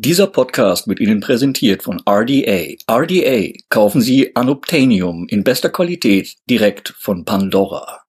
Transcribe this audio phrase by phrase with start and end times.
[0.00, 2.76] Dieser Podcast wird Ihnen präsentiert von RDA.
[2.88, 8.02] RDA kaufen Sie Anobtainium in bester Qualität direkt von Pandora.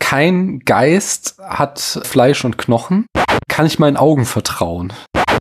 [0.00, 3.06] Kein Geist hat Fleisch und Knochen.
[3.46, 4.92] Kann ich meinen Augen vertrauen?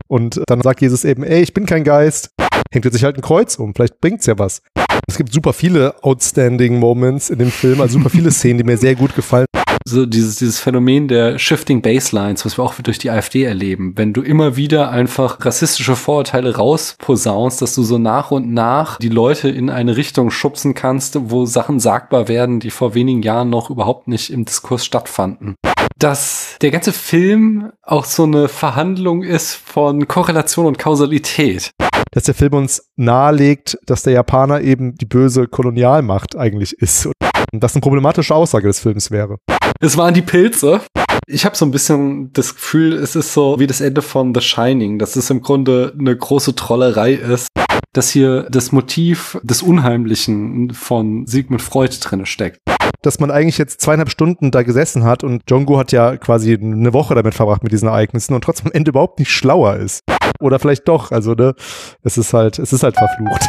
[0.08, 2.30] Und dann sagt Jesus eben, ey, ich bin kein Geist.
[2.72, 4.62] Hängt jetzt sich halt ein Kreuz um, vielleicht bringt's ja was.
[5.08, 8.78] Es gibt super viele outstanding Moments in dem Film, also super viele Szenen, die mir
[8.78, 9.48] sehr gut gefallen
[9.88, 13.94] so dieses, dieses Phänomen der Shifting Baselines, was wir auch durch die AfD erleben.
[13.96, 19.10] Wenn du immer wieder einfach rassistische Vorurteile rausposaunst, dass du so nach und nach die
[19.10, 23.70] Leute in eine Richtung schubsen kannst, wo Sachen sagbar werden, die vor wenigen Jahren noch
[23.70, 25.56] überhaupt nicht im Diskurs stattfanden
[25.98, 31.72] dass der ganze Film auch so eine Verhandlung ist von Korrelation und Kausalität.
[32.12, 37.06] Dass der Film uns nahelegt, dass der Japaner eben die böse Kolonialmacht eigentlich ist.
[37.06, 39.38] Und das eine problematische Aussage des Films wäre.
[39.82, 40.82] Es waren die Pilze.
[41.28, 44.42] Ich habe so ein bisschen das Gefühl, es ist so wie das Ende von The
[44.42, 47.48] Shining, dass es im Grunde eine große Trollerei ist,
[47.94, 52.60] dass hier das Motiv des Unheimlichen von Sigmund Freud drinne steckt.
[53.02, 56.94] Dass man eigentlich jetzt zweieinhalb Stunden da gesessen hat und Jongo hat ja quasi eine
[56.94, 60.02] Woche damit verbracht mit diesen Ereignissen und trotzdem am Ende überhaupt nicht schlauer ist.
[60.40, 61.54] Oder vielleicht doch, also ne,
[62.02, 63.42] es ist halt, es ist halt verflucht.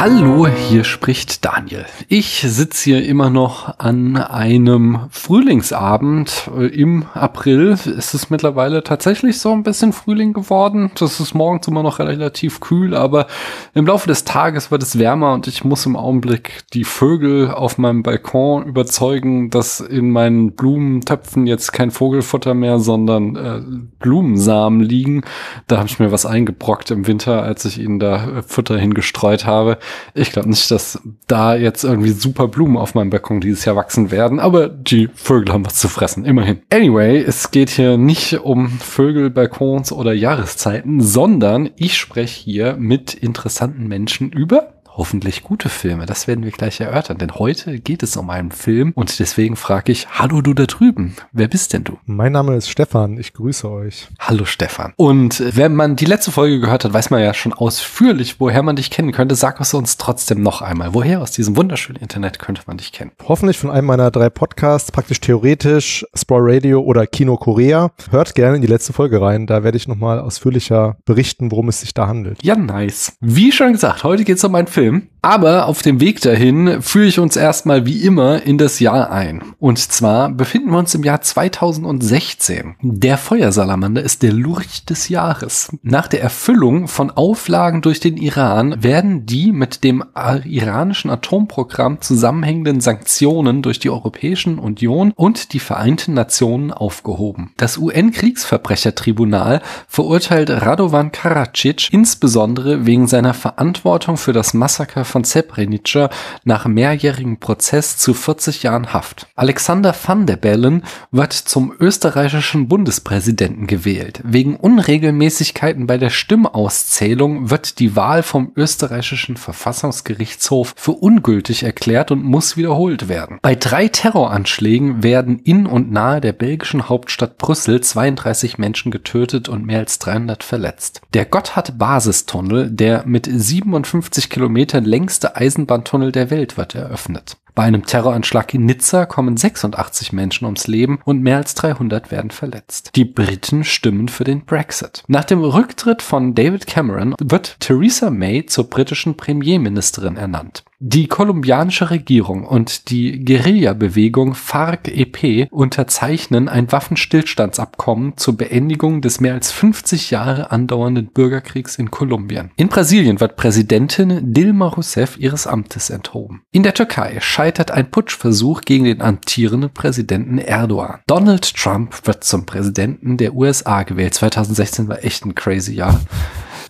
[0.00, 1.84] Hallo, hier spricht Daniel.
[2.08, 7.72] Ich sitze hier immer noch an einem Frühlingsabend äh, im April.
[7.72, 10.90] Es ist mittlerweile tatsächlich so ein bisschen Frühling geworden.
[10.98, 13.26] Das ist morgens immer noch relativ kühl, aber
[13.74, 17.76] im Laufe des Tages wird es wärmer und ich muss im Augenblick die Vögel auf
[17.76, 23.60] meinem Balkon überzeugen, dass in meinen Blumentöpfen jetzt kein Vogelfutter mehr, sondern äh,
[23.98, 25.24] Blumensamen liegen.
[25.66, 29.44] Da habe ich mir was eingebrockt im Winter, als ich ihnen da äh, Futter hingestreut
[29.44, 29.76] habe.
[30.14, 34.10] Ich glaube nicht, dass da jetzt irgendwie super Blumen auf meinem Balkon dieses Jahr wachsen
[34.10, 36.62] werden, aber die Vögel haben was zu fressen, immerhin.
[36.72, 43.14] Anyway, es geht hier nicht um Vögel, Balkons oder Jahreszeiten, sondern ich spreche hier mit
[43.14, 46.04] interessanten Menschen über hoffentlich gute Filme.
[46.04, 49.92] Das werden wir gleich erörtern, denn heute geht es um einen Film und deswegen frage
[49.92, 51.96] ich, hallo du da drüben, wer bist denn du?
[52.04, 54.08] Mein Name ist Stefan, ich grüße euch.
[54.18, 54.92] Hallo Stefan.
[54.96, 58.76] Und wenn man die letzte Folge gehört hat, weiß man ja schon ausführlich, woher man
[58.76, 59.36] dich kennen könnte.
[59.36, 60.92] Sag es uns trotzdem noch einmal.
[60.92, 63.12] Woher aus diesem wunderschönen Internet könnte man dich kennen?
[63.26, 67.90] Hoffentlich von einem meiner drei Podcasts, praktisch theoretisch, Sprawl Radio oder Kino Korea.
[68.10, 71.80] Hört gerne in die letzte Folge rein, da werde ich nochmal ausführlicher berichten, worum es
[71.80, 72.44] sich da handelt.
[72.44, 73.14] Ja, nice.
[73.20, 75.08] Wie schon gesagt, heute geht es um einen Film, Film.
[75.22, 79.42] Aber auf dem Weg dahin führe ich uns erstmal wie immer in das Jahr ein.
[79.58, 82.76] Und zwar befinden wir uns im Jahr 2016.
[82.80, 85.76] Der Feuersalamander ist der Lurch des Jahres.
[85.82, 90.02] Nach der Erfüllung von Auflagen durch den Iran werden die mit dem
[90.44, 97.52] iranischen Atomprogramm zusammenhängenden Sanktionen durch die Europäische Union und die Vereinten Nationen aufgehoben.
[97.58, 106.08] Das UN-Kriegsverbrechertribunal verurteilt Radovan Karadzic insbesondere wegen seiner Verantwortung für das Massaker von Srebrenica
[106.44, 109.26] nach mehrjährigem Prozess zu 40 Jahren Haft.
[109.34, 114.20] Alexander van der Bellen wird zum österreichischen Bundespräsidenten gewählt.
[114.24, 122.22] Wegen Unregelmäßigkeiten bei der Stimmauszählung wird die Wahl vom österreichischen Verfassungsgerichtshof für ungültig erklärt und
[122.22, 123.38] muss wiederholt werden.
[123.42, 129.66] Bei drei Terroranschlägen werden in und nahe der belgischen Hauptstadt Brüssel 32 Menschen getötet und
[129.66, 131.00] mehr als 300 verletzt.
[131.12, 137.38] Der Gotthard-Basistunnel, der mit 57 Kilometern Kilometer längste Eisenbahntunnel der Welt wird eröffnet.
[137.54, 142.30] Bei einem Terroranschlag in Nizza kommen 86 Menschen ums Leben und mehr als 300 werden
[142.30, 142.90] verletzt.
[142.94, 145.02] Die Briten stimmen für den Brexit.
[145.08, 150.64] Nach dem Rücktritt von David Cameron wird Theresa May zur britischen Premierministerin ernannt.
[150.82, 159.52] Die kolumbianische Regierung und die Guerilla-Bewegung FARC-EP unterzeichnen ein Waffenstillstandsabkommen zur Beendigung des mehr als
[159.52, 162.50] 50 Jahre andauernden Bürgerkriegs in Kolumbien.
[162.56, 166.44] In Brasilien wird Präsidentin Dilma Rousseff ihres Amtes enthoben.
[166.50, 171.00] In der Türkei scheitert ein Putschversuch gegen den amtierenden Präsidenten Erdogan.
[171.06, 174.12] Donald Trump wird zum Präsidenten der USA gewählt.
[174.12, 175.98] 2016 war echt ein crazy Jahr.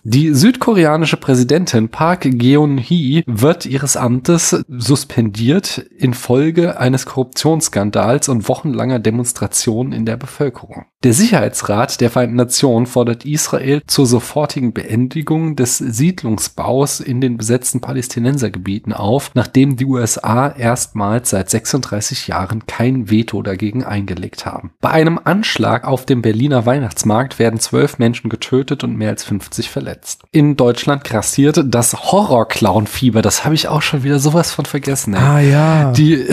[0.03, 9.93] Die südkoreanische Präsidentin Park Geun-hye wird ihres Amtes suspendiert infolge eines Korruptionsskandals und wochenlanger Demonstrationen
[9.93, 10.85] in der Bevölkerung.
[11.03, 17.79] Der Sicherheitsrat der Vereinten Nationen fordert Israel zur sofortigen Beendigung des Siedlungsbaus in den besetzten
[17.79, 24.71] Palästinensergebieten auf, nachdem die USA erstmals seit 36 Jahren kein Veto dagegen eingelegt haben.
[24.81, 29.69] Bei einem Anschlag auf dem Berliner Weihnachtsmarkt werden zwölf Menschen getötet und mehr als 50
[29.69, 29.90] verletzt.
[30.31, 33.21] In Deutschland grassiert das Horror-Clown-Fieber.
[33.21, 35.13] Das habe ich auch schon wieder sowas von vergessen.
[35.13, 35.19] Ey.
[35.21, 35.91] Ah ja.
[35.91, 36.25] Die,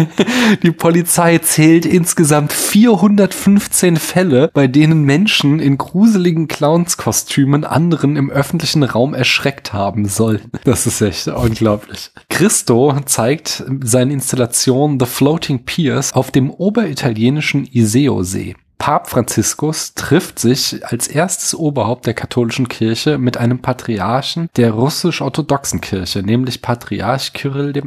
[0.62, 8.82] die Polizei zählt insgesamt 415 Fälle, bei denen Menschen in gruseligen Clownskostümen anderen im öffentlichen
[8.82, 10.50] Raum erschreckt haben sollen.
[10.64, 12.10] Das ist echt unglaublich.
[12.28, 18.56] Christo zeigt seine Installation The Floating Piers auf dem oberitalienischen Iseo-See.
[18.84, 25.80] Papst Franziskus trifft sich als erstes Oberhaupt der katholischen Kirche mit einem Patriarchen der russisch-orthodoxen
[25.80, 27.82] Kirche, nämlich Patriarch Kyrill I.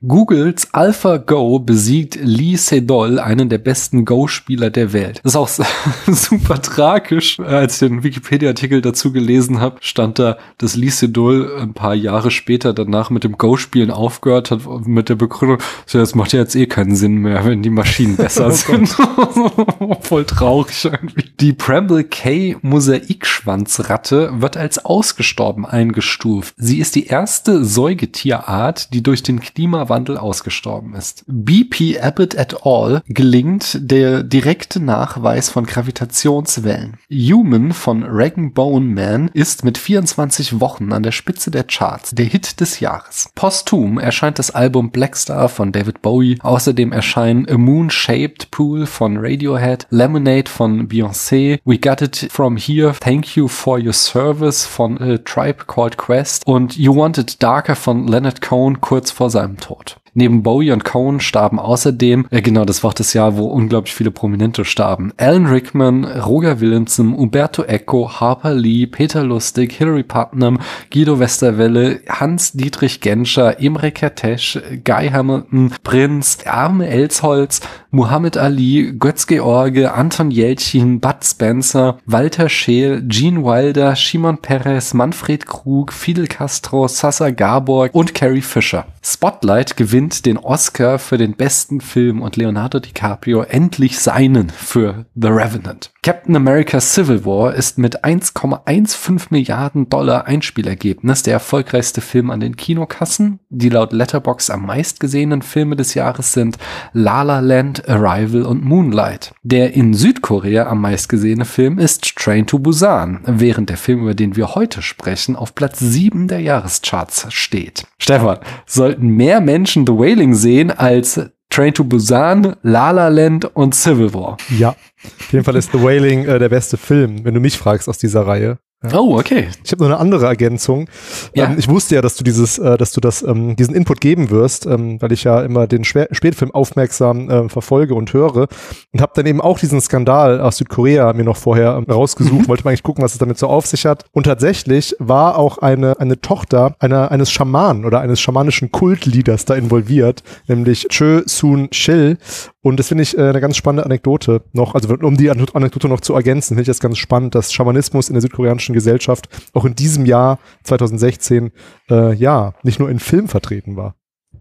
[0.00, 5.20] Googles AlphaGo besiegt Lee Sedol, einen der besten Go-Spieler der Welt.
[5.24, 5.50] Das ist auch
[6.06, 7.38] super tragisch.
[7.38, 12.30] Als ich den Wikipedia-Artikel dazu gelesen habe, stand da, dass Lee Sedol ein paar Jahre
[12.30, 16.56] später danach mit dem Go-Spielen aufgehört hat, mit der Begründung, so, das macht ja jetzt
[16.56, 18.88] eh keinen Sinn mehr, wenn die Maschinen besser sind.
[20.00, 21.24] Voll traurig irgendwie.
[21.40, 26.54] Die Bramble K Mosaikschwanzratte wird als ausgestorben eingestuft.
[26.56, 31.24] Sie ist die erste Säugetierart, die durch den Klimawandel ausgestorben ist.
[31.26, 33.02] BP Abbott et al.
[33.06, 36.96] gelingt der direkte Nachweis von Gravitationswellen.
[37.10, 42.26] Human von Rag Bone Man ist mit 24 Wochen an der Spitze der Charts, der
[42.26, 43.30] Hit des Jahres.
[43.34, 46.38] Posthum erscheint das Album Blackstar von David Bowie.
[46.40, 52.56] Außerdem erscheinen A Moon Shaped Pool von Radiohead, Lemonade von Beyoncé, We Got It From
[52.56, 57.40] Here, Thank You For Your Service von A Tribe Called Quest und You Want It
[57.40, 59.99] Darker von Leonard Cohen kurz vor seinem Tod.
[60.14, 64.10] Neben Bowie und Cohen starben außerdem, äh, genau, das war das Jahr, wo unglaublich viele
[64.10, 65.12] Prominente starben.
[65.16, 70.58] Alan Rickman, Roger Williamson, Umberto Eco, Harper Lee, Peter Lustig, Hilary Putnam,
[70.92, 77.60] Guido Westerwelle, Hans-Dietrich Genscher, Imre Kertész, Guy Hamilton, Prinz, Arme Elsholz,
[77.92, 85.46] Muhammad Ali, Götz George, Anton Jelchin, Bud Spencer, Walter Scheel, Gene Wilder, Shimon Peres, Manfred
[85.46, 88.86] Krug, Fidel Castro, Sasa Gabor und Carrie Fisher.
[89.02, 95.28] Spotlight gewinnt den Oscar für den besten Film und Leonardo DiCaprio endlich seinen für The
[95.28, 95.90] Revenant.
[96.02, 102.56] Captain America Civil War ist mit 1,15 Milliarden Dollar Einspielergebnis der erfolgreichste Film an den
[102.56, 103.40] Kinokassen.
[103.50, 106.56] Die laut Letterbox am meistgesehenen Filme des Jahres sind
[106.94, 109.34] La La Land, Arrival und Moonlight.
[109.42, 114.36] Der in Südkorea am meistgesehene Film ist Train to Busan, während der Film, über den
[114.36, 117.84] wir heute sprechen, auf Platz 7 der Jahrescharts steht.
[117.98, 123.74] Stefan, sollten mehr Menschen The Wailing sehen als Train to Busan, La La Land und
[123.74, 124.36] Civil War.
[124.56, 127.88] Ja, auf jeden Fall ist The Wailing äh, der beste Film, wenn du mich fragst
[127.88, 128.60] aus dieser Reihe.
[128.82, 128.98] Ja.
[128.98, 129.48] Oh, okay.
[129.62, 130.88] Ich habe noch eine andere Ergänzung.
[131.34, 131.50] Ja.
[131.50, 134.30] Ähm, ich wusste ja, dass du dieses, äh, dass du das, ähm, diesen Input geben
[134.30, 138.48] wirst, ähm, weil ich ja immer den Schwer Spätfilm aufmerksam äh, verfolge und höre
[138.92, 142.48] und habe dann eben auch diesen Skandal aus Südkorea mir noch vorher ähm, rausgesucht, Mhm.
[142.48, 144.06] wollte mal eigentlich gucken, was es damit so auf sich hat.
[144.12, 149.56] Und tatsächlich war auch eine eine Tochter einer eines Schamanen oder eines schamanischen Kultleaders da
[149.56, 152.16] involviert, nämlich Chö Soon Shil.
[152.62, 155.88] Und das finde ich äh, eine ganz spannende Anekdote noch, also um die Ane- Anekdote
[155.88, 159.64] noch zu ergänzen, finde ich das ganz spannend, dass Schamanismus in der südkoreanischen Gesellschaft auch
[159.64, 161.52] in diesem Jahr 2016
[161.90, 163.94] äh, ja nicht nur in Film vertreten war.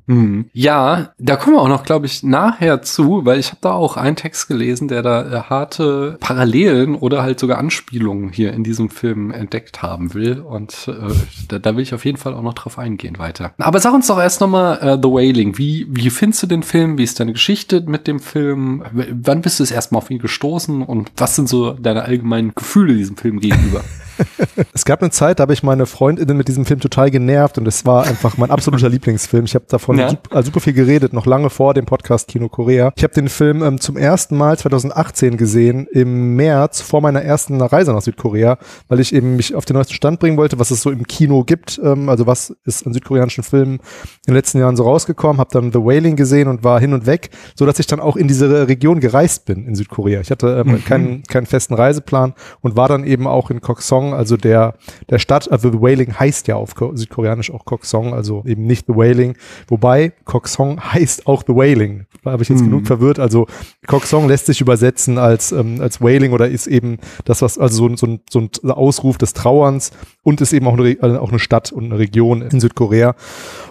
[0.10, 0.46] Hm.
[0.54, 3.96] Ja, da kommen wir auch noch, glaube ich, nachher zu, weil ich habe da auch
[3.96, 8.90] einen Text gelesen, der da äh, harte Parallelen oder halt sogar Anspielungen hier in diesem
[8.90, 10.40] Film entdeckt haben will.
[10.40, 11.14] Und äh,
[11.48, 13.54] da, da will ich auf jeden Fall auch noch drauf eingehen weiter.
[13.60, 15.60] Aber sag uns doch erst nochmal äh, The Wailing.
[15.60, 16.98] Wie, wie findest du den Film?
[16.98, 18.84] Wie ist deine Geschichte mit dem Film?
[18.92, 20.82] W wann bist du das erste Mal auf ihn gestoßen?
[20.82, 23.84] Und was sind so deine allgemeinen Gefühle diesem Film gegenüber?
[24.74, 27.68] Es gab eine Zeit, da habe ich meine Freundinnen mit diesem Film total genervt und
[27.68, 29.46] es war einfach mein absoluter Lieblingsfilm.
[29.46, 30.10] Ich habe davon Ja.
[30.10, 32.92] sup äh, super viel geredet, noch lange vor dem Podcast Kino Korea.
[32.96, 37.62] Ich habe den Film ähm, zum ersten Mal 2018 gesehen, im März, vor meiner ersten
[37.62, 38.58] Reise nach Südkorea,
[38.88, 41.44] weil ich eben mich auf den neuesten Stand bringen wollte, was es so im Kino
[41.44, 43.80] gibt, ähm, also was ist an südkoreanischen Filmen in
[44.28, 47.30] den letzten Jahren so rausgekommen, habe dann The Wailing gesehen und war hin und weg,
[47.56, 50.22] so dass ich dann auch in diese Region gereist bin in Südkorea.
[50.22, 54.30] Ich hatte ähm, keinen, keinen festen Reiseplan und war dann eben auch in Koksong, also
[54.30, 54.76] also der,
[55.10, 58.86] der Stadt, also The Wailing heißt ja auf Ko Südkoreanisch auch Koksong, also eben nicht
[58.86, 59.36] The Wailing.
[59.68, 62.06] Wobei Koksong heißt auch The Wailing.
[62.24, 62.70] Da habe ich jetzt Hm.
[62.70, 63.18] genug verwirrt.
[63.18, 63.48] Also
[63.88, 67.88] Koksong lässt sich übersetzen als, ähm, als Wailing oder ist eben das, was, also so,
[67.88, 69.90] ein- so, ein, so ein Ausruf des Trauerns
[70.22, 73.16] und ist eben auch eine, äh, auch eine Stadt und eine Region in Südkorea.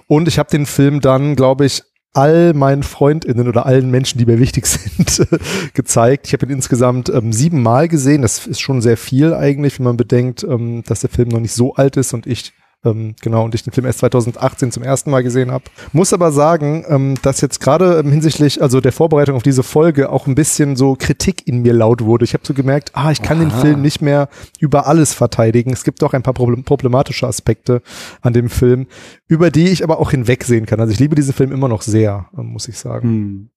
[0.09, 1.85] Und ich habe den Film dann, glaube ich,
[2.15, 5.27] all meinen FreundInnen oder allen Menschen, die mir wichtig sind,
[5.75, 6.27] gezeigt.
[6.27, 8.23] Ich habe ihn insgesamt ähm, siebenmal gesehen.
[8.23, 11.55] Das ist schon sehr viel eigentlich, wenn man bedenkt, ähm, dass der Film noch nicht
[11.55, 12.53] so alt ist und ich
[12.85, 15.65] ähm, genau, und ich den Film erst 2018 zum ersten Mal gesehen habe.
[15.93, 20.11] Muss aber sagen, ähm, dass jetzt gerade ähm, hinsichtlich also der Vorbereitung auf diese Folge
[20.11, 22.25] auch ein bisschen so Kritik in mir laut wurde.
[22.25, 23.61] Ich habe so gemerkt, ah, ich kann den Aha.
[23.61, 24.29] Film nicht mehr
[24.61, 25.73] über alles verteidigen.
[25.73, 27.83] Es gibt doch ein paar problem problematische Aspekte
[28.21, 28.87] an dem Film,
[29.27, 30.81] über die ich aber auch hinwegsehen kann.
[30.81, 33.09] Also ich liebe diesen Film immer noch sehr, ähm, muss ich sagen.
[33.09, 33.51] Hm.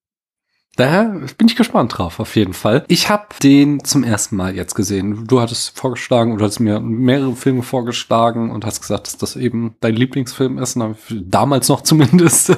[0.78, 2.86] Daher bin ich gespannt drauf, auf jeden Fall.
[2.88, 5.28] Ich habe den zum ersten Mal jetzt gesehen.
[5.28, 9.76] Du hattest vorgeschlagen oder hast mir mehrere Filme vorgeschlagen und hast gesagt, dass das eben
[9.82, 10.80] dein Lieblingsfilm ist.
[11.10, 12.56] Damals noch zumindest.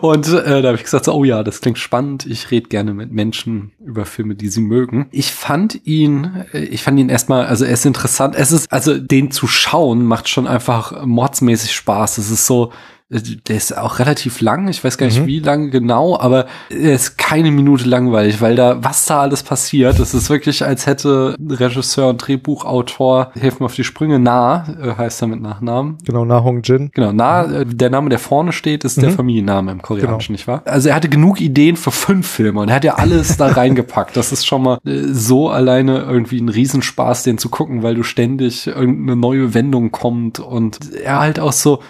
[0.00, 2.24] Und äh, da habe ich gesagt, oh ja, das klingt spannend.
[2.24, 5.08] Ich rede gerne mit Menschen über Filme, die sie mögen.
[5.10, 8.36] Ich fand ihn, äh, ich fand ihn erstmal, also er ist interessant.
[8.36, 12.16] Es ist, also den zu schauen macht schon einfach mordsmäßig Spaß.
[12.16, 12.72] Es ist so,
[13.10, 15.26] der ist auch relativ lang, ich weiß gar nicht Mhm.
[15.26, 19.98] wie lang genau, aber er ist keine Minute langweilig, weil da, was da alles passiert,
[19.98, 24.94] es ist wirklich, als hätte Regisseur und Drehbuchautor, helfen mir auf die Sprünge, nah, äh,
[24.96, 25.98] heißt er mit Nachnamen.
[26.04, 26.90] Genau, Na Hong Jin.
[26.94, 29.14] Genau, Na, äh, der Name, der vorne steht, ist der Mhm.
[29.14, 30.62] Familienname im Koreanischen, nicht wahr?
[30.64, 34.16] Also er hatte genug Ideen für fünf Filme und er hat ja alles da reingepackt.
[34.16, 38.02] Das ist schon mal äh, so alleine irgendwie ein Riesenspaß, den zu gucken, weil du
[38.02, 41.80] ständig irgendeine neue Wendung kommt und er halt auch so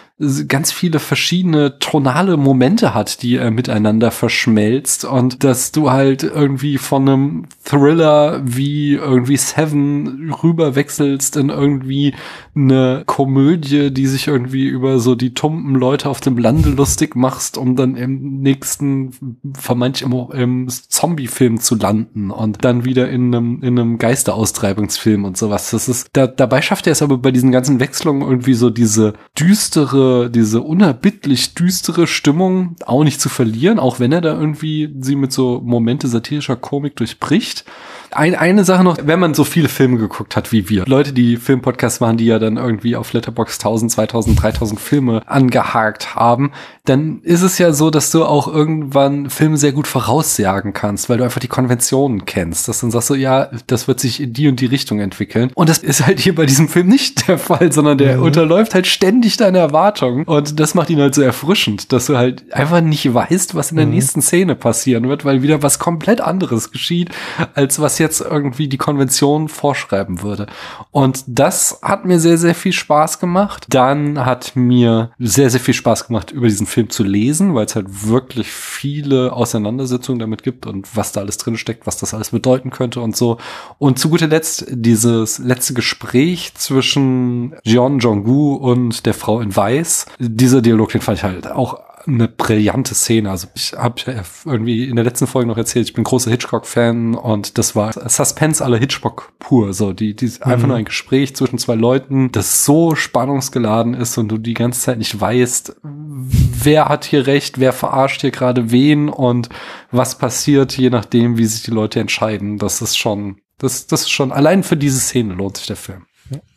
[0.48, 6.76] ganz viele verschiedene tonale Momente hat, die er miteinander verschmelzt und dass du halt irgendwie
[6.76, 12.14] von einem Thriller wie irgendwie Seven rüberwechselst in irgendwie
[12.54, 17.56] eine Komödie, die sich irgendwie über so die tumpen Leute auf dem Lande lustig machst,
[17.56, 23.62] um dann im nächsten vermeintlich im, im Zombie-Film zu landen und dann wieder in einem,
[23.62, 25.70] in einem Geisteraustreibungsfilm und sowas.
[25.70, 29.14] Das ist, da, dabei schafft er es aber bei diesen ganzen Wechslungen irgendwie so diese
[29.38, 35.16] düstere, diese unerbittlich düstere Stimmung auch nicht zu verlieren, auch wenn er da irgendwie sie
[35.16, 37.64] mit so Momente satirischer Komik durchbricht.
[38.12, 41.36] Ein, eine Sache noch, wenn man so viele Filme geguckt hat wie wir, Leute, die
[41.36, 46.50] Filmpodcasts machen, die ja dann irgendwie auf Letterboxd 1000, 2000, 3000 Filme angehakt haben,
[46.84, 51.18] dann ist es ja so, dass du auch irgendwann Filme sehr gut voraussagen kannst, weil
[51.18, 54.32] du einfach die Konventionen kennst, dass du dann sagst so, ja, das wird sich in
[54.32, 55.50] die und die Richtung entwickeln.
[55.54, 58.24] Und das ist halt hier bei diesem Film nicht der Fall, sondern der Mhm.
[58.24, 60.24] unterläuft halt ständig deine Erwartungen.
[60.24, 63.76] Und das macht ihn halt so erfrischend, dass du halt einfach nicht weißt, was in
[63.76, 63.92] der Mhm.
[63.92, 67.10] nächsten Szene passieren wird, weil wieder was komplett anderes geschieht,
[67.54, 70.46] als was jetzt irgendwie die Konvention vorschreiben würde.
[70.90, 73.66] Und das hat mir sehr, sehr viel Spaß gemacht.
[73.68, 77.76] Dann hat mir sehr, sehr viel Spaß gemacht, über diesen Film zu lesen, weil es
[77.76, 82.30] halt wirklich viele Auseinandersetzungen damit gibt und was da alles drin steckt, was das alles
[82.30, 83.38] bedeuten könnte und so.
[83.78, 90.06] Und zu guter Letzt dieses letzte Gespräch zwischen Jeon Jong-gu und der Frau in Weiß.
[90.18, 93.30] Dieser Dialog, den fand ich halt auch eine brillante Szene.
[93.30, 97.58] Also ich habe irgendwie in der letzten Folge noch erzählt, ich bin großer Hitchcock-Fan und
[97.58, 99.72] das war Suspense aller Hitchcock pur.
[99.74, 104.28] So, die, die einfach nur ein Gespräch zwischen zwei Leuten, das so spannungsgeladen ist und
[104.28, 109.08] du die ganze Zeit nicht weißt, wer hat hier recht, wer verarscht hier gerade wen
[109.08, 109.48] und
[109.90, 112.58] was passiert, je nachdem, wie sich die Leute entscheiden.
[112.58, 116.06] Das ist schon, das, das ist schon, allein für diese Szene lohnt sich der Film.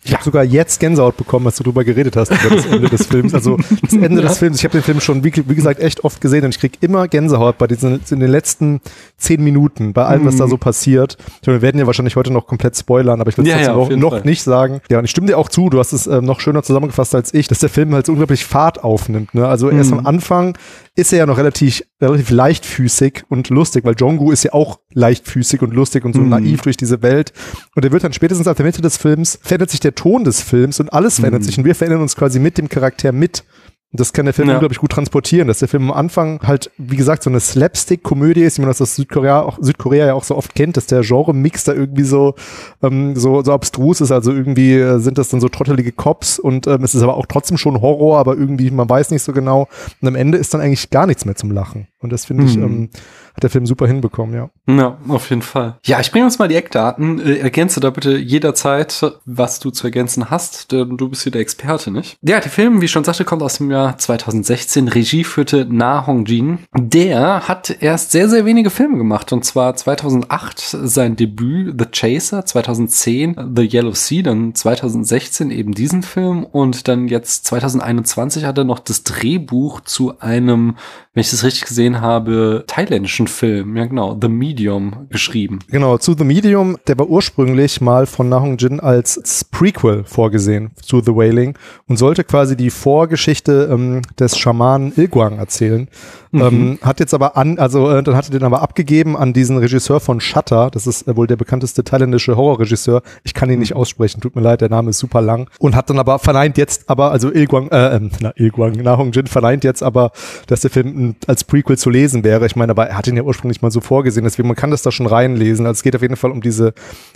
[0.06, 3.06] Ich habe sogar jetzt Gänsehaut bekommen, als du drüber geredet hast, über das Ende des
[3.08, 3.34] Films.
[3.34, 4.28] Also das Ende Ja.
[4.28, 4.58] des Films.
[4.58, 7.08] Ich habe den Film schon, wie, wie gesagt, echt oft gesehen und ich krieg immer
[7.08, 8.82] Gänsehaut bei diesen in den letzten
[9.18, 10.40] zehn Minuten, bei allem, was Mhm.
[10.40, 11.18] da so passiert.
[11.46, 13.74] Meine, Wir werden ja wahrscheinlich heute noch komplett spoilern, aber ich will es Ja, ja,
[13.76, 14.82] noch, noch nicht sagen.
[14.90, 17.34] Ja, und ich stimme dir auch zu, du hast es ähm, noch schöner zusammengefasst als
[17.34, 19.34] ich, dass der Film halt so unglaublich Fahrt aufnimmt.
[19.34, 19.48] Ne?
[19.48, 20.00] Also erst Mhm.
[20.00, 20.58] am Anfang
[20.96, 25.62] ist er ja noch relativ, relativ leichtfüßig und lustig, weil Jongu ist ja auch leichtfüßig
[25.62, 26.30] und lustig und so Mhm.
[26.30, 27.34] naiv durch diese Welt.
[27.76, 30.42] Und er wird dann spätestens ab der Mitte des Films, verändert sich der Ton des
[30.42, 31.46] Films und alles verändert Mhm.
[31.46, 33.44] sich und wir verändern uns quasi mit dem Charakter mit.
[33.92, 34.56] Und das kann der Film Ja.
[34.56, 38.58] unglaublich gut transportieren, dass der Film am Anfang halt, wie gesagt, so eine Slapstick-Komödie ist,
[38.58, 41.66] wie man das aus Südkorea, auch, Südkorea ja auch so oft kennt, dass der Genre-Mix
[41.66, 42.34] da irgendwie so,
[42.82, 44.12] ähm, so, so abstrus ist.
[44.12, 47.28] Also irgendwie äh, sind das dann so trottelige Cops und ähm, es ist aber auch
[47.28, 49.68] trotzdem schon Horror, aber irgendwie, man weiß nicht so genau.
[50.02, 51.86] Und am Ende ist dann eigentlich gar nichts mehr zum Lachen.
[52.00, 52.64] Und das finde ich, Mhm.
[52.64, 52.90] ähm,
[53.34, 54.50] hat der Film super hinbekommen, ja.
[54.68, 55.78] Ja, auf jeden Fall.
[55.86, 57.20] Ja, ich bringe uns mal die Eckdaten.
[57.20, 61.42] Äh, ergänze da bitte jederzeit, was du zu ergänzen hast, denn du bist hier der
[61.42, 62.18] Experte, nicht?
[62.22, 64.88] Ja, der Film, wie ich schon sagte, kommt aus dem Jahr 2016.
[64.88, 66.60] Regie führte Na Hongjin.
[66.78, 72.46] Der hat erst sehr, sehr wenige Filme gemacht und zwar 2008 sein Debüt The Chaser,
[72.46, 78.64] 2010 The Yellow Sea, dann 2016 eben diesen Film und dann jetzt 2021 hat er
[78.64, 80.76] noch das Drehbuch zu einem,
[81.14, 85.60] wenn ich das richtig gesehen habe, thailändischen Film, ja genau, The Medium geschrieben.
[85.70, 90.72] Genau, zu The Medium, der war ursprünglich mal von Na Hong Jin als Prequel vorgesehen
[90.82, 95.88] zu The Wailing und sollte quasi die Vorgeschichte ähm, des Schamanen Ilguang erzählen.
[96.32, 96.42] Mhm.
[96.42, 99.58] Ähm, hat jetzt aber an, also äh, dann hat er den aber abgegeben an diesen
[99.58, 103.04] Regisseur von Shutter, das ist äh, wohl der bekannteste thailändische Horrorregisseur.
[103.24, 103.80] Ich kann ihn nicht mhm.
[103.80, 105.48] aussprechen, tut mir leid, der Name ist super lang.
[105.60, 109.12] Und hat dann aber verneint jetzt aber, also Ilguang, äh, ähm, na, Ilguang, Na Hong
[109.12, 110.12] Jin verneint jetzt aber,
[110.48, 112.46] dass der Film als Prequel zu lesen wäre.
[112.48, 114.82] Ich meine, aber er hat ihn ja ursprünglich mal so vorgesehen, deswegen man kann das
[114.82, 115.66] da schon reinlesen.
[115.66, 116.74] Also es geht auf jeden Fall um diese,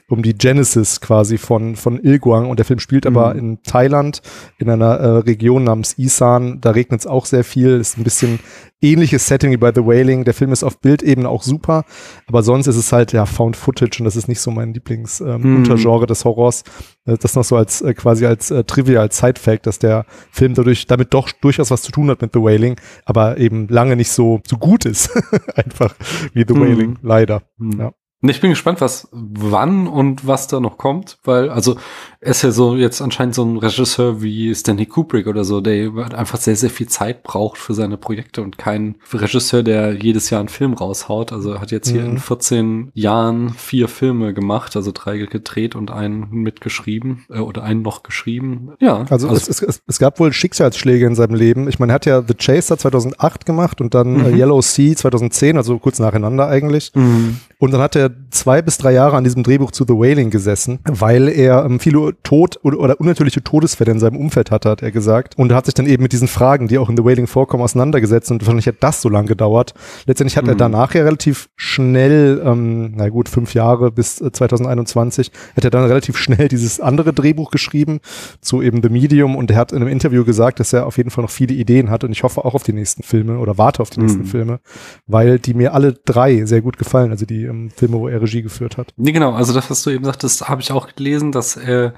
[0.09, 3.39] um die Genesis quasi von, von Ilguang und der Film spielt aber mhm.
[3.39, 4.21] in Thailand,
[4.57, 6.61] in einer äh, Region namens Isan.
[6.61, 8.39] Da regnet es auch sehr viel, ist ein bisschen
[8.81, 10.23] ähnliches Setting wie bei The Wailing.
[10.23, 11.85] Der Film ist auf Bildebene auch super,
[12.27, 15.95] aber sonst ist es halt ja Found Footage und das ist nicht so mein Lieblings-Untergenre
[15.95, 16.07] ähm, mm.
[16.07, 16.63] des Horrors.
[17.05, 20.53] Äh, das noch so als äh, quasi als äh, Trivia, als Side-Fact, dass der Film
[20.53, 24.11] dadurch damit doch durchaus was zu tun hat mit The Wailing, aber eben lange nicht
[24.11, 25.11] so so gut ist,
[25.55, 25.95] einfach
[26.33, 26.61] wie The mm.
[26.61, 27.41] Wailing, leider.
[27.57, 27.79] Mm.
[27.79, 27.93] Ja.
[28.21, 31.77] Ich bin gespannt, was wann und was da noch kommt, weil also
[32.19, 35.91] er ist ja so jetzt anscheinend so ein Regisseur wie Stanley Kubrick oder so, der
[36.15, 40.39] einfach sehr, sehr viel Zeit braucht für seine Projekte und kein Regisseur, der jedes Jahr
[40.39, 41.31] einen Film raushaut.
[41.31, 42.13] Also er hat jetzt hier mhm.
[42.13, 47.83] in 14 Jahren vier Filme gemacht, also drei gedreht und einen mitgeschrieben äh, oder einen
[47.83, 48.71] noch geschrieben.
[48.79, 49.05] Ja.
[49.11, 51.67] Also, also es, es, es, gab wohl Schicksalsschläge in seinem Leben.
[51.67, 54.37] Ich meine, er hat ja The Chaser 2008 gemacht und dann äh, mhm.
[54.37, 56.91] Yellow Sea 2010, also kurz nacheinander eigentlich.
[56.95, 57.37] Mhm.
[57.59, 60.77] Und dann hat er zwei bis drei Jahre an diesem Drehbuch zu The Wailing gesessen,
[60.85, 65.35] weil er ähm, viele Tod oder, unnatürliche Todesfälle in seinem Umfeld hatte, hat er gesagt.
[65.37, 68.29] Und hat sich dann eben mit diesen Fragen, die auch in The Wailing vorkommen, auseinandergesetzt.
[68.29, 69.73] Und wahrscheinlich hat das so lange gedauert.
[70.05, 70.51] Letztendlich hat mhm.
[70.51, 75.71] er danach ja relativ schnell, ähm, na gut, fünf Jahre bis äh, 2021, hat er
[75.71, 78.01] dann relativ schnell dieses andere Drehbuch geschrieben
[78.39, 79.35] zu eben The Medium.
[79.35, 81.89] Und er hat in einem Interview gesagt, dass er auf jeden Fall noch viele Ideen
[81.89, 82.03] hat.
[82.03, 84.27] Und ich hoffe auch auf die nächsten Filme oder warte auf die nächsten mhm.
[84.27, 84.59] Filme,
[85.07, 87.09] weil die mir alle drei sehr gut gefallen.
[87.09, 88.93] Also die ähm, Filme, wo er Regie geführt hat.
[88.97, 89.33] Nee, genau.
[89.33, 91.93] Also das, was du eben sagtest, habe ich auch gelesen, dass er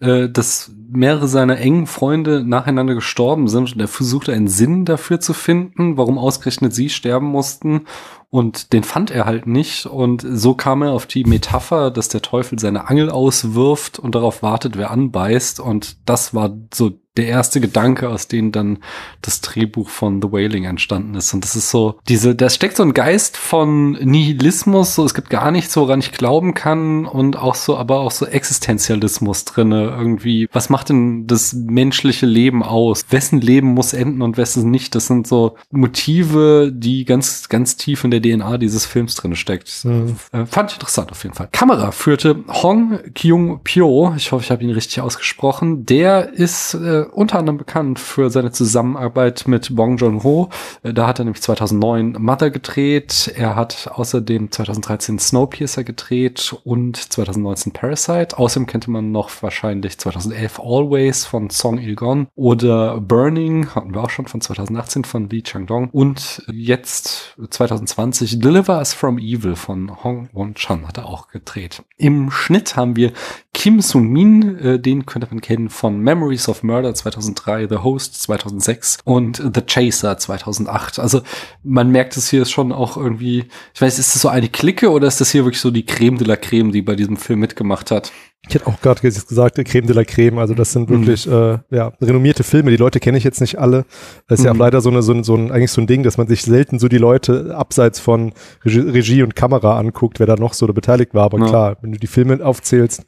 [0.00, 5.20] äh, dass mehrere seiner engen Freunde nacheinander gestorben sind und er versuchte einen Sinn dafür
[5.20, 7.86] zu finden, warum ausgerechnet sie sterben mussten
[8.34, 12.20] und den fand er halt nicht und so kam er auf die Metapher, dass der
[12.20, 17.60] Teufel seine Angel auswirft und darauf wartet, wer anbeißt und das war so der erste
[17.60, 18.78] Gedanke, aus dem dann
[19.22, 21.32] das Drehbuch von The Wailing entstanden ist.
[21.32, 25.30] Und das ist so, diese, da steckt so ein Geist von Nihilismus, so es gibt
[25.30, 30.48] gar nichts, woran ich glauben kann und auch so, aber auch so Existenzialismus drinne irgendwie.
[30.52, 33.04] Was macht denn das menschliche Leben aus?
[33.10, 34.96] Wessen Leben muss enden und wessen nicht?
[34.96, 39.84] Das sind so Motive, die ganz, ganz tief in der DNA dieses Films drinne steckt.
[39.84, 40.16] Mhm.
[40.46, 41.48] Fand ich interessant auf jeden Fall.
[41.52, 44.14] Kamera führte Hong Kyung Pyo.
[44.16, 45.86] Ich hoffe, ich habe ihn richtig ausgesprochen.
[45.86, 50.50] Der ist äh, unter anderem bekannt für seine Zusammenarbeit mit Bong Joon-ho.
[50.82, 53.32] Äh, da hat er nämlich 2009 Mother gedreht.
[53.36, 58.38] Er hat außerdem 2013 Snowpiercer gedreht und 2019 Parasite.
[58.38, 64.10] Außerdem kennt man noch wahrscheinlich 2011 Always von Song Il-gon oder Burning, hatten wir auch
[64.10, 70.28] schon von 2018 von Lee Chang-dong und jetzt 2020 Deliver Us From Evil von Hong
[70.32, 71.82] Won-chan hat er auch gedreht.
[71.96, 73.12] Im Schnitt haben wir
[73.52, 78.98] Kim Sun-min, äh, den könnte man kennen von Memories of Murder 2003, The Host 2006
[79.04, 80.98] und The Chaser 2008.
[80.98, 81.22] Also
[81.62, 85.06] man merkt es hier schon auch irgendwie, ich weiß, ist das so eine Clique oder
[85.06, 87.90] ist das hier wirklich so die Creme de la Creme, die bei diesem Film mitgemacht
[87.90, 88.12] hat?
[88.46, 90.38] Ich hätte auch gerade gesagt, Creme de la Creme.
[90.38, 91.60] Also das sind wirklich mhm.
[91.70, 92.70] äh, ja, renommierte Filme.
[92.70, 93.84] Die Leute kenne ich jetzt nicht alle.
[94.28, 94.46] Das ist mhm.
[94.46, 96.26] ja auch leider so, eine, so, ein, so ein, eigentlich so ein Ding, dass man
[96.26, 98.32] sich selten so die Leute abseits von
[98.64, 101.24] Regie, Regie und Kamera anguckt, wer da noch so beteiligt war.
[101.24, 101.46] Aber ja.
[101.46, 103.04] klar, wenn du die Filme aufzählst,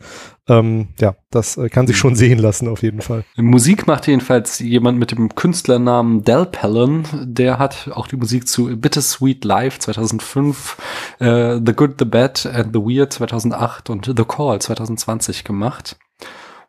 [0.48, 3.24] ähm, ja, das äh, kann sich schon sehen lassen auf jeden Fall.
[3.36, 7.04] Musik macht jedenfalls jemand mit dem Künstlernamen Del Pellon.
[7.22, 10.76] Der hat auch die Musik zu Bittersweet Life 2005,
[11.18, 15.96] äh, The Good, The Bad and The Weird 2008 und The Call 2020 gemacht.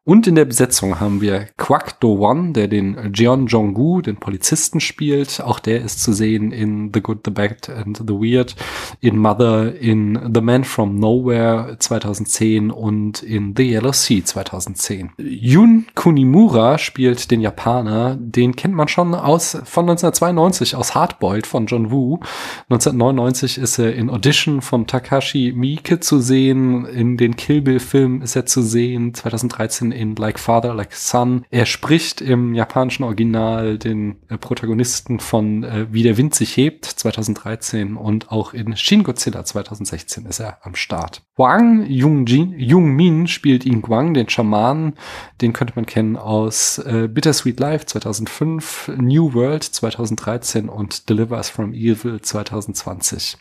[0.07, 4.79] Und in der Besetzung haben wir Kwak Do Won, der den Jeon Jong-gu, den Polizisten
[4.79, 5.41] spielt.
[5.41, 8.55] Auch der ist zu sehen in The Good, The Bad and The Weird,
[9.01, 15.09] in Mother, in The Man From Nowhere 2010 und in The Yellow Sea 2010.
[15.17, 18.15] Yun Kunimura spielt den Japaner.
[18.17, 22.21] Den kennt man schon aus, von 1992 aus Hardboiled von John Woo.
[22.69, 26.85] 1999 ist er in Audition von Takashi Miike zu sehen.
[26.85, 29.13] In den Kill Bill Filmen ist er zu sehen.
[29.13, 31.45] 2013 in Like Father, Like Son.
[31.49, 36.85] Er spricht im japanischen Original den äh, Protagonisten von äh, Wie der Wind sich hebt
[36.85, 41.23] 2013 und auch in Shin Godzilla 2016 ist er am Start.
[41.35, 44.93] Wang Jung-Min spielt ihn Guang, den Schamanen.
[45.41, 51.49] Den könnte man kennen aus äh, Bittersweet Life 2005, New World 2013 und Deliver Us
[51.49, 53.37] from Evil 2020.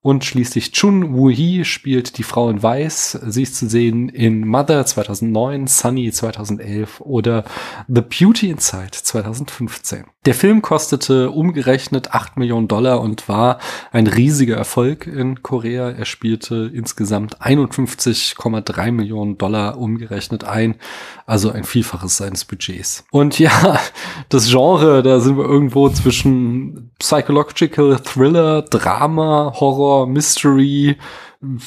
[0.00, 3.18] Und schließlich Chun Woo-hee spielt die Frau in Weiß.
[3.26, 7.44] Sie ist zu sehen in Mother 2009, Sunny 2011 oder
[7.88, 10.04] The Beauty Inside 2015.
[10.24, 13.58] Der Film kostete umgerechnet 8 Millionen Dollar und war
[13.90, 15.90] ein riesiger Erfolg in Korea.
[15.90, 20.76] Er spielte insgesamt 51,3 Millionen Dollar umgerechnet ein,
[21.26, 23.04] also ein Vielfaches seines Budgets.
[23.10, 23.80] Und ja,
[24.28, 30.96] das Genre, da sind wir irgendwo zwischen Psychological Thriller, Drama, Horror, Mystery,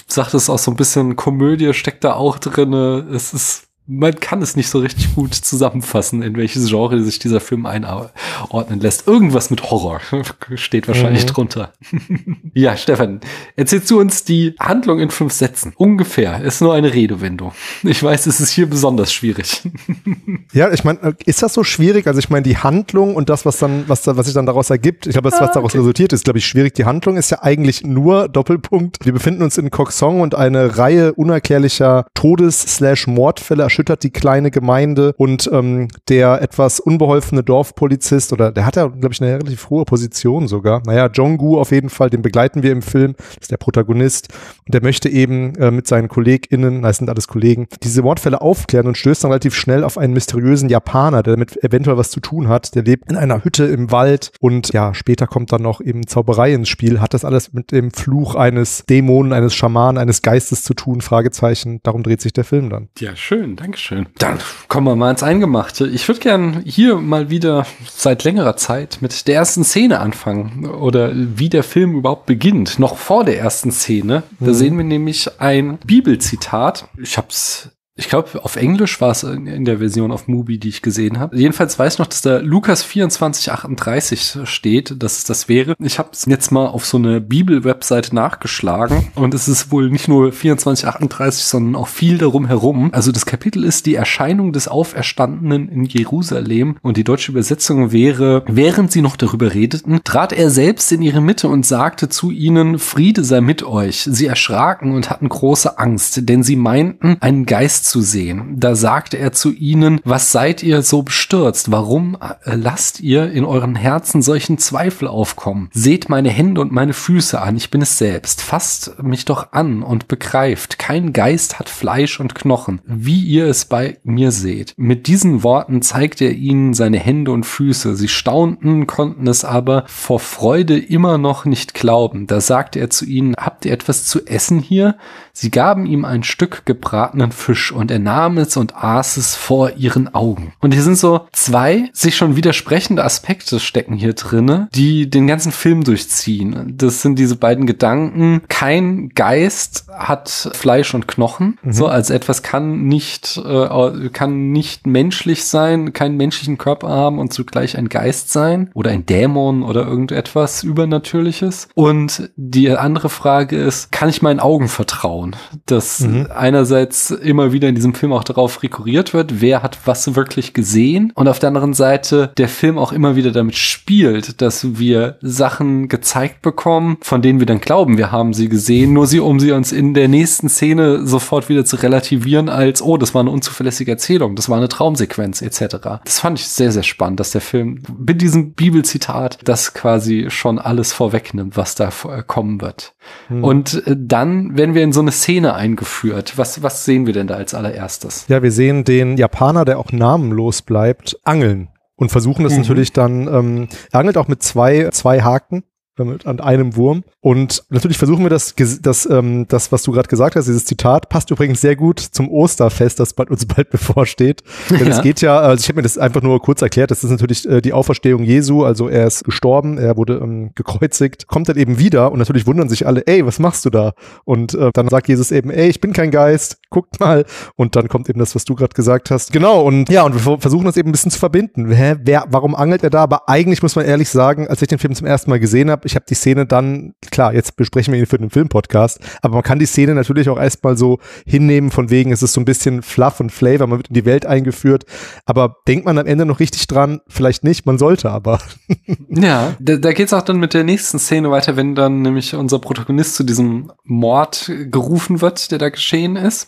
[0.08, 3.08] sagt es auch so ein bisschen Komödie steckt da auch drinne.
[3.13, 7.41] Es ist man kann es nicht so richtig gut zusammenfassen, in welches Genre sich dieser
[7.41, 9.06] Film einordnen lässt.
[9.06, 9.99] Irgendwas mit Horror
[10.56, 11.30] steht wahrscheinlich mhm.
[11.30, 11.73] drunter.
[12.54, 13.19] ja, Stefan,
[13.58, 15.73] erzählst du uns die Handlung in fünf Sätzen.
[15.75, 16.41] Ungefähr.
[16.41, 17.51] Ist nur eine Redewendung.
[17.84, 19.62] Ich weiß, es ist hier besonders schwierig.
[20.54, 22.08] ja, ich meine, ist das so schwierig?
[22.08, 24.69] Also ich meine, die Handlung und das, was dann, was, da, was sich dann daraus
[24.69, 26.75] ergibt, ich glaube, das, was ah, daraus resultiert, ist, glaube ich, schwierig.
[26.75, 29.06] Die Handlung ist ja eigentlich nur Doppelpunkt.
[29.06, 35.50] Wir befinden uns in Koksong und eine Reihe unerklärlicher Todes-Mordfälle erschüttert die kleine Gemeinde und
[35.52, 40.48] ähm, der etwas unbeholfene Dorfpolizist oder der hat ja, glaube ich, eine relativ hohe Position
[40.48, 40.82] sogar.
[40.86, 44.30] Naja, Jong-gu auf jeden Fall, den begleiten wir im Film, ist der Protagonist
[44.65, 48.88] und der möchte eben äh, mit seinen KollegInnen, das sind alles Kollegen, diese Mordfälle aufklären
[48.88, 52.48] und stößt dann relativ schnell auf einen mysteriösen Japaner, der damit eventuell was zu tun
[52.48, 52.76] hat.
[52.76, 56.54] Der lebt in einer Hütte im Wald und ja, später kommt dann noch eben Zauberei
[56.54, 57.00] ins Spiel.
[57.00, 61.02] Hat das alles mit dem Fluch eines Dämonen, eines Schamanen, eines Geistes zu tun?
[61.02, 61.80] Fragezeichen.
[61.84, 62.89] Darum dreht sich der Film dann.
[63.00, 63.56] Ja, schön.
[63.62, 64.08] Dankeschön.
[64.17, 65.86] Dann kommen wir mal ins Eingemachte.
[65.86, 71.12] Ich würde gern hier mal wieder seit längerer Zeit mit der ersten Szene anfangen oder
[71.13, 72.80] wie der Film überhaupt beginnt.
[72.80, 74.24] Noch vor der ersten Szene.
[74.39, 74.54] Da mhm.
[74.56, 76.88] sehen wir nämlich ein Bibelzitat.
[76.97, 80.69] Ich habe es ich glaube, auf Englisch war es in der Version auf Mubi, die
[80.69, 81.38] ich gesehen habe.
[81.38, 85.75] Jedenfalls weiß ich noch, dass da Lukas 2438 steht, dass es das wäre.
[85.77, 90.08] Ich habe es jetzt mal auf so eine Bibel-Webseite nachgeschlagen und es ist wohl nicht
[90.08, 92.89] nur 2438, sondern auch viel darum herum.
[92.93, 98.45] Also das Kapitel ist die Erscheinung des Auferstandenen in Jerusalem und die deutsche Übersetzung wäre,
[98.47, 102.80] während sie noch darüber redeten, trat er selbst in ihre Mitte und sagte zu ihnen,
[102.80, 104.08] Friede sei mit euch.
[104.10, 108.56] Sie erschraken und hatten große Angst, denn sie meinten, einen Geist zu sehen.
[108.58, 111.72] Da sagte er zu ihnen, was seid ihr so bestürzt?
[111.72, 115.70] Warum äh, lasst ihr in euren Herzen solchen Zweifel aufkommen?
[115.74, 118.41] Seht meine Hände und meine Füße an, ich bin es selbst.
[118.41, 123.65] Fasst mich doch an und begreift, kein Geist hat Fleisch und Knochen, wie ihr es
[123.65, 124.74] bei mir seht.
[124.78, 127.96] Mit diesen Worten zeigte er ihnen seine Hände und Füße.
[127.96, 132.28] Sie staunten, konnten es aber vor Freude immer noch nicht glauben.
[132.28, 134.98] Da sagte er zu ihnen, habt ihr etwas zu essen hier?
[135.34, 139.72] Sie gaben ihm ein Stück gebratenen Fisch und er nahm es und aß es vor
[139.78, 140.54] ihren Augen.
[140.60, 145.52] Und hier sind so zwei sich schon widersprechende Aspekte stecken hier drinne, die den ganzen
[145.52, 146.74] Film durchziehen.
[146.78, 148.41] Das sind diese beiden Gedanken.
[148.50, 151.58] Kein Geist hat Fleisch und Knochen.
[151.63, 151.72] Mhm.
[151.72, 157.34] So als etwas kann nicht, äh, kann nicht menschlich sein, keinen menschlichen Körper haben und
[157.34, 161.70] zugleich ein Geist sein oder ein Dämon oder irgendetwas Übernatürliches.
[161.76, 165.20] Und die andere Frage ist, kann ich meinen Augen vertrauen?
[165.21, 166.27] Vertrauen, dass mhm.
[166.34, 171.12] einerseits immer wieder in diesem Film auch darauf rekurriert wird, wer hat was wirklich gesehen
[171.15, 175.88] und auf der anderen Seite der Film auch immer wieder damit spielt, dass wir Sachen
[175.88, 179.51] gezeigt bekommen, von denen wir dann glauben, wir haben sie gesehen, nur sie, um sie
[179.51, 183.91] uns in der nächsten Szene sofort wieder zu relativieren als, oh, das war eine unzuverlässige
[183.91, 185.77] Erzählung, das war eine Traumsequenz etc.
[186.03, 190.60] Das fand ich sehr, sehr spannend, dass der Film mit diesem Bibelzitat das quasi schon
[190.60, 191.91] alles vorwegnimmt, was da
[192.25, 192.93] kommen wird.
[193.29, 193.43] Mhm.
[193.43, 196.38] Und äh, dann, wenn wir in so eine Szene eingeführt.
[196.38, 198.26] Was, was sehen wir denn da als allererstes?
[198.28, 202.60] Ja, wir sehen den Japaner, der auch namenlos bleibt, angeln und versuchen das mhm.
[202.62, 205.63] natürlich dann, ähm, er angelt auch mit zwei, zwei Haken
[205.97, 207.04] an einem Wurm.
[207.19, 211.10] Und natürlich versuchen wir das, das, ähm, das was du gerade gesagt hast, dieses Zitat,
[211.10, 214.43] passt übrigens sehr gut zum Osterfest, das bald, uns bald bevorsteht.
[214.69, 214.95] Denn ja.
[214.95, 217.47] es geht ja, also ich habe mir das einfach nur kurz erklärt, das ist natürlich
[217.47, 221.77] äh, die Auferstehung Jesu, also er ist gestorben, er wurde ähm, gekreuzigt, kommt dann eben
[221.77, 223.93] wieder und natürlich wundern sich alle, ey, was machst du da?
[224.25, 227.25] Und äh, dann sagt Jesus eben, ey, ich bin kein Geist, guckt mal.
[227.56, 229.32] Und dann kommt eben das, was du gerade gesagt hast.
[229.32, 231.71] Genau, und ja, und wir versuchen das eben ein bisschen zu verbinden.
[231.71, 233.04] Hä, wer, warum angelt er da?
[233.04, 235.81] Aber eigentlich muss man ehrlich sagen, als ich den Film zum ersten Mal gesehen habe,
[235.86, 239.44] ich habe die Szene dann, klar, jetzt besprechen wir ihn für den Filmpodcast, aber man
[239.44, 242.82] kann die Szene natürlich auch erstmal so hinnehmen, von wegen, es ist so ein bisschen
[242.82, 244.86] Fluff und Flavor, man wird in die Welt eingeführt,
[245.26, 247.02] aber denkt man am Ende noch richtig dran?
[247.08, 248.39] Vielleicht nicht, man sollte aber.
[249.10, 252.36] ja, da, da geht es auch dann mit der nächsten Szene weiter, wenn dann nämlich
[252.36, 256.48] unser Protagonist zu diesem Mord gerufen wird, der da geschehen ist.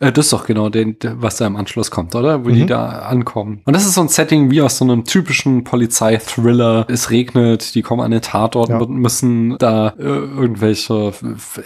[0.00, 2.44] Äh, das ist doch genau den, was da im Anschluss kommt, oder?
[2.44, 2.54] Wo mhm.
[2.54, 3.62] die da ankommen.
[3.64, 6.86] Und das ist so ein Setting wie aus so einem typischen Polizeithriller.
[6.88, 8.78] Es regnet, die kommen an den Tatort ja.
[8.78, 11.12] und müssen da äh, irgendwelche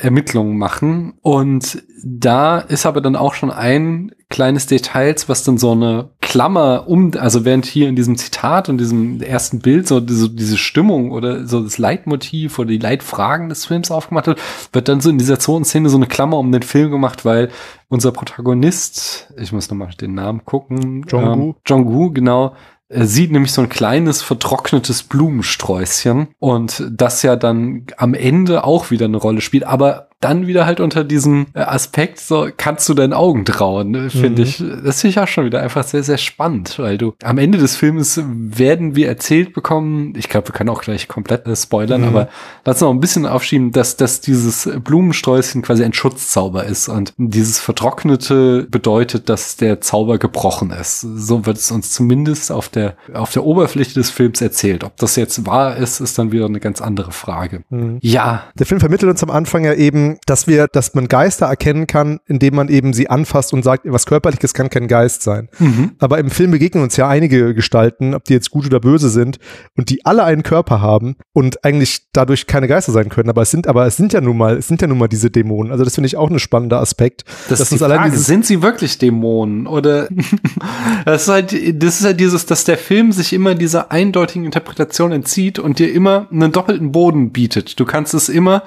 [0.01, 1.15] Ermittlungen machen.
[1.21, 6.89] Und da ist aber dann auch schon ein kleines Details, was dann so eine Klammer
[6.89, 11.11] um, also während hier in diesem Zitat und diesem ersten Bild so diese, diese Stimmung
[11.11, 14.41] oder so das Leitmotiv oder die Leitfragen des Films aufgemacht wird,
[14.73, 17.51] wird dann so in dieser Zonenszene so eine Klammer um den Film gemacht, weil
[17.91, 22.55] unser Protagonist, ich muss nochmal den Namen gucken, Jong-Gu, ähm, Jong-Gu, genau,
[22.89, 28.91] er sieht nämlich so ein kleines vertrocknetes Blumensträußchen und das ja dann am Ende auch
[28.91, 32.95] wieder eine Rolle spielt, aber dann wieder halt unter diesem äh, Aspekt, so kannst du
[32.95, 34.49] deinen Augen trauen, ne, finde mhm.
[34.49, 34.59] ich.
[34.85, 37.77] Das finde ich auch schon wieder einfach sehr, sehr spannend, weil du am Ende des
[37.77, 42.09] Films werden wir erzählt bekommen, ich glaube, wir können auch gleich komplett äh, spoilern, mhm.
[42.09, 42.29] aber
[42.65, 47.59] lass noch ein bisschen aufschieben, dass, dass dieses Blumensträußchen quasi ein Schutzzauber ist und dieses
[47.59, 51.01] Vertrocknete bedeutet, dass der Zauber gebrochen ist.
[51.01, 54.85] So wird es uns zumindest auf der, auf der Oberfläche des Films erzählt.
[54.85, 57.63] Ob das jetzt wahr ist, ist dann wieder eine ganz andere Frage.
[57.71, 57.99] Mhm.
[58.01, 58.45] Ja.
[58.59, 62.21] Der Film vermittelt uns am Anfang ja eben, dass wir, dass man Geister erkennen kann,
[62.27, 65.49] indem man eben sie anfasst und sagt, was körperliches kann kein Geist sein.
[65.59, 65.93] Mhm.
[65.99, 69.39] Aber im Film begegnen uns ja einige Gestalten, ob die jetzt gut oder böse sind,
[69.77, 73.29] und die alle einen Körper haben und eigentlich dadurch keine Geister sein können.
[73.29, 75.31] Aber es sind, aber es sind ja nun mal, es sind ja nun mal diese
[75.31, 75.73] Dämonen.
[75.73, 77.25] Also das finde ich auch ein spannender Aspekt.
[77.49, 80.09] Das ist die Frage, sind sie wirklich Dämonen oder
[81.05, 85.13] das ist halt, das ist halt dieses, dass der Film sich immer dieser eindeutigen Interpretation
[85.13, 87.79] entzieht und dir immer einen doppelten Boden bietet.
[87.79, 88.63] Du kannst es immer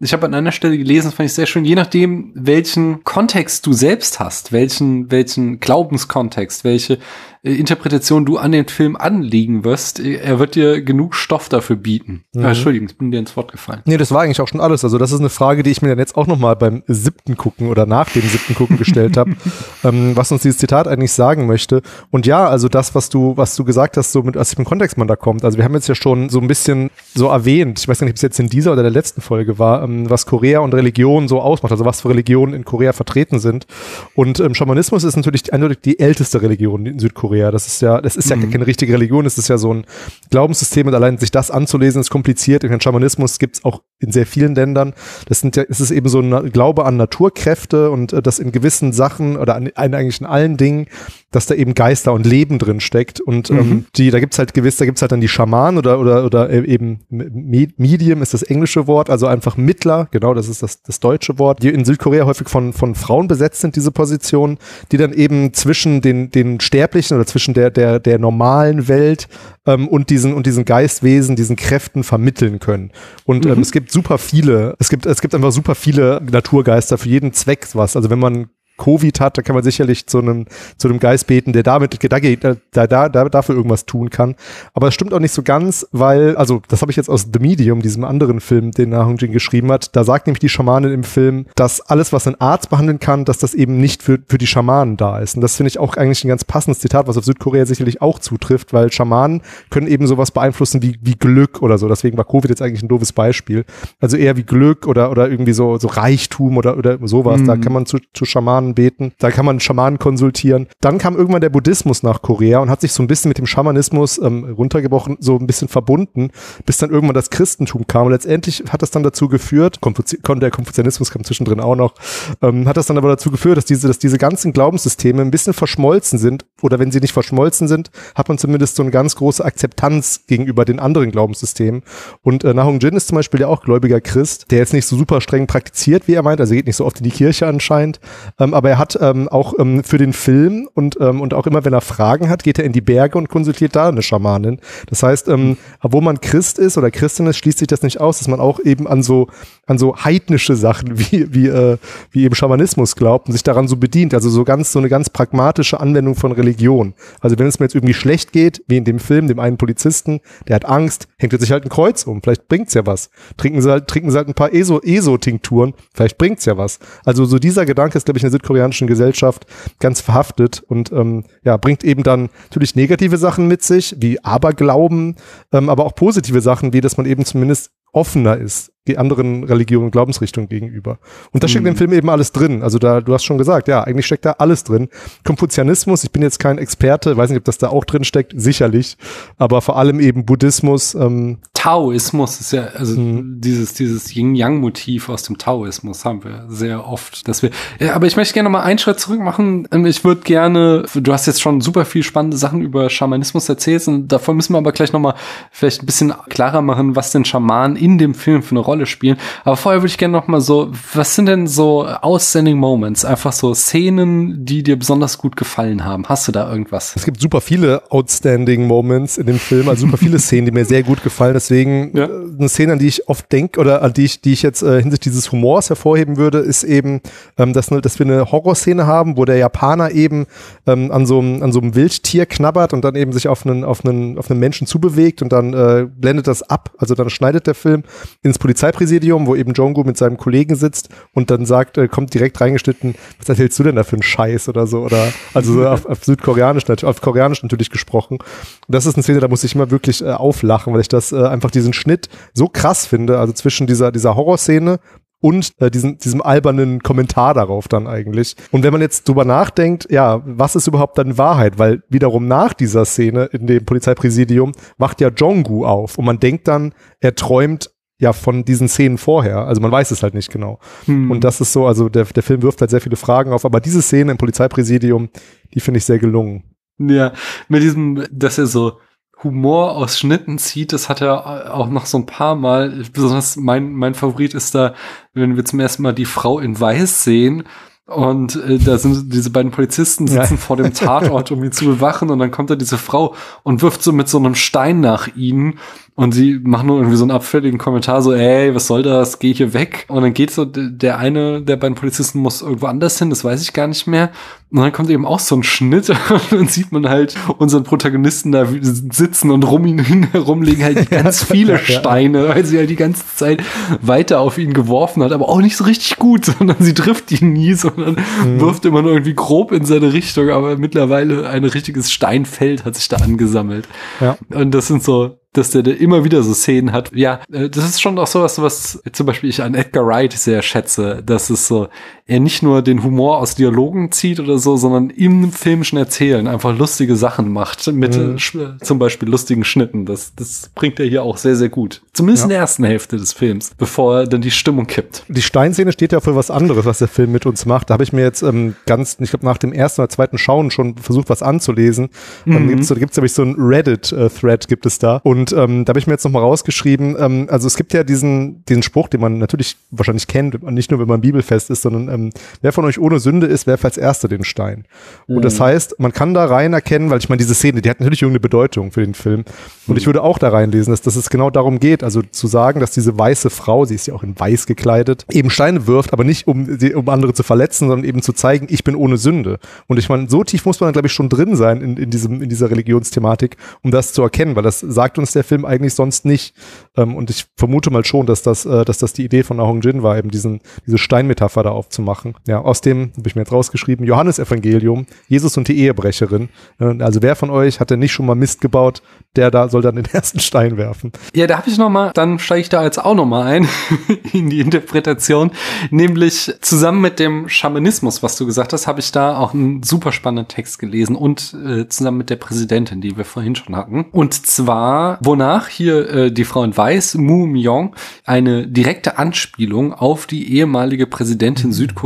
[0.00, 3.72] ich habe an einer Stelle gelesen, fand ich sehr schön, je nachdem, welchen Kontext du
[3.74, 6.98] selbst hast, welchen, welchen Glaubenskontext, welche
[7.42, 11.76] äh, Interpretation du an den Film anlegen wirst, äh, er wird dir genug Stoff dafür
[11.76, 12.24] bieten.
[12.34, 12.44] Mhm.
[12.44, 13.80] Äh, Entschuldigung, ich bin dir ins Wort gefallen.
[13.86, 14.84] Nee, das war eigentlich auch schon alles.
[14.84, 17.36] Also das ist eine Frage, die ich mir dann jetzt auch noch mal beim siebten
[17.36, 19.36] Gucken oder nach dem siebten Gucken gestellt habe,
[19.84, 21.80] ähm, was uns dieses Zitat eigentlich sagen möchte.
[22.10, 24.98] Und ja, also das, was du, was du gesagt hast, so mit aus welchem Kontext
[24.98, 25.42] man da kommt.
[25.42, 28.16] Also wir haben jetzt ja schon so ein bisschen so erwähnt, ich weiß nicht, ob
[28.16, 31.40] es jetzt in dieser oder der letzten Folge war, ähm, was Korea und Religion so
[31.40, 33.66] ausmacht, also was für Religionen in Korea vertreten sind.
[34.14, 37.29] Und ähm, Schamanismus ist natürlich eindeutig die älteste Religion in Südkorea.
[37.50, 38.50] Das ist ja, das ist ja mhm.
[38.50, 39.84] keine richtige Religion, es ist ja so ein
[40.30, 42.62] Glaubenssystem und allein sich das anzulesen ist kompliziert.
[42.62, 44.94] Den Schamanismus gibt es auch in sehr vielen Ländern.
[45.26, 48.52] Das sind ja, es ist eben so ein Glaube an Naturkräfte und äh, das in
[48.52, 50.86] gewissen Sachen oder an, eigentlich in allen Dingen,
[51.30, 53.20] dass da eben Geister und Leben drin steckt.
[53.20, 53.62] Und ähm, mhm.
[53.62, 56.50] ähm, die, da gibt's halt gewiss, da gibt's halt dann die Schamanen oder oder oder
[56.50, 61.00] äh, eben Medium ist das englische Wort, also einfach Mittler, genau, das ist das, das
[61.00, 64.58] deutsche Wort, die in Südkorea häufig von, von Frauen besetzt sind, diese Positionen,
[64.92, 69.28] die dann eben zwischen den, den Sterblichen oder zwischen der, der, der normalen Welt
[69.66, 72.92] ähm, und diesen und diesen Geistwesen, diesen Kräften vermitteln können.
[73.24, 73.62] Und ähm, mhm.
[73.62, 77.68] es gibt super viele, es gibt, es gibt einfach super viele Naturgeister für jeden Zweck
[77.74, 77.94] was.
[77.94, 78.48] Also wenn man
[78.80, 82.18] Covid hat, da kann man sicherlich zu einem, zu einem Geist beten, der damit, da,
[82.18, 84.34] da, da, da dafür irgendwas tun kann.
[84.74, 87.38] Aber es stimmt auch nicht so ganz, weil, also das habe ich jetzt aus The
[87.38, 90.92] Medium, diesem anderen Film, den Na Hong Jin geschrieben hat, da sagt nämlich die Schamanin
[90.92, 94.38] im Film, dass alles, was ein Arzt behandeln kann, dass das eben nicht für, für
[94.38, 95.36] die Schamanen da ist.
[95.36, 98.18] Und das finde ich auch eigentlich ein ganz passendes Zitat, was auf Südkorea sicherlich auch
[98.18, 101.88] zutrifft, weil Schamanen können eben sowas beeinflussen wie, wie Glück oder so.
[101.88, 103.64] Deswegen war Covid jetzt eigentlich ein doofes Beispiel.
[104.00, 107.42] Also eher wie Glück oder, oder irgendwie so, so Reichtum oder, oder sowas.
[107.42, 107.46] Mhm.
[107.46, 110.66] Da kann man zu, zu Schamanen Schamanen beten, da kann man Schamanen konsultieren.
[110.80, 113.46] Dann kam irgendwann der Buddhismus nach Korea und hat sich so ein bisschen mit dem
[113.46, 116.30] Schamanismus ähm, runtergebrochen, so ein bisschen verbunden,
[116.66, 118.06] bis dann irgendwann das Christentum kam.
[118.06, 121.94] Und letztendlich hat das dann dazu geführt, Konfuzi der Konfuzianismus kam zwischendrin auch noch,
[122.42, 125.52] ähm, hat das dann aber dazu geführt, dass diese, dass diese ganzen Glaubenssysteme ein bisschen
[125.52, 126.44] verschmolzen sind.
[126.62, 130.64] Oder wenn sie nicht verschmolzen sind, hat man zumindest so eine ganz große Akzeptanz gegenüber
[130.64, 131.82] den anderen Glaubenssystemen.
[132.22, 134.96] Und äh, Nahong Jin ist zum Beispiel ja auch gläubiger Christ, der jetzt nicht so
[134.96, 138.00] super streng praktiziert, wie er meint, also geht nicht so oft in die Kirche anscheinend,
[138.38, 141.64] ähm, aber er hat ähm, auch ähm, für den Film und, ähm, und auch immer,
[141.64, 144.60] wenn er Fragen hat, geht er in die Berge und konsultiert da eine Schamanin.
[144.86, 148.18] Das heißt, ähm, obwohl man Christ ist oder Christin ist, schließt sich das nicht aus,
[148.18, 149.28] dass man auch eben an so,
[149.66, 151.78] an so heidnische Sachen wie, wie, äh,
[152.10, 154.12] wie eben Schamanismus glaubt und sich daran so bedient.
[154.12, 156.92] Also so ganz, so eine ganz pragmatische Anwendung von Religion.
[157.22, 160.20] Also wenn es mir jetzt irgendwie schlecht geht, wie in dem Film, dem einen Polizisten,
[160.48, 162.20] der hat Angst, hängt er sich halt ein Kreuz um.
[162.20, 163.08] Vielleicht bringt's ja was.
[163.38, 165.72] Trinken sie halt, trinken sie halt ein paar ESO, ESO-Tinkturen.
[165.94, 166.78] Vielleicht bringt's ja was.
[167.06, 169.46] Also so dieser Gedanke ist, glaube ich, in der südkoreanischen Gesellschaft
[169.78, 175.16] ganz verhaftet und ähm, ja, bringt eben dann natürlich negative Sachen mit sich, wie Aberglauben,
[175.52, 179.86] ähm, aber auch positive Sachen, wie dass man eben zumindest offener ist die anderen Religionen
[179.86, 180.98] und Glaubensrichtungen gegenüber.
[181.32, 181.78] Und da steckt im Mhm.
[181.78, 182.62] Film eben alles drin.
[182.62, 184.88] Also da, du hast schon gesagt, ja, eigentlich steckt da alles drin.
[185.24, 188.96] Konfuzianismus, ich bin jetzt kein Experte, weiß nicht, ob das da auch drin steckt, sicherlich,
[189.36, 193.38] aber vor allem eben Buddhismus, ähm, Taoismus ist ja, also Mhm.
[193.38, 198.16] dieses, dieses Yin-Yang-Motiv aus dem Taoismus haben wir sehr oft, dass wir, ja, aber ich
[198.16, 199.68] möchte gerne noch mal einen Schritt zurück machen.
[199.70, 203.86] Ähm, Ich würde gerne, du hast jetzt schon super viel spannende Sachen über Schamanismus erzählt
[203.88, 205.14] und davon müssen wir aber gleich noch mal
[205.50, 209.18] vielleicht ein bisschen klarer machen, was denn Schamanen in dem Film für eine Rolle spielen.
[209.44, 213.04] Aber vorher würde ich gerne noch mal so, was sind denn so outstanding Moments?
[213.04, 216.06] Einfach so Szenen, die dir besonders gut gefallen haben.
[216.08, 216.96] Hast du da irgendwas?
[216.96, 220.64] es gibt super viele outstanding Moments in dem Film, also super viele Szenen, die mir
[220.64, 221.34] sehr gut gefallen.
[221.50, 222.04] Deswegen Ja.
[222.04, 222.08] äh,
[222.38, 224.80] eine Szene, an die ich oft denke oder an die ich, die ich jetzt äh,
[224.80, 227.00] hinsichtlich dieses Humors hervorheben würde, ist eben,
[227.38, 230.26] ähm, dass, ne, dass wir eine Horrorszene haben, wo der Japaner eben
[230.66, 233.64] ähm, an so einem an so einem Wildtier knabbert und dann eben sich auf einen
[233.64, 236.70] auf einen auf einen Menschen zubewegt und dann äh, blendet das ab.
[236.78, 237.82] Also dann schneidet der Film
[238.22, 242.40] ins Polizeipräsidium, wo eben Jongo mit seinem Kollegen sitzt und dann sagt, äh, kommt direkt
[242.40, 245.86] reingeschnitten, was erzählst du denn da für einen Scheiß oder so oder also so auf,
[245.86, 248.18] auf Südkoreanisch nat- auf Koreanisch natürlich gesprochen.
[248.18, 251.12] Und das ist eine Szene, da muss ich immer wirklich äh, auflachen, weil ich das
[251.12, 254.78] äh, einfach diesen Schnitt so krass finde, also zwischen dieser dieser Horrorszene
[255.20, 258.36] und äh, diesen, diesem albernen Kommentar darauf dann eigentlich.
[258.50, 261.58] Und wenn man jetzt drüber nachdenkt, ja, was ist überhaupt dann Wahrheit?
[261.58, 266.48] Weil wiederum nach dieser Szene in dem Polizeipräsidium wacht ja Jonggu auf und man denkt
[266.48, 269.46] dann, er träumt ja von diesen Szenen vorher.
[269.46, 270.58] Also man weiß es halt nicht genau.
[270.86, 271.10] Hm.
[271.10, 273.60] Und das ist so, also der, der Film wirft halt sehr viele Fragen auf, aber
[273.60, 275.10] diese Szene im Polizeipräsidium,
[275.52, 276.44] die finde ich sehr gelungen.
[276.78, 277.12] Ja,
[277.48, 278.78] mit diesem, dass er so
[279.22, 282.84] Humor aus Schnitten zieht, das hat er auch noch so ein paar Mal.
[282.92, 284.74] Besonders mein, mein Favorit ist da,
[285.12, 287.44] wenn wir zum ersten Mal die Frau in Weiß sehen.
[287.86, 290.40] Und äh, da sind diese beiden Polizisten sitzen Ja.
[290.40, 292.08] vor dem Tatort, um ihn zu bewachen.
[292.10, 295.58] Und dann kommt da diese Frau und wirft so mit so einem Stein nach ihnen.
[295.96, 299.34] Und sie machen nur irgendwie so einen abfälligen Kommentar, so, ey, was soll das, geh
[299.34, 299.84] hier weg.
[299.88, 303.42] Und dann geht so, der eine der beiden Polizisten muss irgendwo anders hin, das weiß
[303.42, 304.10] ich gar nicht mehr.
[304.50, 308.32] Und dann kommt eben auch so ein Schnitt und dann sieht man halt unseren Protagonisten
[308.32, 311.58] da sitzen und rum ihn hin herum liegen halt ganz viele.
[311.58, 313.42] Steine, weil sie halt die ganze Zeit
[313.82, 317.32] weiter auf ihn geworfen hat, aber auch nicht so richtig gut, sondern sie trifft ihn
[317.32, 317.96] nie, sondern
[318.38, 322.88] wirft immer nur irgendwie grob in seine Richtung, aber mittlerweile ein richtiges Steinfeld hat sich
[322.88, 323.68] da angesammelt.
[324.00, 324.16] Ja.
[324.30, 326.90] Und das sind so, dass der, der immer wieder so Szenen hat.
[326.92, 330.42] Ja, äh, das ist schon auch sowas, was zum Beispiel ich an Edgar Wright sehr
[330.42, 331.68] schätze, dass es so,
[332.10, 336.56] er nicht nur den Humor aus Dialogen zieht oder so, sondern im filmischen Erzählen einfach
[336.58, 338.16] lustige Sachen macht, mit Mhm.
[338.16, 339.86] äh, zum Beispiel lustigen Schnitten.
[339.86, 341.82] Das, das bringt er hier auch sehr, sehr gut.
[341.92, 345.04] Zumindest in der ersten Hälfte des Films, bevor dann die Stimmung kippt.
[345.08, 347.70] Die Steinszene steht ja für was anderes, was der Film mit uns macht.
[347.70, 350.50] Da habe ich mir jetzt ähm, ganz, ich glaube, nach dem ersten oder zweiten Schauen
[350.50, 351.90] schon versucht, was anzulesen.
[352.26, 354.96] Dann gibt's da gibt's nämlich so ein Reddit-Thread gibt es da.
[355.04, 358.44] Und ähm, da habe ich mir jetzt nochmal rausgeschrieben, ähm, also es gibt ja diesen,
[358.46, 361.99] diesen Spruch, den man natürlich wahrscheinlich kennt, nicht nur, wenn man bibelfest ist, sondern ähm,
[362.40, 364.64] wer von euch ohne Sünde ist, werfe als Erster den Stein.
[365.06, 367.80] Und das heißt, man kann da rein erkennen, weil ich meine, diese Szene, die hat
[367.80, 369.24] natürlich irgendeine Bedeutung für den Film.
[369.66, 372.60] Und ich würde auch da reinlesen, dass, dass es genau darum geht, also zu sagen,
[372.60, 376.04] dass diese weiße Frau, sie ist ja auch in weiß gekleidet, eben Steine wirft, aber
[376.04, 379.38] nicht um, um andere zu verletzen, sondern eben zu zeigen, ich bin ohne Sünde.
[379.66, 382.22] Und ich meine, so tief muss man, glaube ich, schon drin sein in, in, diesem,
[382.22, 386.04] in dieser Religionsthematik, um das zu erkennen, weil das sagt uns der Film eigentlich sonst
[386.04, 386.34] nicht.
[386.76, 389.44] Ähm, und ich vermute mal schon, dass das, äh, dass das die Idee von Na
[389.44, 391.89] Hong Jin war, eben diesen, diese Steinmetapher da aufzumachen.
[392.26, 396.28] Ja, aus dem, habe ich mir jetzt rausgeschrieben, Johannesevangelium, Jesus und die Ehebrecherin.
[396.58, 398.82] Also wer von euch hat denn nicht schon mal Mist gebaut,
[399.16, 400.92] der da soll dann den ersten Stein werfen.
[401.14, 403.48] Ja, da habe ich noch mal, dann steige ich da jetzt auch noch mal ein
[404.12, 405.32] in die Interpretation,
[405.70, 409.92] nämlich zusammen mit dem Schamanismus, was du gesagt hast, habe ich da auch einen super
[409.92, 413.86] spannenden Text gelesen und äh, zusammen mit der Präsidentin, die wir vorhin schon hatten.
[413.92, 417.74] Und zwar, wonach hier äh, die Frau in Weiß, Mu Myong,
[418.04, 421.79] eine direkte Anspielung auf die ehemalige Präsidentin Südkoreas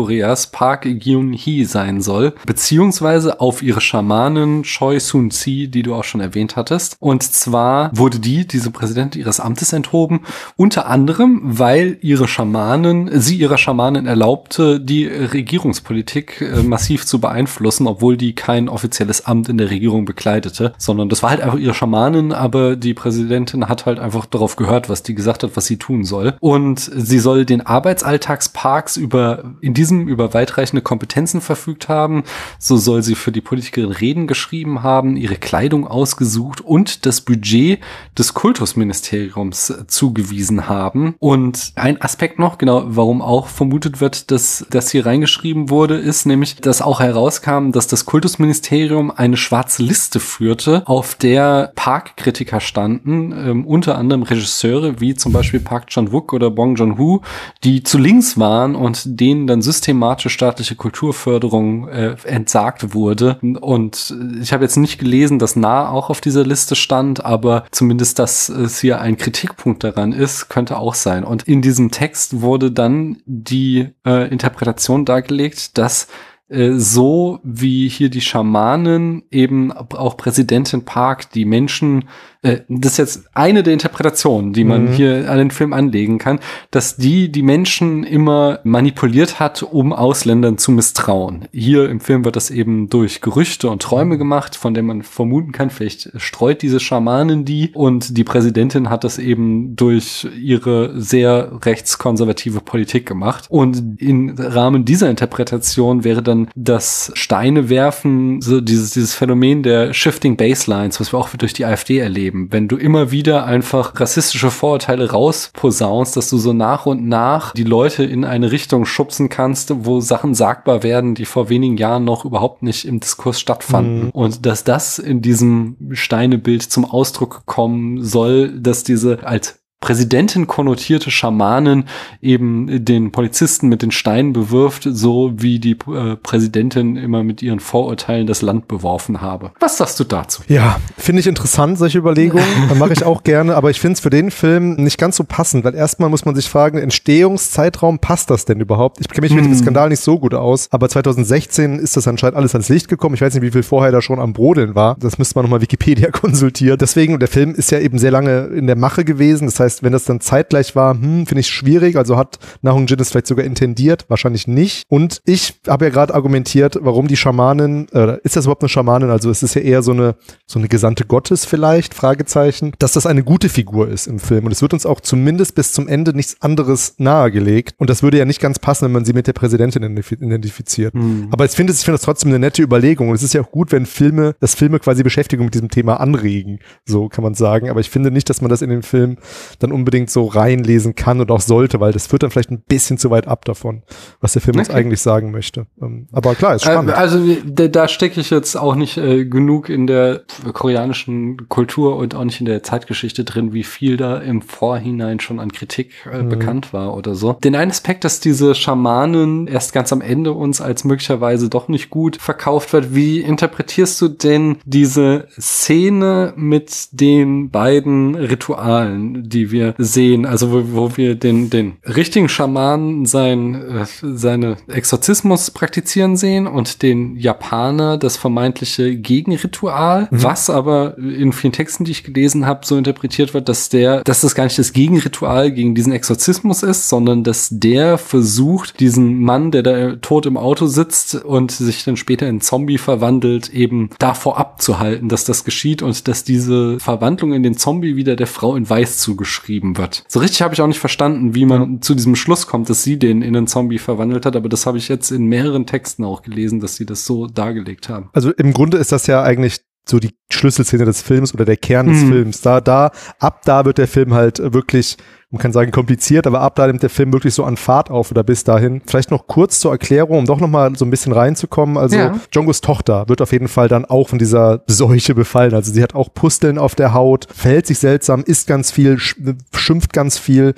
[0.53, 6.57] Park Gyun-hee sein soll, beziehungsweise auf ihre Schamanin Choi Soon-si, die du auch schon erwähnt
[6.57, 6.97] hattest.
[7.01, 10.21] Und zwar wurde die, diese Präsidentin ihres Amtes enthoben,
[10.57, 17.87] unter anderem, weil ihre Schamanin, sie ihrer Schamanin erlaubte, die Regierungspolitik äh, massiv zu beeinflussen,
[17.87, 21.75] obwohl die kein offizielles Amt in der Regierung bekleidete, sondern das war halt einfach ihre
[21.75, 25.77] Schamanin, aber die Präsidentin hat halt einfach darauf gehört, was die gesagt hat, was sie
[25.77, 26.35] tun soll.
[26.41, 32.25] Und sie soll den Arbeitsalltagsparks über, in diesem über weitreichende Kompetenzen verfügt haben.
[32.59, 37.81] So soll sie für die Politikerin Reden geschrieben haben, ihre Kleidung ausgesucht und das Budget
[38.19, 41.15] des Kultusministeriums zugewiesen haben.
[41.19, 46.27] Und ein Aspekt noch, genau, warum auch vermutet wird, dass das hier reingeschrieben wurde, ist
[46.27, 53.33] nämlich, dass auch herauskam, dass das Kultusministerium eine schwarze Liste führte, auf der Parkkritiker standen,
[53.33, 57.23] ähm, unter anderem Regisseure wie zum Beispiel Park Chan-wook oder Bong Joon-ho,
[57.63, 63.39] die zu links waren und denen dann systematisch staatliche Kulturförderung äh, entsagt wurde.
[63.61, 68.19] Und ich habe jetzt nicht gelesen, dass Nah auch auf dieser Liste stand, aber zumindest,
[68.19, 71.25] dass es hier ein Kritikpunkt daran ist, könnte auch sein.
[71.25, 76.09] Und in diesem Text wurde dann die äh, Interpretation dargelegt, dass
[76.49, 82.05] so wie hier die Schamanen eben auch Präsidentin Park die Menschen
[82.45, 84.93] äh, das ist jetzt eine der Interpretationen, die man mhm.
[84.93, 86.39] hier an den Film anlegen kann,
[86.71, 91.47] dass die die Menschen immer manipuliert hat, um Ausländern zu misstrauen.
[91.53, 95.53] Hier im Film wird das eben durch Gerüchte und Träume gemacht, von denen man vermuten
[95.53, 101.61] kann, vielleicht streut diese Schamanen die und die Präsidentin hat das eben durch ihre sehr
[101.65, 103.47] rechtskonservative Politik gemacht.
[103.49, 109.93] Und im Rahmen dieser Interpretation wäre dann das Steine werfen, so dieses, dieses Phänomen der
[109.93, 112.49] Shifting Baselines, was wir auch durch die AfD erleben.
[112.51, 117.65] Wenn du immer wieder einfach rassistische Vorurteile rausposaunst, dass du so nach und nach die
[117.65, 122.25] Leute in eine Richtung schubsen kannst, wo Sachen sagbar werden, die vor wenigen Jahren noch
[122.25, 124.07] überhaupt nicht im Diskurs stattfanden.
[124.07, 124.11] Mhm.
[124.11, 131.11] Und dass das in diesem Steinebild zum Ausdruck kommen soll, dass diese als Präsidentin konnotierte
[131.11, 131.85] Schamanin
[132.23, 137.61] eben den Polizisten mit den Steinen bewirft, so wie die äh, Präsidentin immer mit ihren
[137.61, 139.51] Vorurteilen das Land beworfen habe.
[139.61, 140.41] Was sagst du dazu?
[140.49, 142.47] Ja, finde ich interessant, solche Überlegungen.
[142.79, 145.65] Mache ich auch gerne, aber ich finde es für den Film nicht ganz so passend,
[145.65, 149.03] weil erstmal muss man sich fragen, Entstehungszeitraum, passt das denn überhaupt?
[149.03, 149.59] Ich kenne mich mit dem hm.
[149.59, 153.17] Skandal nicht so gut aus, aber 2016 ist das anscheinend alles ans Licht gekommen.
[153.17, 154.97] Ich weiß nicht, wie viel vorher da schon am Brodeln war.
[154.99, 156.79] Das müsste man nochmal Wikipedia konsultieren.
[156.79, 159.45] Deswegen, der Film ist ja eben sehr lange in der Mache gewesen.
[159.45, 161.97] Das heißt, heißt, wenn das dann zeitgleich war, hm, finde ich schwierig.
[161.97, 164.85] Also hat Nahung Jin es vielleicht sogar intendiert, wahrscheinlich nicht.
[164.89, 169.11] Und ich habe ja gerade argumentiert, warum die Schamanin, äh, ist das überhaupt eine Schamanin?
[169.11, 170.17] Also es ist ja eher so eine,
[170.47, 174.47] so eine Gesandte Gottes vielleicht, Fragezeichen, dass das eine gute Figur ist im Film.
[174.47, 177.75] Und es wird uns auch zumindest bis zum Ende nichts anderes nahegelegt.
[177.79, 180.95] Und das würde ja nicht ganz passen, wenn man sie mit der Präsidentin identifiziert.
[180.95, 181.29] Mhm.
[181.31, 183.09] Aber ich finde ich finde das trotzdem eine nette Überlegung.
[183.09, 186.01] Und es ist ja auch gut, wenn Filme, dass Filme quasi Beschäftigung mit diesem Thema
[186.01, 186.61] anregen.
[186.85, 187.71] So kann man sagen.
[187.71, 189.17] Aber ich finde nicht, dass man das in den Film
[189.59, 192.99] dann unbedingt so reinlesen kann und auch sollte, weil das führt dann vielleicht ein bisschen
[192.99, 193.83] zu weit ab davon,
[194.21, 194.69] was der Film okay.
[194.69, 195.67] uns eigentlich sagen möchte.
[195.81, 196.93] Ähm, aber klar, ist spannend.
[196.93, 202.15] Also da, da stecke ich jetzt auch nicht äh, genug in der koreanischen Kultur und
[202.15, 206.23] auch nicht in der Zeitgeschichte drin, wie viel da im Vorhinein schon an Kritik äh,
[206.23, 206.29] mhm.
[206.29, 207.35] bekannt war oder so.
[207.35, 211.91] Den einen Aspekt, dass diese Schamanen erst ganz am Ende uns als möglicherweise doch nicht
[211.91, 219.65] gut verkauft wird, wie interpretierst du denn diese Szene mit den beiden Ritualen, die wir
[219.65, 226.17] wir sehen, also wo, wo wir den, den richtigen Schamanen sein, äh, seine Exorzismus praktizieren
[226.17, 230.23] sehen und den Japaner das vermeintliche Gegenritual, mhm.
[230.23, 234.21] was aber in vielen Texten, die ich gelesen habe, so interpretiert wird, dass der, dass
[234.21, 239.53] das gar nicht das Gegenritual gegen diesen Exorzismus ist, sondern dass der versucht, diesen Mann,
[239.53, 244.37] der da tot im Auto sitzt und sich dann später in Zombie verwandelt, eben davor
[244.39, 248.69] abzuhalten, dass das geschieht und dass diese Verwandlung in den Zombie wieder der Frau in
[248.69, 250.05] Weiß zugeschrieben geschrieben wird.
[250.09, 251.81] So richtig habe ich auch nicht verstanden, wie man ja.
[251.81, 254.79] zu diesem Schluss kommt, dass sie den in einen Zombie verwandelt hat, aber das habe
[254.79, 258.11] ich jetzt in mehreren Texten auch gelesen, dass sie das so dargelegt haben.
[258.13, 261.89] Also im Grunde ist das ja eigentlich so die Schlüsselszene des Films oder der Kern
[261.89, 262.09] des mhm.
[262.09, 262.41] Films.
[262.41, 264.97] Da, da, ab da wird der Film halt wirklich
[265.35, 268.13] man kann sagen kompliziert, aber ab da nimmt der Film wirklich so an Fahrt auf
[268.13, 268.81] oder bis dahin.
[268.87, 271.77] Vielleicht noch kurz zur Erklärung, um doch nochmal so ein bisschen reinzukommen.
[271.77, 272.21] Also ja.
[272.31, 275.53] Jongos Tochter wird auf jeden Fall dann auch von dieser Seuche befallen.
[275.53, 279.93] Also sie hat auch Pusteln auf der Haut, verhält sich seltsam, isst ganz viel, schimpft
[279.93, 280.55] ganz viel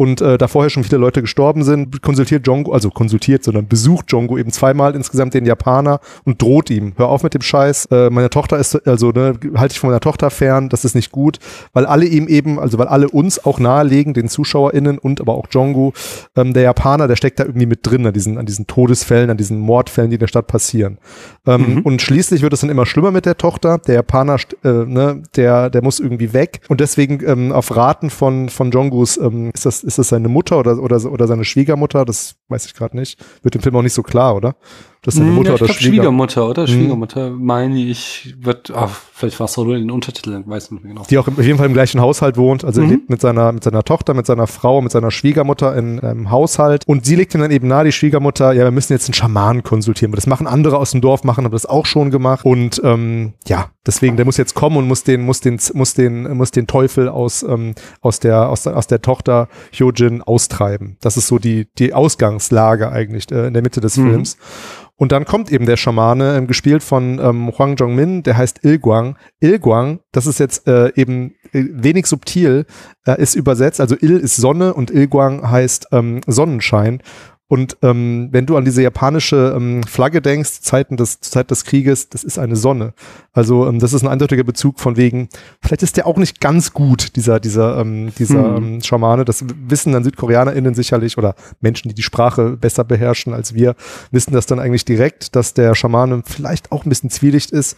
[0.00, 4.06] und äh, da vorher schon viele Leute gestorben sind, konsultiert Jongo, also konsultiert, sondern besucht
[4.08, 8.08] Jongo eben zweimal insgesamt den Japaner und droht ihm, hör auf mit dem Scheiß, äh,
[8.08, 11.38] meine Tochter ist, also ne, halte ich von meiner Tochter fern, das ist nicht gut,
[11.74, 15.46] weil alle ihm eben, also weil alle uns auch nahelegen, den ZuschauerInnen und aber auch
[15.50, 15.92] Jongu,
[16.36, 19.36] ähm, der Japaner, der steckt da irgendwie mit drin an diesen, an diesen Todesfällen, an
[19.36, 20.98] diesen Mordfällen, die in der Stadt passieren.
[21.46, 21.82] Ähm, Mhm.
[21.82, 23.78] Und schließlich wird es dann immer schlimmer mit der Tochter.
[23.78, 26.60] Der Japaner, äh, ne, der, der muss irgendwie weg.
[26.68, 30.58] Und deswegen ähm, auf Raten von, von Jongus, ähm, ist, das, ist das seine Mutter
[30.58, 32.04] oder, oder, oder seine Schwiegermutter?
[32.04, 33.18] Das weiß ich gerade nicht.
[33.42, 34.56] Wird im Film auch nicht so klar, oder?
[35.02, 36.62] Das ist seine Hm, Mutter ja, ich oder glaub, Schwiegermutter, oder?
[36.62, 36.66] Mhm.
[36.66, 40.92] Schwiegermutter, meine ich, wird, ach, vielleicht war es nur in den Untertiteln, weiß nicht mehr
[40.92, 41.06] genau.
[41.08, 42.64] die auch im- auf jeden Fall im gleichen Haushalt wohnt.
[42.64, 42.90] Also er Mhm.
[42.92, 46.84] lebt mit seiner, mit seiner Tochter, mit seiner Frau, mit seiner Schwiegermutter in einem Haushalt.
[46.86, 49.62] Und sie legt ihm dann eben nahe, die Schwiegermutter, ja, wir müssen jetzt einen Schamanen
[49.62, 50.12] konsultieren.
[50.14, 52.44] Das machen andere aus dem Dorf, machen, haben das auch schon gemacht.
[52.44, 56.36] Und ähm, ja, deswegen, der muss jetzt kommen und muss den, muss den, muss den,
[56.36, 60.96] muss den Teufel aus, ähm, aus der, aus der, aus der Tochter Hyojin austreiben.
[61.00, 64.10] Das ist so die, die Ausgangslage eigentlich äh, in der Mitte des Mhm.
[64.10, 64.36] Films.
[64.96, 69.16] Und dann kommt eben der Schamane, ähm, gespielt von ähm, Huang Jongmin, der heißt Ilguang.
[69.40, 72.66] Ilguang, das ist jetzt äh, eben äh, wenig subtil,
[73.06, 77.02] äh, ist übersetzt, also Il ist Sonne und Ilguang heißt ähm, Sonnenschein.
[77.50, 82.08] Und ähm, wenn du an diese japanische ähm, Flagge denkst, Zeiten des, Zeit des Krieges,
[82.08, 82.94] das ist eine Sonne.
[83.32, 85.28] Also ähm, das ist ein eindeutiger Bezug von wegen,
[85.60, 88.74] vielleicht ist der auch nicht ganz gut, dieser, dieser, ähm, dieser Hm.
[88.74, 89.24] ähm, Schamane.
[89.24, 93.74] Das wissen dann SüdkoreanerInnen sicherlich oder Menschen, die die Sprache besser beherrschen als wir,
[94.12, 97.76] wissen das dann eigentlich direkt, dass der Schamane vielleicht auch ein bisschen zwielicht ist.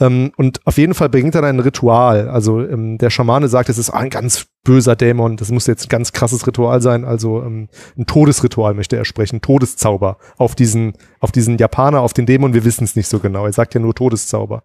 [0.00, 2.30] Ähm, und auf jeden Fall bringt er dann ein Ritual.
[2.30, 5.88] Also ähm, der Schamane sagt, es ist ein ganz böser Dämon, das muss jetzt ein
[5.88, 11.32] ganz krasses Ritual sein, also ähm, ein Todesritual möchte er sprechen, Todeszauber auf diesen, auf
[11.32, 13.94] diesen Japaner, auf den Dämon, wir wissen es nicht so genau, er sagt ja nur
[13.94, 14.62] Todeszauber.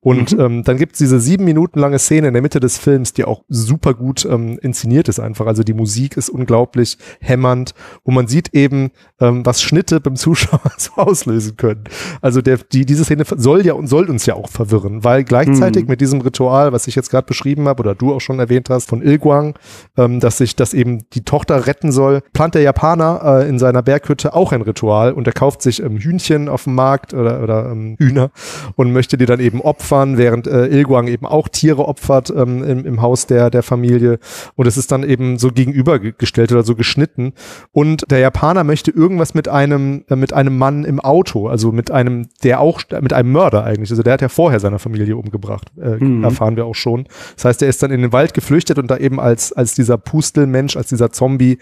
[0.00, 3.12] Und ähm, dann gibt es diese sieben Minuten lange Szene in der Mitte des Films,
[3.12, 7.74] die auch super gut ähm, inszeniert ist einfach, also die Musik ist unglaublich hämmernd.
[8.02, 8.90] Und man sieht eben,
[9.20, 11.84] ähm, was Schnitte beim Zuschauer so auslösen können.
[12.20, 15.84] Also der, die, diese Szene soll ja und soll uns ja auch verwirren, weil gleichzeitig
[15.84, 15.90] Mhm.
[15.90, 18.88] mit diesem Ritual, was ich jetzt gerade beschrieben habe oder du auch schon erwähnt hast,
[18.88, 19.02] von
[19.32, 19.54] Ilguang,
[19.96, 23.82] ähm, dass sich, dass eben die Tochter retten soll, plant der Japaner äh, in seiner
[23.82, 27.70] Berghütte auch ein Ritual und er kauft sich ähm, Hühnchen auf dem Markt oder, oder
[27.70, 28.30] ähm, Hühner
[28.76, 32.84] und möchte die dann eben opfern, während äh, Ilguang eben auch Tiere opfert ähm, im,
[32.84, 34.18] im Haus der, der Familie
[34.56, 37.32] und es ist dann eben so gegenübergestellt oder so geschnitten
[37.72, 41.90] und der Japaner möchte irgendwas mit einem, äh, mit einem Mann im Auto, also mit
[41.90, 45.70] einem, der auch, mit einem Mörder eigentlich, also der hat ja vorher seine Familie umgebracht,
[45.80, 46.24] äh, Mhm.
[46.24, 47.06] erfahren wir auch schon.
[47.36, 49.98] Das heißt, er ist dann in den Wald geflüchtet und da eben als, als dieser
[49.98, 51.58] Pustelmensch, als dieser Zombie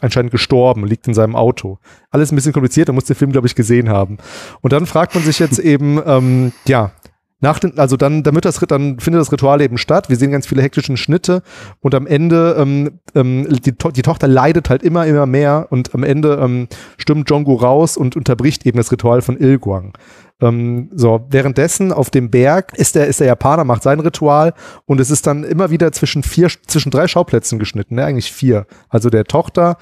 [0.00, 1.78] anscheinend gestorben, liegt in seinem Auto.
[2.10, 4.18] Alles ein bisschen kompliziert, da muss der Film, glaube ich, gesehen haben.
[4.60, 6.92] Und dann fragt man sich jetzt eben, ähm, ja,
[7.40, 10.08] nach den, also dann, damit das, dann findet das Ritual eben statt.
[10.08, 11.42] Wir sehen ganz viele hektischen Schnitte
[11.80, 15.94] und am Ende, ähm, ähm, die, To- die Tochter leidet halt immer, immer mehr und
[15.94, 19.92] am Ende ähm, stürmt Jongu raus und unterbricht eben das Ritual von Ilguang.
[20.40, 24.54] Ähm, so, währenddessen auf dem Berg ist der, ist der Japaner, macht sein Ritual
[24.86, 28.66] und es ist dann immer wieder zwischen vier, zwischen drei Schauplätzen geschnitten, ne, eigentlich vier.
[28.88, 29.76] Also der Tochter,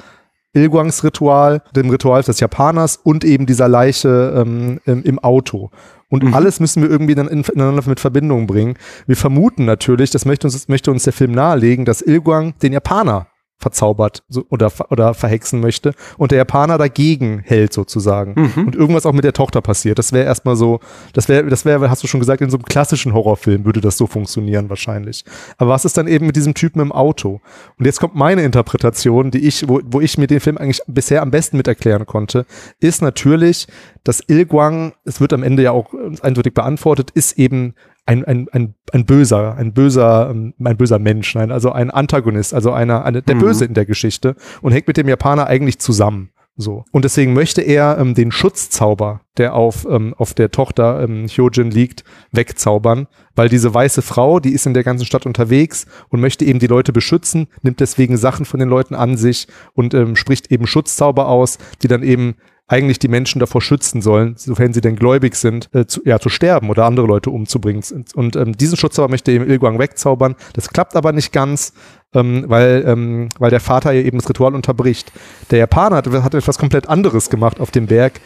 [0.55, 5.71] Ilguangs Ritual, dem Ritual des Japaners und eben dieser Leiche ähm, im, im Auto.
[6.15, 6.33] Und Mhm.
[6.35, 8.75] alles müssen wir irgendwie dann in- ineinander mit Verbindung bringen.
[9.09, 12.73] Wir vermuten natürlich, das möchte uns, das möchte uns der Film nahelegen, dass Ilguang den
[12.73, 13.27] Japaner
[13.59, 18.35] verzaubert so, oder, oder verhexen möchte und der Japaner dagegen hält sozusagen.
[18.37, 18.67] Mhm.
[18.67, 19.99] Und irgendwas auch mit der Tochter passiert.
[19.99, 20.81] Das wäre erstmal so,
[21.13, 23.97] das wäre, das wäre, hast du schon gesagt, in so einem klassischen Horrorfilm würde das
[23.97, 25.25] so funktionieren wahrscheinlich.
[25.57, 27.41] Aber was ist dann eben mit diesem Typen im Auto?
[27.79, 31.23] Und jetzt kommt meine Interpretation, die ich, wo, wo ich mir den Film eigentlich bisher
[31.23, 32.47] am besten mit erklären konnte,
[32.81, 33.67] ist natürlich,
[34.03, 37.75] dass Ilguang, es wird am Ende ja auch eindeutig beantwortet, ist eben
[38.07, 42.53] ein, ein, ein, ein böser, ein böser, ähm, ein böser Mensch, nein, also ein Antagonist,
[42.53, 43.41] also einer, eine, der Mhm.
[43.41, 46.31] Böse in der Geschichte und hängt mit dem Japaner eigentlich zusammen.
[46.57, 46.85] So.
[46.93, 51.73] Und deswegen möchte er ähm, den Schutzzauber, der auf, ähm, auf der Tochter ähm, Hyojin
[51.73, 56.45] liegt, wegzaubern, weil diese weiße Frau, die ist in der ganzen Stadt unterwegs und möchte
[56.45, 60.53] eben die Leute beschützen, nimmt deswegen Sachen von den Leuten an sich und ähm, spricht
[60.53, 62.37] eben Schutzzauber aus, die dann eben
[62.67, 66.31] eigentlich die Menschen davor schützen sollen, sofern sie denn gläubig sind, äh, zu, ja, zu
[66.31, 67.85] sterben oder andere Leute umzubringen.
[68.15, 70.35] Und ähm, diesen Schutzzauber möchte eben Ilguang wegzaubern.
[70.55, 71.75] Das klappt aber nicht ganz,
[72.15, 75.13] ähm, weil, ähm, weil der Vater ja eben das Ritual unterbricht.
[75.51, 78.21] Der Japaner hat, hat etwas komplett anderes gemacht auf dem Berg.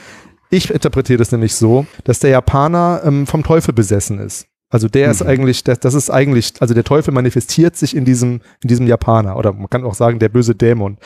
[0.51, 4.47] Ich interpretiere das nämlich so, dass der Japaner ähm, vom Teufel besessen ist.
[4.70, 5.30] Also der ist Mhm.
[5.30, 9.36] eigentlich, das, das ist eigentlich, also der Teufel manifestiert sich in diesem, in diesem Japaner
[9.36, 10.98] oder man kann auch sagen, der böse Dämon.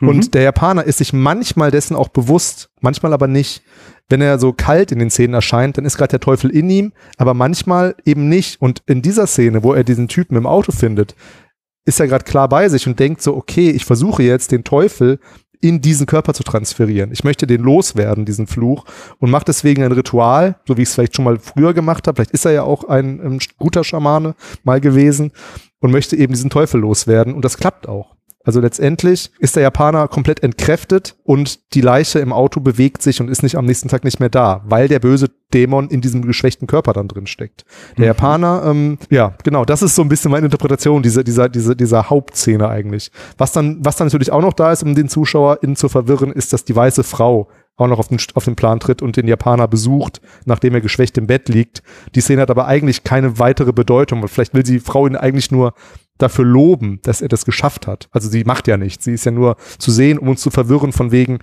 [0.00, 0.08] Mhm.
[0.08, 3.62] Und der Japaner ist sich manchmal dessen auch bewusst, manchmal aber nicht.
[4.08, 6.92] Wenn er so kalt in den Szenen erscheint, dann ist gerade der Teufel in ihm,
[7.18, 8.60] aber manchmal eben nicht.
[8.60, 11.14] Und in dieser Szene, wo er diesen Typen im Auto findet,
[11.84, 15.18] ist er gerade klar bei sich und denkt so, okay, ich versuche jetzt den Teufel
[15.62, 17.12] in diesen Körper zu transferieren.
[17.12, 18.84] Ich möchte den loswerden, diesen Fluch,
[19.18, 22.16] und macht deswegen ein Ritual, so wie ich es vielleicht schon mal früher gemacht habe.
[22.16, 24.34] Vielleicht ist er ja auch ein, ähm, guter Schamane
[24.64, 25.30] mal gewesen
[25.80, 27.32] und möchte eben diesen Teufel loswerden.
[27.32, 28.16] Und das klappt auch.
[28.44, 33.28] Also letztendlich ist der Japaner komplett entkräftet und die Leiche im Auto bewegt sich und
[33.28, 36.66] ist nicht am nächsten Tag nicht mehr da, weil der böse Dämon in diesem geschwächten
[36.66, 37.64] Körper dann drin steckt.
[37.96, 38.04] Der mhm.
[38.06, 42.10] Japaner, ähm, ja, genau, das ist so ein bisschen meine Interpretation dieser, dieser, dieser, dieser
[42.10, 43.12] Hauptszene eigentlich.
[43.38, 46.52] Was dann, was dann natürlich auch noch da ist, um den ZuschauerInnen zu verwirren, ist,
[46.52, 49.66] dass die weiße Frau auch noch auf den, auf den Plan tritt und den Japaner
[49.66, 51.82] besucht, nachdem er geschwächt im Bett liegt.
[52.14, 54.26] Die Szene hat aber eigentlich keine weitere Bedeutung.
[54.28, 55.74] Vielleicht will sie Frau ihn eigentlich nur
[56.22, 58.08] dafür loben, dass er das geschafft hat.
[58.12, 59.04] Also sie macht ja nichts.
[59.04, 61.40] Sie ist ja nur zu sehen, um uns zu verwirren von wegen,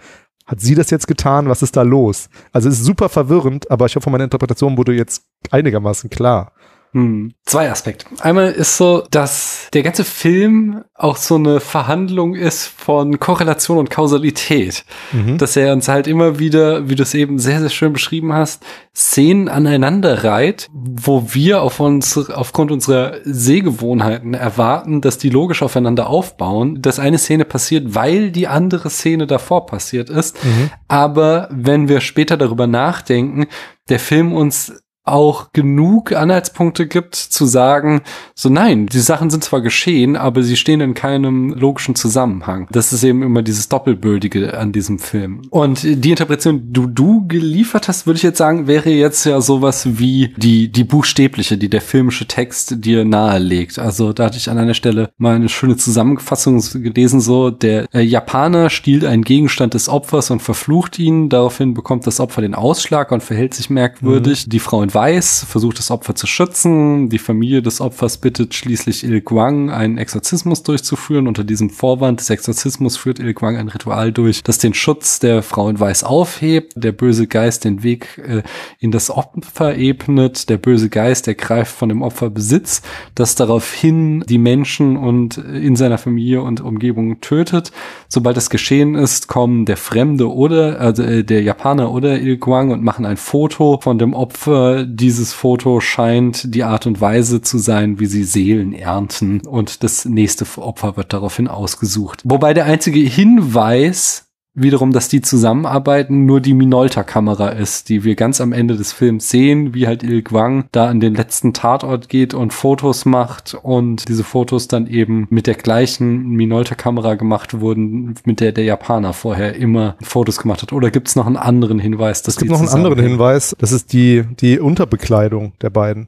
[0.50, 1.48] hat sie das jetzt getan?
[1.48, 2.28] Was ist da los?
[2.52, 6.54] Also es ist super verwirrend, aber ich hoffe, meine Interpretation wurde jetzt einigermaßen klar.
[6.92, 7.34] Hm.
[7.46, 8.06] Zwei Aspekte.
[8.20, 13.92] Einmal ist so, dass der ganze Film auch so eine Verhandlung ist von Korrelation und
[13.92, 14.86] Kausalität.
[15.12, 15.38] Mhm.
[15.38, 18.64] Dass er uns halt immer wieder, wie du es eben sehr, sehr schön beschrieben hast,
[18.96, 26.08] Szenen aneinander reiht, wo wir auf uns, aufgrund unserer Sehgewohnheiten erwarten, dass die logisch aufeinander
[26.08, 30.44] aufbauen, dass eine Szene passiert, weil die andere Szene davor passiert ist.
[30.44, 30.72] Mhm.
[30.88, 33.46] Aber wenn wir später darüber nachdenken,
[33.90, 34.74] der Film uns
[35.04, 38.02] auch genug Anhaltspunkte gibt, zu sagen,
[38.36, 42.68] so nein, die Sachen sind zwar geschehen, aber sie stehen in keinem logischen Zusammenhang.
[42.72, 45.42] Das ist eben immer dieses Doppelbödige an diesem Film.
[45.50, 49.42] Und die Interpretation, die du, du geliefert hast, würde ich jetzt sagen, wäre jetzt ja
[49.42, 53.80] sowas wie die, die buchstäbliche, die der filmische Text dir nahelegt.
[53.80, 58.02] Also da hatte ich an einer Stelle mal eine schöne Zusammenfassung gelesen, so der äh,
[58.02, 61.30] Japaner stiehlt einen Gegenstand des Opfers und verflucht ihn.
[61.30, 64.46] Daraufhin bekommt das Opfer den Ausschlag und verhält sich merkwürdig.
[64.46, 64.50] Mhm.
[64.52, 67.10] Die Frau in weiß, versucht das Opfer zu schützen.
[67.10, 71.28] Die Familie des Opfers bittet schließlich Il Guang, einen Exorzismus durchzuführen.
[71.28, 75.44] Unter diesem Vorwand des Exorzismus führt Il Guang ein Ritual durch, das den Schutz der
[75.44, 76.74] Frau in weiß aufhebt.
[76.76, 78.42] Der böse Geist den Weg äh,
[78.80, 80.50] in das Opfer ebnet.
[80.50, 82.82] Der böse Geist ergreift von dem Opfer Besitz,
[83.16, 87.72] das daraufhin die Menschen und äh, in seiner Familie und Umgebung tötet.
[88.08, 92.72] Sobald das geschehen ist, kommen der Fremde oder also äh, der Japaner oder Il Guang
[92.72, 97.58] und machen ein Foto von dem Opfer, dieses Foto scheint die Art und Weise zu
[97.58, 102.22] sein, wie sie Seelen ernten und das nächste Opfer wird daraufhin ausgesucht.
[102.24, 108.42] Wobei der einzige Hinweis wiederum, dass die zusammenarbeiten, nur die Minolta-Kamera ist, die wir ganz
[108.42, 112.34] am Ende des Films sehen, wie halt Il Guang da an den letzten Tatort geht
[112.34, 118.40] und Fotos macht und diese Fotos dann eben mit der gleichen Minolta-Kamera gemacht wurden, mit
[118.40, 120.74] der der Japaner vorher immer Fotos gemacht hat.
[120.74, 122.22] Oder gibt es noch einen anderen Hinweis?
[122.24, 126.08] Dass es gibt noch einen anderen Hinweis, das ist die, die Unterbekleidung der beiden.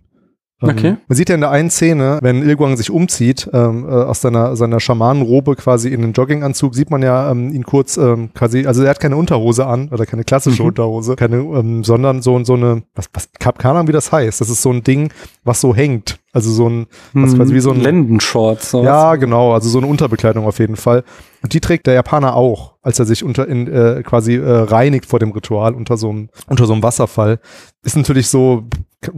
[0.61, 0.97] Ähm, okay.
[1.07, 4.55] Man sieht ja in der einen Szene, wenn Ilguang sich umzieht, ähm, äh, aus seiner,
[4.55, 8.83] seiner Schamanenrobe quasi in den Jogginganzug, sieht man ja ähm, ihn kurz ähm, quasi, also
[8.83, 10.69] er hat keine Unterhose an oder keine klassische mhm.
[10.69, 14.41] Unterhose, keine, ähm, sondern so, so eine, was, was, keine Ahnung, wie das heißt.
[14.41, 15.11] Das ist so ein Ding,
[15.43, 16.19] was so hängt.
[16.33, 18.71] Also so ein, was quasi wie so ein Lendenshorts.
[18.71, 21.03] Ja, genau, also so eine Unterbekleidung auf jeden Fall.
[21.43, 25.05] Und die trägt der Japaner auch, als er sich unter in, äh, quasi äh, reinigt
[25.05, 27.39] vor dem Ritual unter so einem unter so einem Wasserfall.
[27.83, 28.63] Ist natürlich so,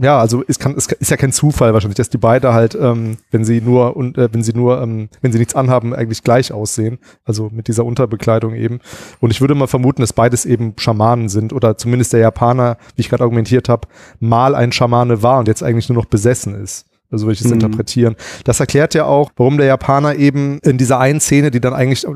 [0.00, 3.18] ja, also ist, kann, ist, ist ja kein Zufall wahrscheinlich, dass die beide halt, ähm,
[3.30, 6.52] wenn sie nur und äh, wenn sie nur, ähm, wenn sie nichts anhaben, eigentlich gleich
[6.52, 6.98] aussehen.
[7.24, 8.80] Also mit dieser Unterbekleidung eben.
[9.20, 13.02] Und ich würde mal vermuten, dass beides eben Schamanen sind oder zumindest der Japaner, wie
[13.02, 13.88] ich gerade argumentiert habe,
[14.20, 16.86] mal ein Schamane war und jetzt eigentlich nur noch besessen ist.
[17.10, 17.54] So würde ich es mhm.
[17.54, 18.16] interpretieren.
[18.44, 22.06] Das erklärt ja auch, warum der Japaner eben in dieser einen Szene, die dann eigentlich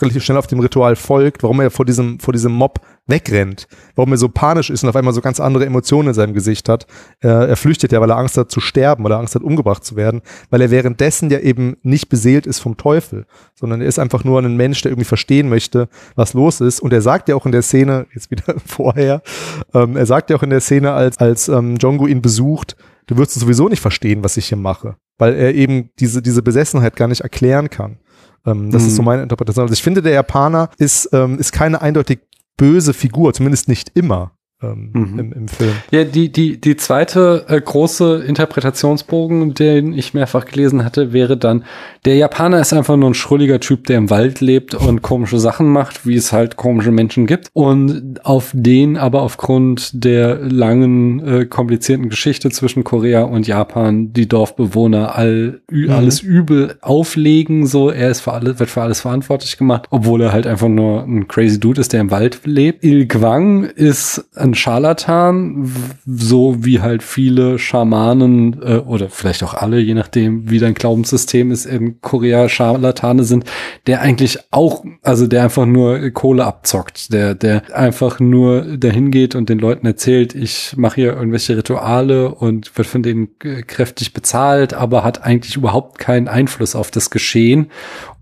[0.00, 2.80] relativ schnell auf dem Ritual folgt, warum er vor diesem, vor diesem Mob
[3.10, 6.34] wegrennt, warum er so panisch ist und auf einmal so ganz andere Emotionen in seinem
[6.34, 6.86] Gesicht hat.
[7.20, 9.84] Er, er flüchtet ja, weil er Angst hat zu sterben, weil er Angst hat, umgebracht
[9.84, 13.98] zu werden, weil er währenddessen ja eben nicht beseelt ist vom Teufel, sondern er ist
[13.98, 16.80] einfach nur ein Mensch, der irgendwie verstehen möchte, was los ist.
[16.80, 19.22] Und er sagt ja auch in der Szene, jetzt wieder vorher,
[19.74, 23.16] ähm, er sagt ja auch in der Szene, als, als ähm, Jongo ihn besucht, du
[23.16, 27.08] wirst sowieso nicht verstehen, was ich hier mache, weil er eben diese, diese Besessenheit gar
[27.08, 27.98] nicht erklären kann.
[28.46, 29.06] Ähm, das ist so mhm.
[29.06, 29.64] meine Interpretation.
[29.64, 32.20] Also ich finde, der Japaner ist, ähm, ist keine eindeutig
[32.60, 34.32] böse Figur, zumindest nicht immer
[34.62, 35.18] ähm, mhm.
[35.18, 35.72] im, im, Film.
[35.90, 41.64] Ja, die, die, die zweite äh, große Interpretationsbogen, den ich mehrfach gelesen hatte, wäre dann,
[42.04, 45.68] der Japaner ist einfach nur ein schrulliger Typ, der im Wald lebt und komische Sachen
[45.68, 47.48] macht, wie es halt komische Menschen gibt.
[47.52, 54.28] Und auf den aber aufgrund der langen, äh, komplizierten Geschichte zwischen Korea und Japan die
[54.28, 55.90] Dorfbewohner all, mhm.
[55.90, 60.32] alles übel auflegen, so, er ist für alles, wird für alles verantwortlich gemacht, obwohl er
[60.32, 62.84] halt einfach nur ein crazy Dude ist, der im Wald lebt.
[62.84, 65.72] Il Gwang ist ein ein Scharlatan,
[66.06, 71.50] so wie halt viele Schamanen äh, oder vielleicht auch alle, je nachdem, wie dein Glaubenssystem
[71.50, 73.44] ist, in Korea Scharlatane sind,
[73.86, 79.34] der eigentlich auch, also der einfach nur Kohle abzockt, der, der einfach nur dahin geht
[79.34, 84.74] und den Leuten erzählt, ich mache hier irgendwelche Rituale und wird von denen kräftig bezahlt,
[84.74, 87.70] aber hat eigentlich überhaupt keinen Einfluss auf das Geschehen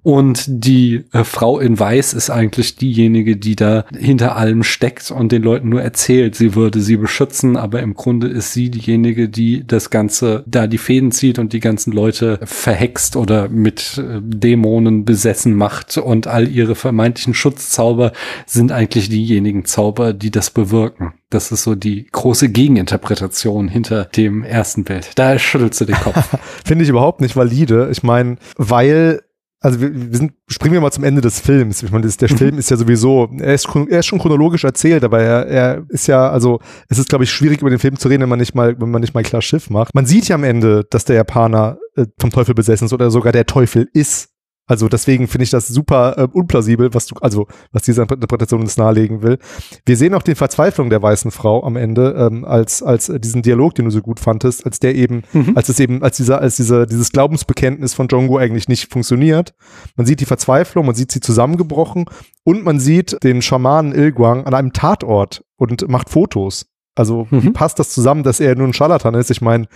[0.02, 5.32] Und die äh, Frau in Weiß ist eigentlich diejenige, die da hinter allem steckt und
[5.32, 9.66] den Leuten nur erzählt, sie würde sie beschützen, aber im Grunde ist sie diejenige, die
[9.66, 15.04] das Ganze da die Fäden zieht und die ganzen Leute verhext oder mit äh, Dämonen
[15.04, 18.12] besessen macht und all ihre vermeintlichen Schutzzauber
[18.46, 21.14] sind eigentlich diejenigen Zauber, die das bewirken.
[21.30, 25.10] Das ist so die große Gegeninterpretation hinter dem ersten Bild.
[25.16, 26.38] Da schüttelst du den Kopf.
[26.64, 27.88] Finde ich überhaupt nicht valide.
[27.92, 29.20] Ich meine, weil
[29.60, 31.82] also wir, wir sind, springen wir mal zum Ende des Films.
[31.82, 32.36] Ich meine, das, der mhm.
[32.36, 36.06] Film ist ja sowieso, er ist, er ist schon chronologisch erzählt, aber er, er ist
[36.06, 38.54] ja, also es ist, glaube ich, schwierig über den Film zu reden, wenn man nicht
[38.54, 39.94] mal, wenn man nicht mal klar Schiff macht.
[39.94, 43.32] Man sieht ja am Ende, dass der Japaner äh, vom Teufel besessen ist oder sogar
[43.32, 44.30] der Teufel ist.
[44.68, 48.76] Also deswegen finde ich das super äh, unplausibel, was du, also was diese Interpretation uns
[48.76, 49.38] nahelegen will.
[49.86, 53.42] Wir sehen auch die Verzweiflung der weißen Frau am Ende, ähm, als, als äh, diesen
[53.42, 55.56] Dialog, den du so gut fandest, als der eben, mhm.
[55.56, 59.54] als es eben, als dieser, als dieser, dieses Glaubensbekenntnis von Jongo eigentlich nicht funktioniert.
[59.96, 62.04] Man sieht die Verzweiflung, man sieht sie zusammengebrochen
[62.44, 66.66] und man sieht den Schamanen Ilguang an einem Tatort und macht Fotos.
[66.94, 67.52] Also mhm.
[67.52, 69.30] passt das zusammen, dass er nur ein Scharlatan ist?
[69.30, 69.66] Ich meine,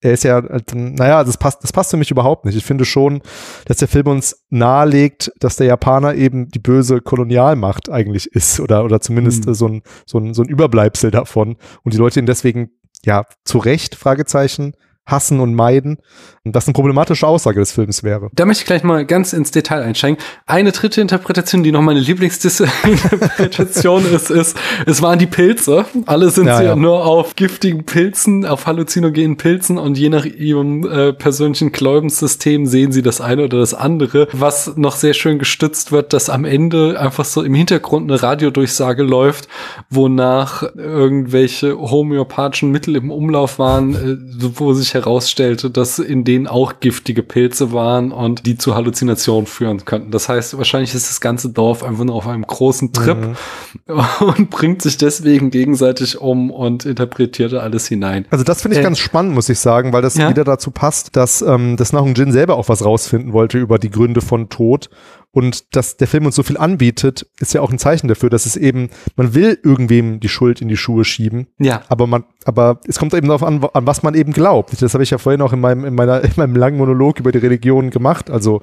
[0.00, 0.42] er ist ja,
[0.74, 2.56] naja, das passt, das passt für mich überhaupt nicht.
[2.56, 3.20] Ich finde schon,
[3.64, 8.84] dass der Film uns nahelegt, dass der Japaner eben die böse Kolonialmacht eigentlich ist oder,
[8.84, 9.54] oder zumindest mhm.
[9.54, 12.70] so, ein, so, ein, so ein Überbleibsel davon und die Leute ihn deswegen,
[13.04, 14.74] ja, zu Recht, Fragezeichen,
[15.08, 15.98] hassen und meiden.
[16.44, 18.30] Und das eine problematische Aussage des Films wäre.
[18.32, 20.16] Da möchte ich gleich mal ganz ins Detail einsteigen.
[20.46, 24.56] Eine dritte Interpretation, die noch meine Lieblingsinterpretation ist, ist,
[24.86, 25.84] es waren die Pilze.
[26.06, 26.74] Alle sind ja, ja.
[26.76, 32.92] nur auf giftigen Pilzen, auf halluzinogenen Pilzen und je nach ihrem äh, persönlichen Glaubenssystem sehen
[32.92, 34.28] sie das eine oder das andere.
[34.32, 39.02] Was noch sehr schön gestützt wird, dass am Ende einfach so im Hintergrund eine Radiodurchsage
[39.02, 39.48] läuft,
[39.90, 44.16] wonach irgendwelche homöopathischen Mittel im Umlauf waren, äh,
[44.54, 49.84] wo sich herausstellte, dass in denen auch giftige Pilze waren und die zu Halluzinationen führen
[49.84, 50.10] könnten.
[50.10, 54.00] Das heißt, wahrscheinlich ist das ganze Dorf einfach nur auf einem großen Trip mhm.
[54.36, 58.26] und bringt sich deswegen gegenseitig um und interpretierte alles hinein.
[58.30, 60.28] Also das finde ich äh, ganz spannend, muss ich sagen, weil das ja?
[60.28, 63.90] wieder dazu passt, dass, ähm, dass Nahung Jin selber auch was rausfinden wollte über die
[63.90, 64.90] Gründe von Tod
[65.30, 68.46] und dass der Film uns so viel anbietet, ist ja auch ein Zeichen dafür, dass
[68.46, 71.48] es eben, man will irgendwem die Schuld in die Schuhe schieben.
[71.58, 71.82] Ja.
[71.88, 74.80] Aber man, aber es kommt eben darauf an, an was man eben glaubt.
[74.80, 77.30] Das habe ich ja vorhin auch in meinem, in meiner, in meinem langen Monolog über
[77.30, 78.30] die Religion gemacht.
[78.30, 78.62] Also,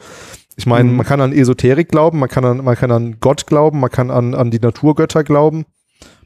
[0.56, 0.98] ich meine, mhm.
[0.98, 4.10] man kann an Esoterik glauben, man kann an, man kann an Gott glauben, man kann
[4.10, 5.66] an, an die Naturgötter glauben,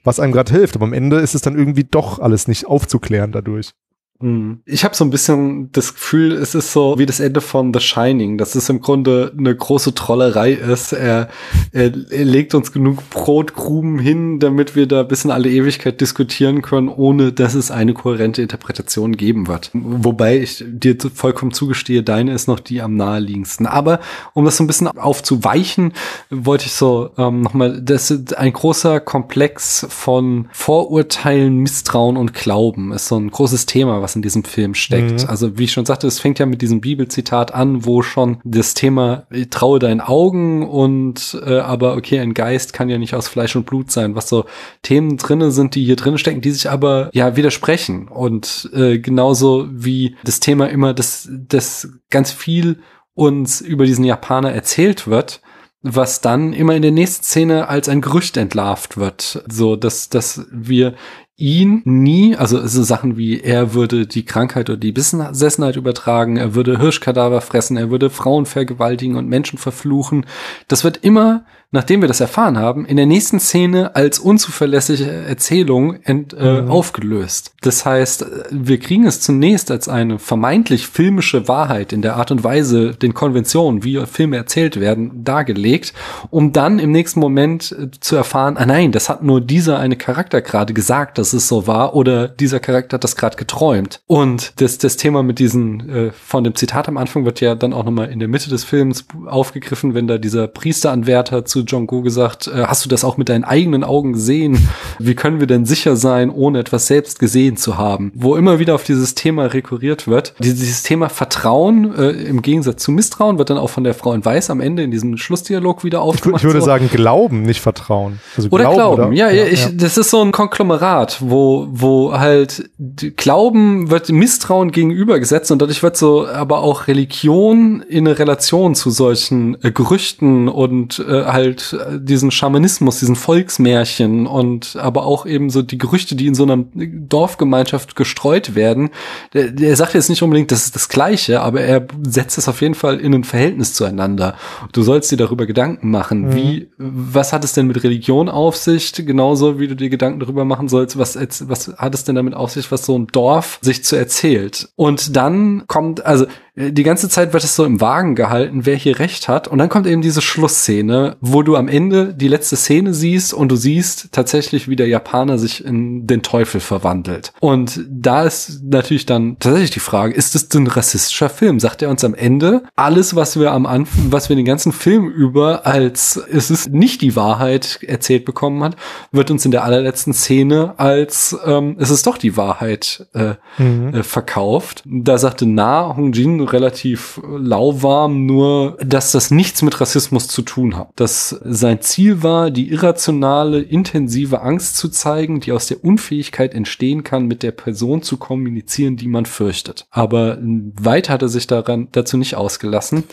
[0.06, 0.76] was einem gerade hilft.
[0.76, 3.74] Aber am Ende ist es dann irgendwie doch alles nicht aufzuklären dadurch.
[4.22, 4.59] Hm.
[4.65, 7.80] Ich habe so ein bisschen das Gefühl, es ist so wie das Ende von The
[7.80, 10.91] Shining, dass es im Grunde eine große Trollerei ist.
[10.91, 11.30] Er,
[11.72, 16.61] er, er legt uns genug Brotkrumen hin, damit wir da bis in alle Ewigkeit diskutieren
[16.61, 19.72] können, ohne dass es eine kohärente Interpretation geben wird.
[19.74, 23.67] Wobei ich dir vollkommen zugestehe, deine ist noch die am naheliegendsten.
[23.67, 24.01] Aber
[24.34, 25.93] um das so ein bisschen aufzuweichen,
[26.30, 32.91] wollte ich so ähm, nochmal, das ist ein großer Komplex von Vorurteilen, Misstrauen und Glauben
[32.91, 35.24] ist so ein großes Thema, was in diesem Film steckt.
[35.24, 35.30] Mhm.
[35.30, 38.74] Also wie ich schon sagte, es fängt ja mit diesem Bibelzitat an, wo schon das
[38.74, 43.55] Thema traue deinen Augen und äh, aber okay, ein Geist kann ja nicht aus Fleisch
[43.55, 44.45] und Blut sein, was so
[44.82, 49.68] Themen drinne sind, die hier drin stecken, die sich aber ja widersprechen und äh, genauso
[49.72, 52.80] wie das Thema immer, dass das ganz viel
[53.14, 55.41] uns über diesen Japaner erzählt wird,
[55.82, 59.43] was dann immer in der nächsten Szene als ein Gerücht entlarvt wird.
[59.49, 60.95] So, dass, dass wir
[61.40, 66.54] ihn nie, also so Sachen wie er würde die Krankheit oder die Besessenheit übertragen, er
[66.54, 70.26] würde Hirschkadaver fressen, er würde Frauen vergewaltigen und Menschen verfluchen.
[70.68, 75.97] Das wird immer nachdem wir das erfahren haben, in der nächsten Szene als unzuverlässige Erzählung
[76.03, 76.70] ent, äh, mhm.
[76.70, 77.53] aufgelöst.
[77.61, 82.43] Das heißt, wir kriegen es zunächst als eine vermeintlich filmische Wahrheit in der Art und
[82.43, 85.93] Weise, den Konventionen, wie Filme erzählt werden, dargelegt,
[86.32, 89.95] um dann im nächsten Moment äh, zu erfahren, ah nein, das hat nur dieser eine
[89.95, 94.01] Charakter gerade gesagt, dass es so war, oder dieser Charakter hat das gerade geträumt.
[94.07, 97.74] Und das, das Thema mit diesen, äh, von dem Zitat am Anfang wird ja dann
[97.74, 102.01] auch nochmal in der Mitte des Films aufgegriffen, wenn da dieser Priesteranwärter zu zu Go
[102.01, 104.57] gesagt, äh, hast du das auch mit deinen eigenen Augen gesehen?
[104.99, 108.12] Wie können wir denn sicher sein, ohne etwas selbst gesehen zu haben?
[108.16, 110.34] Wo immer wieder auf dieses Thema rekurriert wird.
[110.39, 114.24] Dieses Thema Vertrauen äh, im Gegensatz zu Misstrauen wird dann auch von der Frau in
[114.24, 116.41] Weiß am Ende in diesem Schlussdialog wieder aufgemacht.
[116.41, 116.66] Ich, würde so.
[116.66, 118.20] sagen Glauben, nicht Vertrauen.
[118.36, 119.03] Also oder Glauben, Glauben.
[119.03, 119.14] Oder?
[119.14, 122.70] Ja, ja, ich, ja, das ist so ein Konglomerat, wo, wo halt
[123.16, 128.89] Glauben wird Misstrauen gegenübergesetzt und dadurch wird so aber auch Religion in eine Relation zu
[128.89, 135.50] solchen äh, Gerüchten und äh, halt halt diesen Schamanismus, diesen Volksmärchen und aber auch eben
[135.50, 138.89] so die Gerüchte, die in so einer Dorfgemeinschaft gestreut werden.
[139.34, 142.76] Der sagt jetzt nicht unbedingt, das ist das Gleiche, aber er setzt es auf jeden
[142.76, 144.36] Fall in ein Verhältnis zueinander.
[144.72, 146.36] Du sollst dir darüber Gedanken machen, mhm.
[146.36, 148.93] wie, was hat es denn mit Religion auf sich?
[148.93, 152.52] Genauso wie du dir Gedanken darüber machen sollst, was, was hat es denn damit auf
[152.52, 154.70] sich, was so ein Dorf sich zu erzählt?
[154.76, 156.26] Und dann kommt, also
[156.60, 159.47] die ganze Zeit wird es so im Wagen gehalten, wer hier recht hat.
[159.47, 163.49] Und dann kommt eben diese Schlussszene, wo du am Ende die letzte Szene siehst und
[163.49, 167.32] du siehst tatsächlich, wie der Japaner sich in den Teufel verwandelt.
[167.39, 171.62] Und da ist natürlich dann tatsächlich die Frage, ist es ein rassistischer Film?
[171.62, 175.07] Sagt er uns am Ende, alles, was wir am Anfang, was wir den ganzen Film
[175.10, 178.76] über als es ist nicht die Wahrheit erzählt bekommen hat,
[179.12, 183.93] wird uns in der allerletzten Szene als ähm, es ist doch die Wahrheit äh, mhm.
[183.93, 184.84] äh, verkauft.
[184.86, 190.89] Da sagte Na Hongjin relativ lauwarm, nur dass das nichts mit Rassismus zu tun hat.
[190.95, 197.04] Dass sein Ziel war, die irrationale, intensive Angst zu zeigen, die aus der Unfähigkeit entstehen
[197.04, 199.86] kann, mit der Person zu kommunizieren, die man fürchtet.
[199.91, 203.04] Aber weit hat er sich daran, dazu nicht ausgelassen.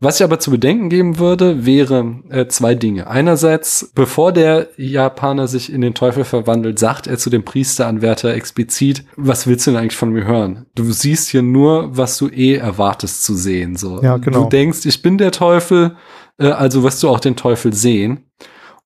[0.00, 3.06] Was ich aber zu bedenken geben würde, wäre äh, zwei Dinge.
[3.06, 9.04] Einerseits, bevor der Japaner sich in den Teufel verwandelt, sagt er zu dem Priesteranwärter explizit,
[9.16, 10.66] was willst du denn eigentlich von mir hören?
[10.74, 12.73] Du siehst hier nur, was du eh erwartest
[13.22, 13.76] zu sehen.
[13.76, 14.02] So.
[14.02, 14.44] Ja, genau.
[14.44, 15.96] Du denkst, ich bin der Teufel,
[16.38, 18.30] äh, also wirst du auch den Teufel sehen.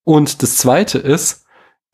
[0.04, 1.44] Und das zweite ist,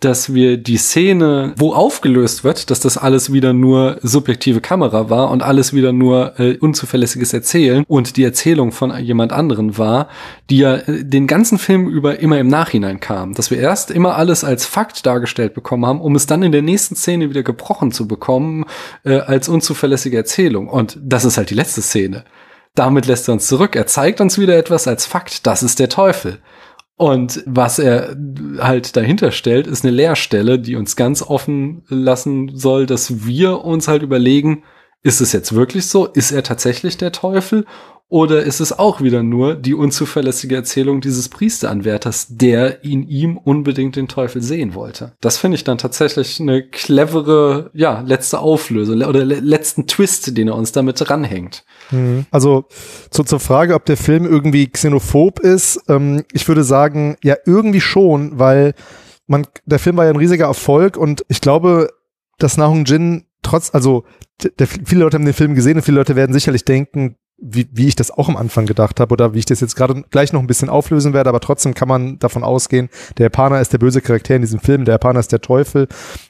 [0.04, 5.30] dass wir die Szene, wo aufgelöst wird, dass das alles wieder nur subjektive Kamera war
[5.30, 10.08] und alles wieder nur äh, unzuverlässiges Erzählen und die Erzählung von jemand anderen war,
[10.50, 13.34] die ja äh, den ganzen Film über immer im Nachhinein kam.
[13.34, 16.62] Dass wir erst immer alles als Fakt dargestellt bekommen haben, um es dann in der
[16.62, 18.66] nächsten Szene wieder gebrochen zu bekommen
[19.04, 20.68] äh, als unzuverlässige Erzählung.
[20.68, 22.24] Und das ist halt die letzte Szene.
[22.74, 23.76] Damit lässt er uns zurück.
[23.76, 25.46] Er zeigt uns wieder etwas als Fakt.
[25.46, 26.40] Das ist der Teufel.
[26.96, 28.16] Und was er
[28.58, 33.88] halt dahinter stellt, ist eine Leerstelle, die uns ganz offen lassen soll, dass wir uns
[33.88, 34.62] halt überlegen,
[35.02, 36.06] ist es jetzt wirklich so?
[36.06, 37.66] Ist er tatsächlich der Teufel?
[38.10, 43.96] Oder ist es auch wieder nur die unzuverlässige Erzählung dieses Priesteranwärters, der in ihm unbedingt
[43.96, 45.14] den Teufel sehen wollte?
[45.20, 50.54] Das finde ich dann tatsächlich eine clevere, ja, letzte Auflösung oder letzten Twist, den er
[50.54, 51.64] uns damit ranhängt.
[51.90, 52.26] Mhm.
[52.30, 52.66] Also
[53.10, 57.80] zu, zur Frage, ob der Film irgendwie xenophob ist, ähm, ich würde sagen, ja, irgendwie
[57.80, 58.74] schon, weil
[59.26, 61.88] man, der Film war ja ein riesiger Erfolg und ich glaube,
[62.38, 64.04] dass Nahung Jin trotz, also
[64.58, 67.88] der, viele Leute haben den Film gesehen und viele Leute werden sicherlich denken, wie, wie
[67.88, 70.40] ich das auch am Anfang gedacht habe oder wie ich das jetzt gerade gleich noch
[70.40, 72.88] ein bisschen auflösen werde, aber trotzdem kann man davon ausgehen,
[73.18, 75.88] der Japaner ist der böse Charakter in diesem Film, der Japaner ist der Teufel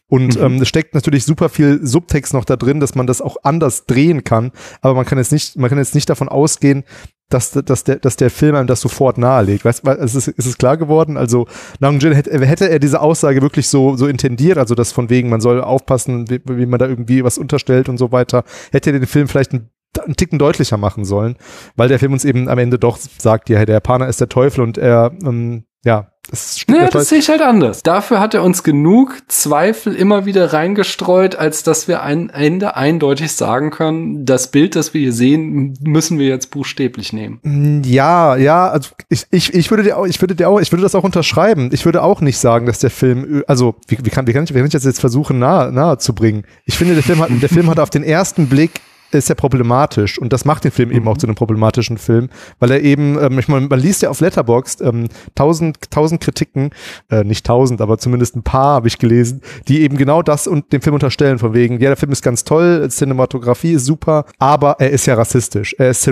[0.08, 0.44] und mhm.
[0.44, 3.86] ähm, es steckt natürlich super viel Subtext noch da drin, dass man das auch anders
[3.86, 4.50] drehen kann,
[4.80, 6.84] aber man kann jetzt nicht, man kann jetzt nicht davon ausgehen,
[7.30, 9.64] dass, dass, der, dass der Film einem das sofort nahelegt.
[9.64, 11.16] Weißt ist es, ist es klar geworden?
[11.16, 11.46] Also,
[11.80, 15.30] Nang Jin, hätte, hätte er diese Aussage wirklich so, so intendiert, also das von wegen,
[15.30, 18.98] man soll aufpassen, wie, wie man da irgendwie was unterstellt und so weiter, hätte er
[18.98, 19.70] den Film vielleicht ein
[20.01, 21.36] einen Ticken deutlicher machen sollen,
[21.76, 24.62] weil der Film uns eben am Ende doch sagt, ja, der Japaner ist der Teufel
[24.62, 27.82] und er, ähm, ja, das, ja, das sehe ich halt anders.
[27.82, 33.32] Dafür hat er uns genug Zweifel immer wieder reingestreut, als dass wir am Ende eindeutig
[33.32, 37.40] sagen können, das Bild, das wir hier sehen, müssen wir jetzt buchstäblich nehmen.
[37.42, 40.72] Mm, ja, ja, also ich, ich, ich würde dir auch, ich würde dir auch, ich
[40.72, 41.68] würde das auch unterschreiben.
[41.72, 44.55] Ich würde auch nicht sagen, dass der Film, also wie, wie kann, wie kann ich,
[44.55, 46.45] wie kann ich das jetzt versuchen nahe, nahe zu bringen?
[46.64, 48.80] Ich finde, der Film hat, der Film hat auf den ersten Blick
[49.18, 50.18] ist ja problematisch.
[50.18, 50.96] Und das macht den Film mhm.
[50.96, 54.10] eben auch zu einem problematischen Film, weil er eben, ähm, ich meine, man liest ja
[54.10, 56.70] auf Letterboxd ähm, tausend, tausend Kritiken,
[57.10, 60.72] äh, nicht tausend, aber zumindest ein paar habe ich gelesen, die eben genau das und
[60.72, 64.76] dem Film unterstellen, von wegen, ja, der Film ist ganz toll, Cinematografie ist super, aber
[64.78, 66.08] er ist ja rassistisch, er ist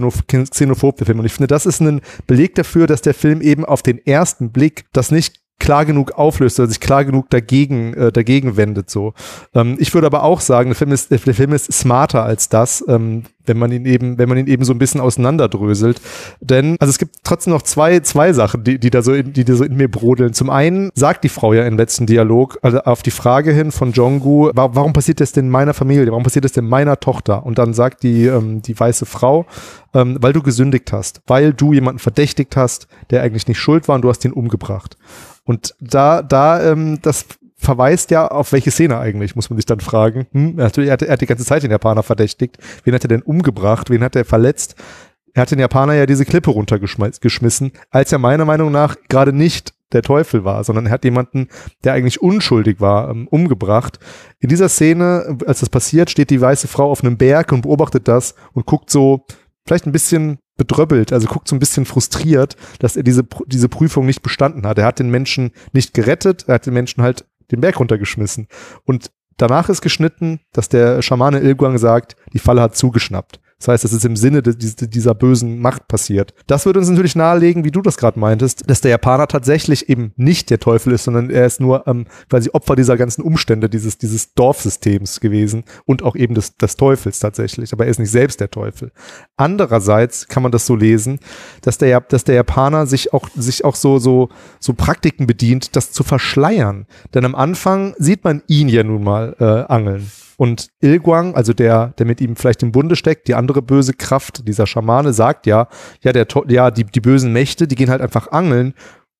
[0.50, 1.18] xenophob, der Film.
[1.18, 4.50] Und ich finde, das ist ein Beleg dafür, dass der Film eben auf den ersten
[4.50, 8.90] Blick das nicht klar genug auflöst oder sich klar genug dagegen, äh, dagegen wendet.
[8.90, 9.14] So.
[9.54, 12.84] Ähm, ich würde aber auch sagen, der Film ist, der Film ist smarter als das,
[12.88, 16.00] ähm, wenn man ihn eben, wenn man ihn eben so ein bisschen auseinanderdröselt.
[16.40, 19.44] Denn, also es gibt trotzdem noch zwei, zwei Sachen, die, die da so in, die
[19.44, 20.32] da so in mir brodeln.
[20.32, 23.92] Zum einen sagt die Frau ja im letzten Dialog, also auf die Frage hin von
[23.92, 26.08] Jonggu, warum passiert das denn meiner Familie?
[26.08, 27.46] Warum passiert das denn meiner Tochter?
[27.46, 29.46] Und dann sagt die, ähm, die weiße Frau,
[29.94, 33.94] ähm, weil du gesündigt hast, weil du jemanden verdächtigt hast, der eigentlich nicht schuld war
[33.94, 34.96] und du hast ihn umgebracht.
[35.44, 37.26] Und da, da, ähm, das
[37.56, 40.26] verweist ja auf welche Szene eigentlich, muss man sich dann fragen.
[40.32, 42.58] Hm, hat, er, hat, er hat die ganze Zeit den Japaner verdächtigt.
[42.84, 43.90] Wen hat er denn umgebracht?
[43.90, 44.74] Wen hat er verletzt?
[45.34, 49.72] Er hat den Japaner ja diese Klippe runtergeschmissen, als er meiner Meinung nach gerade nicht
[49.92, 51.48] der Teufel war, sondern er hat jemanden,
[51.84, 53.98] der eigentlich unschuldig war, ähm, umgebracht.
[54.40, 58.08] In dieser Szene, als das passiert, steht die weiße Frau auf einem Berg und beobachtet
[58.08, 59.26] das und guckt so
[59.66, 64.06] vielleicht ein bisschen bedröppelt, also guckt so ein bisschen frustriert, dass er diese, diese Prüfung
[64.06, 64.78] nicht bestanden hat.
[64.78, 68.48] Er hat den Menschen nicht gerettet, er hat den Menschen halt den Berg runtergeschmissen.
[68.84, 73.40] Und danach ist geschnitten, dass der Schamane Ilguang sagt, die Falle hat zugeschnappt.
[73.62, 76.34] Das heißt, es ist im Sinne dieser bösen Macht passiert.
[76.48, 80.10] Das würde uns natürlich nahelegen, wie du das gerade meintest, dass der Japaner tatsächlich eben
[80.16, 83.98] nicht der Teufel ist, sondern er ist nur ähm, quasi Opfer dieser ganzen Umstände, dieses,
[83.98, 87.72] dieses Dorfsystems gewesen und auch eben des, des Teufels tatsächlich.
[87.72, 88.90] Aber er ist nicht selbst der Teufel.
[89.36, 91.20] Andererseits kann man das so lesen,
[91.60, 95.92] dass der, dass der Japaner sich auch, sich auch so, so, so Praktiken bedient, das
[95.92, 96.86] zu verschleiern.
[97.14, 100.10] Denn am Anfang sieht man ihn ja nun mal äh, angeln.
[100.42, 104.46] Und Ilguang, also der, der mit ihm vielleicht im Bunde steckt, die andere böse Kraft,
[104.48, 105.68] dieser Schamane, sagt ja,
[106.00, 108.74] ja, der, ja, die, die bösen Mächte, die gehen halt einfach angeln.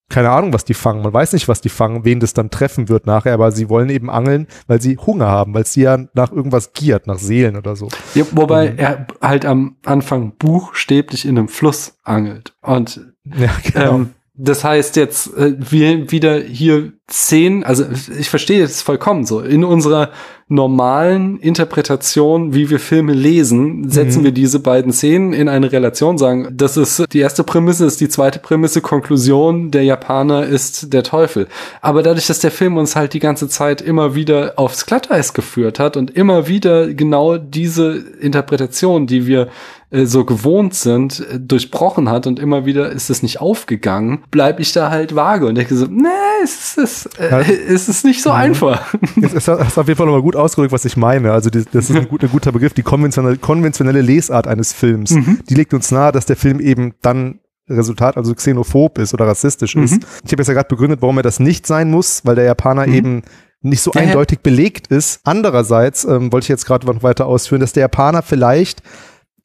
[0.09, 1.01] Keine Ahnung, was die fangen.
[1.01, 3.89] Man weiß nicht, was die fangen, wen das dann treffen wird nachher, aber sie wollen
[3.89, 7.75] eben angeln, weil sie Hunger haben, weil sie ja nach irgendwas giert, nach Seelen oder
[7.75, 7.87] so.
[8.13, 8.79] Ja, wobei mhm.
[8.79, 12.53] er halt am Anfang buchstäblich in einem Fluss angelt.
[12.61, 13.95] Und ja, genau.
[13.95, 17.85] ähm, das heißt jetzt, äh, wir wieder hier Szenen, also
[18.17, 19.41] ich verstehe es vollkommen so.
[19.41, 20.09] In unserer
[20.53, 24.25] normalen Interpretation, wie wir Filme lesen, setzen mhm.
[24.25, 28.09] wir diese beiden Szenen in eine Relation, sagen, das ist die erste Prämisse, ist die
[28.09, 31.47] zweite Prämisse, Konklusion, der Japaner ist der Teufel.
[31.81, 35.79] Aber dadurch, dass der Film uns halt die ganze Zeit immer wieder aufs Glatteis geführt
[35.79, 39.49] hat und immer wieder genau diese Interpretation, die wir
[39.93, 44.61] äh, so gewohnt sind, äh, durchbrochen hat und immer wieder ist es nicht aufgegangen, bleibe
[44.61, 46.09] ich da halt vage und denke so, nee,
[46.43, 47.39] es ist, äh, ja.
[47.41, 48.35] es ist nicht so mhm.
[48.35, 48.95] einfach.
[49.21, 51.31] Es ist, ist auf jeden Fall nochmal gut ausgedrückt, was ich meine.
[51.31, 52.73] Also die, das ist ein, gut, ein, guter Begriff.
[52.73, 55.39] Die konventionelle, konventionelle Lesart eines Films, mhm.
[55.49, 57.39] die legt uns nahe, dass der Film eben dann
[57.69, 59.83] Resultat, also xenophob ist oder rassistisch mhm.
[59.83, 60.03] ist.
[60.25, 62.87] Ich habe jetzt ja gerade begründet, warum er das nicht sein muss, weil der Japaner
[62.87, 62.93] mhm.
[62.93, 63.21] eben
[63.61, 65.21] nicht so eindeutig belegt ist.
[65.23, 68.83] Andererseits ähm, wollte ich jetzt gerade noch weiter ausführen, dass der Japaner vielleicht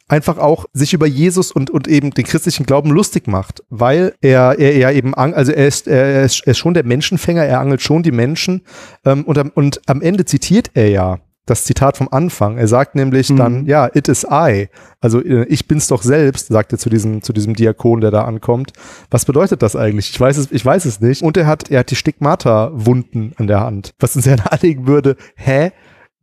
[0.08, 4.58] einfach auch sich über Jesus und, und eben den christlichen Glauben lustig macht, weil er,
[4.58, 7.82] er, er eben, also er ist, er ist, er ist schon der Menschenfänger, er angelt
[7.82, 8.62] schon die Menschen
[9.04, 12.58] ähm, und, am, und am Ende zitiert er ja das Zitat vom Anfang.
[12.58, 13.36] Er sagt nämlich mhm.
[13.36, 14.68] dann, ja, it is I.
[15.00, 18.24] Also äh, ich bin's doch selbst, sagt er zu diesem, zu diesem Diakon, der da
[18.24, 18.72] ankommt.
[19.10, 20.10] Was bedeutet das eigentlich?
[20.10, 21.22] Ich weiß es, ich weiß es nicht.
[21.22, 23.94] Und er hat, er hat die Stigmata-Wunden an der Hand.
[23.98, 25.72] Was uns ja nahelegen würde, hä?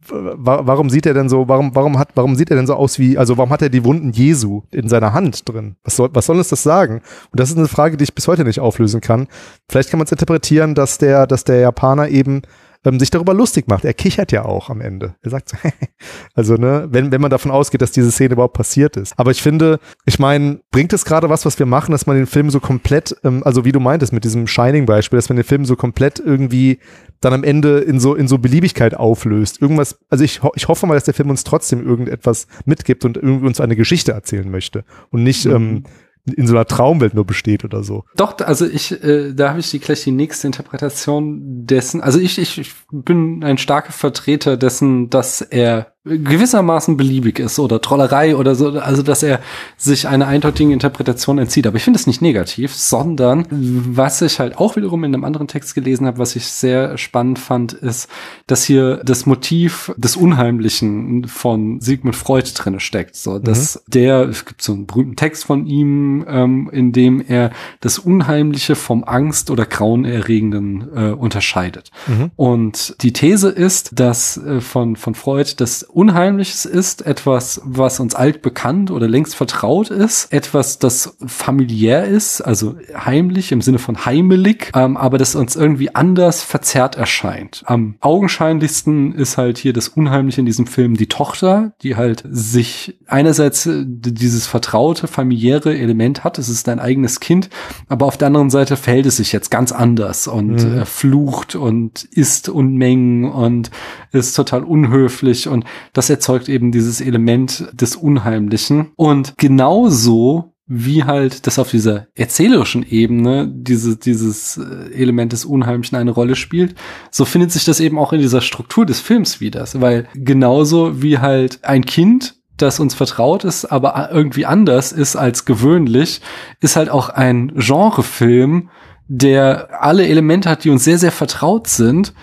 [0.10, 3.18] Warum sieht er denn so, warum, warum hat, warum sieht er denn so aus wie,
[3.18, 5.76] also warum hat er die Wunden Jesu in seiner Hand drin?
[5.84, 7.02] Was soll, was soll uns das sagen?
[7.32, 9.28] Und das ist eine Frage, die ich bis heute nicht auflösen kann.
[9.70, 12.42] Vielleicht kann man es interpretieren, dass der, dass der Japaner eben
[12.86, 13.84] ähm, sich darüber lustig macht.
[13.84, 15.16] Er kichert ja auch am Ende.
[15.22, 15.58] Er sagt so,
[16.36, 19.18] also ne, wenn, wenn man davon ausgeht, dass diese Szene überhaupt passiert ist.
[19.18, 22.28] Aber ich finde, ich meine, bringt es gerade was, was wir machen, dass man den
[22.28, 25.66] Film so komplett, ähm, also wie du meintest mit diesem Shining-Beispiel, dass man den Film
[25.66, 26.80] so komplett irgendwie
[27.20, 29.62] dann am Ende in so, in so Beliebigkeit auflöst.
[29.62, 33.48] Irgendwas, also ich, ich hoffe mal, dass der Film uns trotzdem irgendetwas mitgibt und irgendwie
[33.48, 35.56] uns eine Geschichte erzählen möchte und nicht, mhm.
[35.56, 35.84] ähm,
[36.26, 38.06] in so einer Traumwelt nur besteht oder so.
[38.16, 42.02] Doch, also ich, äh, da habe ich die, gleich die nächste Interpretation dessen.
[42.02, 47.82] Also ich, ich, ich bin ein starker Vertreter dessen, dass er gewissermaßen beliebig ist oder
[47.82, 49.40] Trollerei oder so, also dass er
[49.76, 51.66] sich einer eindeutigen Interpretation entzieht.
[51.66, 55.48] Aber ich finde es nicht negativ, sondern was ich halt auch wiederum in einem anderen
[55.48, 58.08] Text gelesen habe, was ich sehr spannend fand, ist,
[58.46, 63.16] dass hier das Motiv des Unheimlichen von Sigmund Freud drinne steckt.
[63.16, 63.92] So, dass mhm.
[63.92, 67.52] der, es gibt so einen berühmten Text von ihm, ähm, in dem er
[67.82, 71.90] das Unheimliche vom Angst oder Grauenerregenden äh, unterscheidet.
[72.06, 72.30] Mhm.
[72.36, 78.16] Und die These ist, dass äh, von, von Freud, dass Unheimliches ist, etwas, was uns
[78.16, 84.72] altbekannt oder längst vertraut ist, etwas, das familiär ist, also heimlich im Sinne von heimelig,
[84.76, 87.64] ähm, aber das uns irgendwie anders verzerrt erscheint.
[87.66, 93.00] Am augenscheinlichsten ist halt hier das Unheimliche in diesem Film die Tochter, die halt sich
[93.08, 97.50] einerseits äh, dieses vertraute familiäre Element hat, es ist dein eigenes Kind,
[97.88, 100.80] aber auf der anderen Seite verhält es sich jetzt ganz anders und mhm.
[100.80, 103.72] äh, flucht und isst Unmengen und
[104.12, 105.64] ist total unhöflich und
[105.94, 108.92] das erzeugt eben dieses Element des Unheimlichen.
[108.96, 115.96] Und genauso wie halt das auf dieser erzählerischen Ebene diese, dieses äh, Element des Unheimlichen
[115.96, 116.76] eine Rolle spielt,
[117.12, 119.66] so findet sich das eben auch in dieser Struktur des Films wieder.
[119.76, 125.46] Weil genauso wie halt ein Kind, das uns vertraut ist, aber irgendwie anders ist als
[125.46, 126.22] gewöhnlich,
[126.62, 128.70] ist halt auch ein Genrefilm,
[129.08, 132.14] der alle Elemente hat, die uns sehr, sehr vertraut sind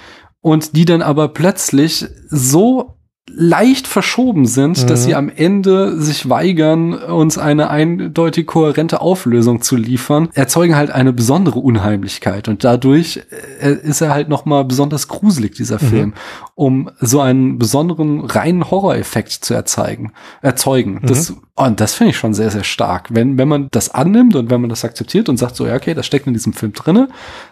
[0.41, 2.97] und die dann aber plötzlich so
[3.35, 4.87] leicht verschoben sind, mhm.
[4.87, 10.91] dass sie am Ende sich weigern, uns eine eindeutig kohärente Auflösung zu liefern, erzeugen halt
[10.91, 13.23] eine besondere Unheimlichkeit und dadurch
[13.61, 15.87] äh, ist er halt noch mal besonders gruselig dieser mhm.
[15.87, 16.15] Film,
[16.55, 20.13] um so einen besonderen reinen Horroreffekt zu erzeugen.
[20.43, 21.01] Erzeugen.
[21.03, 21.07] Mhm.
[21.07, 23.09] Das Und das finde ich schon sehr, sehr stark.
[23.11, 25.93] Wenn, wenn man das annimmt und wenn man das akzeptiert und sagt so, ja, okay,
[25.93, 27.09] das steckt in diesem Film drinne,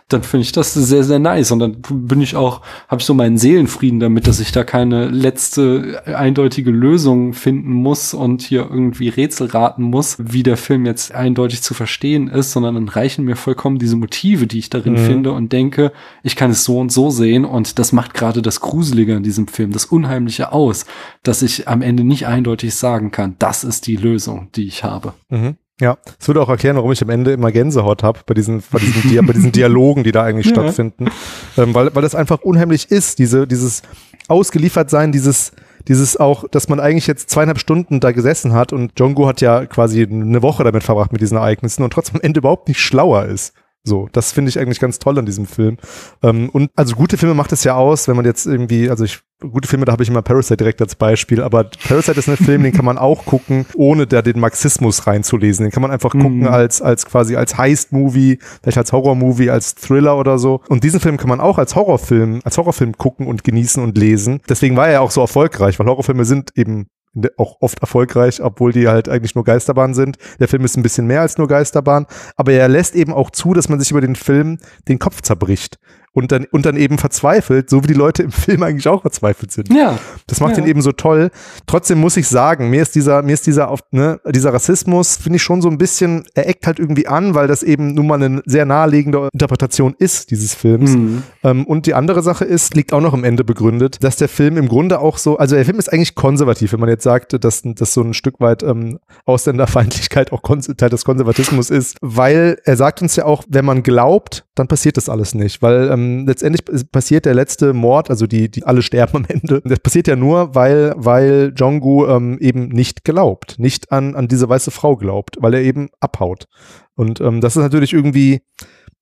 [0.08, 1.50] dann finde ich das sehr, sehr nice.
[1.50, 5.08] Und dann bin ich auch, habe ich so meinen Seelenfrieden damit, dass ich da keine
[5.08, 11.14] letzte eindeutige Lösung finden muss und hier irgendwie Rätsel raten muss, wie der Film jetzt
[11.14, 15.06] eindeutig zu verstehen ist, sondern dann reichen mir vollkommen diese Motive, die ich darin mhm.
[15.06, 15.92] finde und denke,
[16.22, 19.46] ich kann es so und so sehen und das macht gerade das Gruselige an diesem
[19.46, 20.86] Film, das Unheimliche aus,
[21.22, 25.12] dass ich am Ende nicht eindeutig sagen kann, das ist die Lösung, die ich habe.
[25.28, 25.56] Mhm.
[25.80, 28.78] Ja, es würde auch erklären, warum ich am Ende immer Gänsehaut habe bei diesen, bei
[28.78, 30.52] diesen, Dia bei diesen Dialogen, die da eigentlich ja.
[30.52, 31.08] stattfinden.
[31.56, 33.82] Ähm, weil, weil das einfach unheimlich ist, diese, dieses
[34.28, 35.52] Ausgeliefertsein, dieses,
[35.88, 39.64] dieses auch, dass man eigentlich jetzt zweieinhalb Stunden da gesessen hat und Jongo hat ja
[39.64, 43.24] quasi eine Woche damit verbracht mit diesen Ereignissen und trotzdem am Ende überhaupt nicht schlauer
[43.24, 43.54] ist.
[43.82, 45.78] So, das finde ich eigentlich ganz toll an diesem Film.
[46.22, 49.20] Ähm, und also gute Filme macht es ja aus, wenn man jetzt irgendwie, also ich,
[49.40, 52.62] gute Filme, da habe ich immer Parasite direkt als Beispiel, aber Parasite ist ein Film,
[52.62, 55.64] den kann man auch gucken, ohne da den Marxismus reinzulesen.
[55.64, 56.48] Den kann man einfach gucken mhm.
[56.48, 60.60] als, als quasi als Heist-Movie, vielleicht als Horror-Movie, als Thriller oder so.
[60.68, 64.42] Und diesen Film kann man auch als Horrorfilm, als Horrorfilm gucken und genießen und lesen.
[64.46, 66.88] Deswegen war er ja auch so erfolgreich, weil Horrorfilme sind eben
[67.36, 70.16] auch oft erfolgreich, obwohl die halt eigentlich nur Geisterbahn sind.
[70.38, 72.06] Der Film ist ein bisschen mehr als nur Geisterbahn,
[72.36, 74.58] aber er lässt eben auch zu, dass man sich über den Film
[74.88, 75.78] den Kopf zerbricht
[76.12, 79.52] und dann, und dann eben verzweifelt, so wie die Leute im Film eigentlich auch verzweifelt
[79.52, 79.72] sind.
[79.72, 79.98] Ja.
[80.26, 80.62] Das macht ja.
[80.62, 81.30] ihn eben so toll.
[81.66, 85.42] Trotzdem muss ich sagen, mir ist dieser, mir ist dieser, ne, dieser Rassismus, finde ich
[85.42, 88.42] schon so ein bisschen, er eckt halt irgendwie an, weil das eben nun mal eine
[88.44, 90.90] sehr naheliegende Interpretation ist, dieses Films.
[90.96, 91.22] Mhm.
[91.44, 94.56] Ähm, und die andere Sache ist, liegt auch noch im Ende begründet, dass der Film
[94.56, 97.62] im Grunde auch so, also der Film ist eigentlich konservativ, wenn man jetzt sagt, dass
[97.64, 100.42] das so ein Stück weit ähm, Ausländerfeindlichkeit auch
[100.76, 104.96] Teil des Konservatismus ist, weil er sagt uns ja auch, wenn man glaubt, dann passiert
[104.96, 108.82] das alles nicht, weil ähm, ähm, letztendlich passiert der letzte Mord, also die, die alle
[108.82, 109.62] sterben am Ende.
[109.64, 114.48] Das passiert ja nur, weil, weil Jongu ähm, eben nicht glaubt, nicht an, an diese
[114.48, 116.46] weiße Frau glaubt, weil er eben abhaut.
[116.94, 118.42] Und ähm, das ist natürlich irgendwie,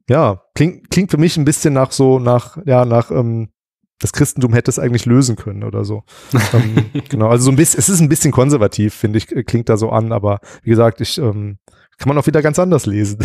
[0.09, 3.51] ja, klingt, klingt für mich ein bisschen nach so, nach, ja, nach, ähm,
[4.01, 6.05] das Christentum hätte es eigentlich lösen können oder so.
[6.53, 9.77] ähm, genau, also so ein bisschen, es ist ein bisschen konservativ, finde ich, klingt da
[9.77, 11.59] so an, aber wie gesagt, ich ähm,
[11.99, 13.19] kann man auch wieder ganz anders lesen.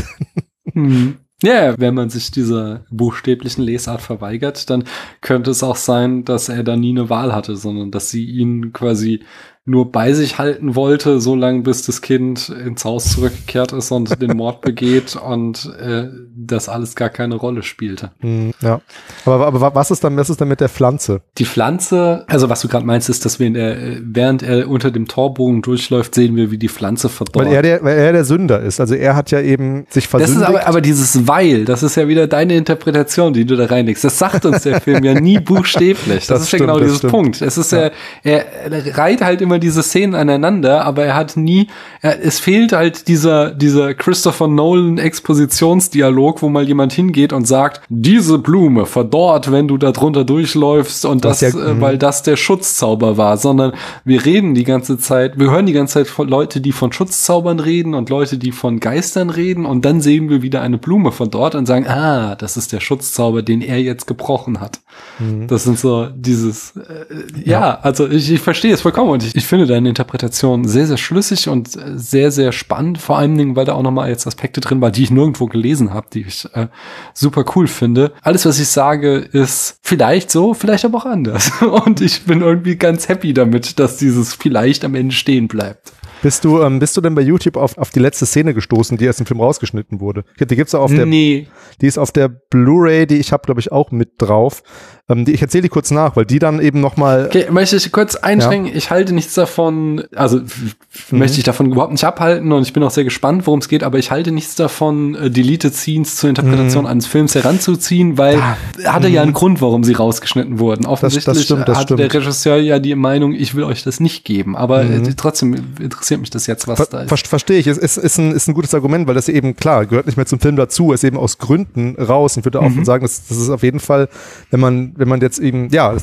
[0.71, 1.17] hm.
[1.43, 4.85] Ja, wenn man sich dieser buchstäblichen Lesart verweigert, dann
[5.19, 8.71] könnte es auch sein, dass er da nie eine Wahl hatte, sondern dass sie ihn
[8.71, 9.19] quasi
[9.65, 14.21] nur bei sich halten wollte, so lange bis das Kind ins Haus zurückgekehrt ist und
[14.21, 18.11] den Mord begeht und äh, das alles gar keine Rolle spielte.
[18.19, 18.81] Hm, ja.
[19.25, 21.21] Aber, aber was ist dann, was ist dann mit der Pflanze?
[21.37, 24.91] Die Pflanze, also was du gerade meinst, ist, dass wir in der, während er unter
[24.91, 27.45] dem Torbogen durchläuft, sehen wir, wie die Pflanze verdorrt.
[27.45, 28.81] Weil er der, weil er der Sünder ist.
[28.81, 30.41] Also er hat ja eben sich versündigt.
[30.41, 33.65] Das ist aber, aber dieses Weil, das ist ja wieder deine Interpretation, die du da
[33.65, 34.03] reinlegst.
[34.03, 36.27] Das sagt uns der Film ja nie buchstäblich.
[36.27, 37.11] Das, das ist stimmt, ja genau dieses stimmt.
[37.11, 37.41] Punkt.
[37.41, 37.91] Es ist ja,
[38.23, 41.67] er, er reiht halt immer immer diese Szenen aneinander, aber er hat nie,
[42.01, 47.81] er, es fehlt halt dieser, dieser Christopher Nolan Expositionsdialog, wo mal jemand hingeht und sagt,
[47.87, 52.23] diese Blume verdorrt, wenn du da drunter durchläufst und das, das ja, äh, weil das
[52.23, 53.73] der Schutzzauber war, sondern
[54.05, 57.59] wir reden die ganze Zeit, wir hören die ganze Zeit von Leute, die von Schutzzaubern
[57.59, 61.53] reden und Leute, die von Geistern reden und dann sehen wir wieder eine Blume verdorrt
[61.53, 64.79] und sagen, ah, das ist der Schutzzauber, den er jetzt gebrochen hat.
[65.19, 65.47] Mhm.
[65.47, 69.35] Das sind so dieses, äh, ja, ja, also ich, ich verstehe es vollkommen und ich,
[69.35, 73.65] ich finde deine Interpretation sehr, sehr schlüssig und sehr, sehr spannend, vor allen Dingen, weil
[73.65, 76.67] da auch nochmal jetzt Aspekte drin war, die ich nirgendwo gelesen habe, die ich äh,
[77.13, 78.13] super cool finde.
[78.21, 81.51] Alles, was ich sage, ist vielleicht so, vielleicht aber auch anders.
[81.85, 85.93] Und ich bin irgendwie ganz happy damit, dass dieses vielleicht am Ende stehen bleibt.
[86.23, 89.09] Bist du, ähm, bist du denn bei YouTube auf, auf die letzte Szene gestoßen, die
[89.09, 90.23] aus dem Film rausgeschnitten wurde?
[90.39, 91.47] Die gibt's auch auf der, nee.
[91.81, 94.63] die ist auf der Blu-ray, die ich habe, glaube ich, auch mit drauf.
[95.09, 97.25] Ähm, die, ich erzähle die kurz nach, weil die dann eben nochmal.
[97.25, 98.71] Okay, möchte ich kurz einschränken.
[98.71, 98.75] Ja.
[98.75, 101.19] Ich halte nichts davon, also mhm.
[101.19, 103.83] möchte ich davon überhaupt nicht abhalten und ich bin auch sehr gespannt, worum es geht,
[103.83, 106.89] aber ich halte nichts davon, äh, Deleted Scenes zur Interpretation mhm.
[106.89, 108.55] eines Films heranzuziehen, weil ah.
[108.85, 109.15] hatte mhm.
[109.15, 110.85] ja einen Grund, warum sie rausgeschnitten wurden.
[110.85, 111.99] Offensichtlich das, das stimmt, das hatte stimmt.
[111.99, 115.17] der Regisseur ja die Meinung, ich will euch das nicht geben, aber äh, mhm.
[115.17, 117.27] trotzdem interessiert mich das jetzt, was Ver da ist.
[117.27, 117.67] Verstehe ich.
[117.67, 120.25] Es ist, ist, ein, ist ein gutes Argument, weil das eben, klar, gehört nicht mehr
[120.25, 122.37] zum Film dazu, ist eben aus Gründen raus.
[122.37, 122.85] Ich würde auch mhm.
[122.85, 124.07] sagen, das, das ist auf jeden Fall,
[124.49, 125.95] wenn man, wenn man jetzt eben ja,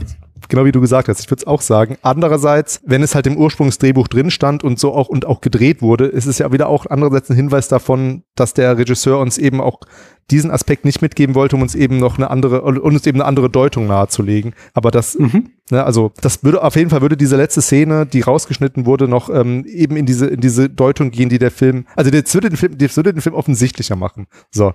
[0.49, 1.97] genau wie du gesagt hast, ich würde es auch sagen.
[2.03, 6.07] Andererseits, wenn es halt im Ursprungsdrehbuch drin stand und so auch und auch gedreht wurde,
[6.07, 9.81] ist es ja wieder auch andererseits ein Hinweis davon, dass der Regisseur uns eben auch
[10.31, 13.27] diesen Aspekt nicht mitgeben wollte, um uns eben noch eine andere, um uns eben eine
[13.27, 14.55] andere Deutung nahezulegen.
[14.75, 15.51] Aber das, mhm.
[15.71, 19.29] ne, also das würde auf jeden Fall würde diese letzte Szene, die rausgeschnitten wurde, noch
[19.29, 22.57] ähm, eben in diese in diese Deutung gehen, die der Film, also das würde den
[22.57, 24.27] Film, das würde den Film offensichtlicher machen.
[24.51, 24.73] So.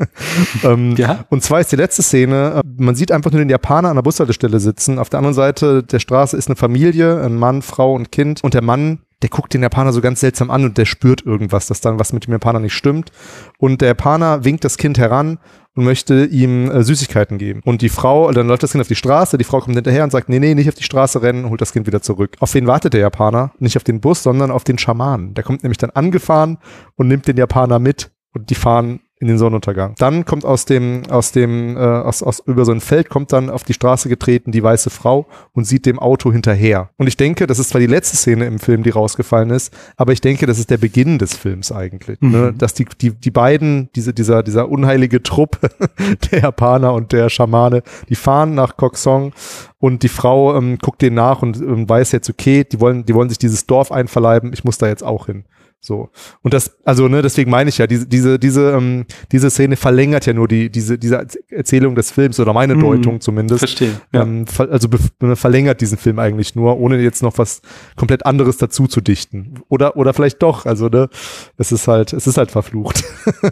[0.64, 1.24] ähm, ja.
[1.30, 4.02] Und zwar ist die letzte Szene, äh, man sieht einfach nur den Japaner an der
[4.02, 4.98] Bushaltestelle sitzen.
[4.98, 8.42] Auf der anderen Seite der Straße ist eine Familie, ein Mann, Frau und Kind.
[8.42, 11.66] Und der Mann der guckt den Japaner so ganz seltsam an und der spürt irgendwas,
[11.66, 13.10] dass dann was mit dem Japaner nicht stimmt.
[13.58, 15.38] Und der Japaner winkt das Kind heran
[15.74, 17.60] und möchte ihm äh, Süßigkeiten geben.
[17.64, 20.10] Und die Frau, dann läuft das Kind auf die Straße, die Frau kommt hinterher und
[20.10, 22.36] sagt, nee, nee, nicht auf die Straße rennen, holt das Kind wieder zurück.
[22.40, 23.52] Auf wen wartet der Japaner?
[23.58, 25.34] Nicht auf den Bus, sondern auf den Schamanen.
[25.34, 26.58] Der kommt nämlich dann angefahren
[26.96, 29.94] und nimmt den Japaner mit und die fahren in den Sonnenuntergang.
[29.98, 33.50] Dann kommt aus dem, aus dem, äh, aus, aus, über so ein Feld kommt dann
[33.50, 36.90] auf die Straße getreten die weiße Frau und sieht dem Auto hinterher.
[36.96, 40.12] Und ich denke, das ist zwar die letzte Szene im Film, die rausgefallen ist, aber
[40.12, 42.20] ich denke, das ist der Beginn des Films eigentlich.
[42.20, 42.28] Ne?
[42.28, 42.32] Mhm.
[42.32, 42.54] Ne?
[42.56, 45.58] Dass die, die, die beiden, diese, dieser, dieser unheilige Trupp,
[46.30, 49.32] der Japaner und der Schamane, die fahren nach Koksong
[49.78, 53.14] und die Frau ähm, guckt denen nach und ähm, weiß jetzt, okay, die wollen, die
[53.14, 55.44] wollen sich dieses Dorf einverleiben, ich muss da jetzt auch hin.
[55.80, 56.10] So.
[56.42, 60.26] Und das, also, ne, deswegen meine ich ja, diese, diese, diese, ähm, diese Szene verlängert
[60.26, 63.60] ja nur die, diese, diese Erzählung des Films oder meine mm, Deutung zumindest.
[63.60, 64.00] Verstehe.
[64.12, 64.22] Ja.
[64.22, 64.88] Ähm, also
[65.20, 67.62] ne, verlängert diesen Film eigentlich nur, ohne jetzt noch was
[67.94, 69.60] komplett anderes dazu zu dichten.
[69.68, 70.66] Oder, oder vielleicht doch.
[70.66, 71.08] Also, ne,
[71.58, 73.04] es ist halt, es ist halt verflucht.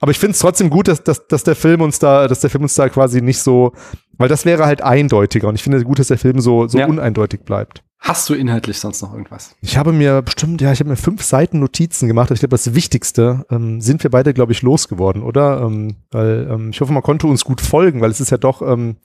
[0.00, 2.50] Aber ich finde es trotzdem gut, dass, dass, dass der Film uns da, dass der
[2.50, 3.72] Film uns da quasi nicht so,
[4.18, 5.48] weil das wäre halt eindeutiger.
[5.48, 6.86] Und ich finde gut, dass der Film so, so ja.
[6.86, 7.82] uneindeutig bleibt.
[8.00, 9.56] Hast du inhaltlich sonst noch irgendwas?
[9.60, 12.30] Ich habe mir bestimmt, ja, ich habe mir fünf Seiten Notizen gemacht.
[12.30, 15.62] Ich glaube, das Wichtigste ähm, sind wir beide, glaube ich, losgeworden, oder?
[15.62, 18.62] Ähm, weil ähm, ich hoffe, man konnte uns gut folgen, weil es ist ja doch
[18.62, 18.96] ähm,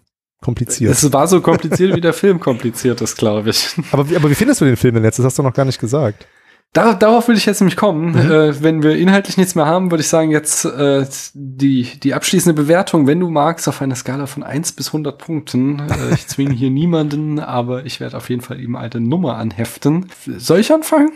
[0.42, 0.92] kompliziert.
[0.92, 3.76] Es war so kompliziert, wie der Film kompliziert ist, glaube ich.
[3.92, 5.18] Aber, aber wie findest du den Film denn jetzt?
[5.18, 6.28] Das hast du noch gar nicht gesagt.
[6.74, 8.14] Dar darauf will ich jetzt nämlich kommen.
[8.14, 8.32] Mhm.
[8.32, 11.06] Äh, wenn wir inhaltlich nichts mehr haben, würde ich sagen, jetzt äh,
[11.36, 15.80] die, die abschließende Bewertung, wenn du magst, auf einer Skala von eins bis 100 Punkten.
[15.80, 20.08] Äh, ich zwinge hier niemanden, aber ich werde auf jeden Fall ihm eine Nummer anheften.
[20.26, 21.12] Soll ich anfangen?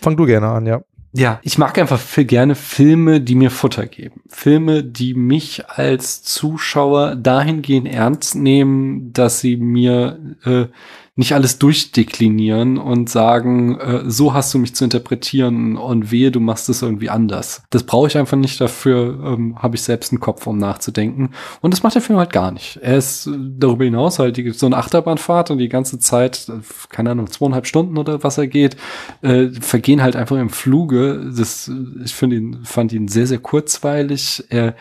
[0.00, 0.80] Fang du gerne an, ja.
[1.12, 4.20] Ja, ich mag einfach viel gerne Filme, die mir Futter geben.
[4.28, 10.66] Filme, die mich als Zuschauer dahingehend ernst nehmen, dass sie mir äh,
[11.18, 16.38] nicht alles durchdeklinieren und sagen, äh, so hast du mich zu interpretieren und wehe, du
[16.38, 17.64] machst es irgendwie anders.
[17.70, 21.30] Das brauche ich einfach nicht, dafür ähm, habe ich selbst einen Kopf, um nachzudenken.
[21.60, 22.78] Und das macht der Film halt gar nicht.
[22.82, 26.60] Er ist äh, darüber hinaus halt die, so eine Achterbahnfahrt und die ganze Zeit, äh,
[26.88, 28.76] keine Ahnung, zweieinhalb Stunden oder was er geht,
[29.22, 31.32] äh, vergehen halt einfach im Fluge.
[31.36, 31.68] Das,
[32.04, 34.44] ich finde ihn, fand ihn sehr, sehr kurzweilig.
[34.50, 34.76] Er,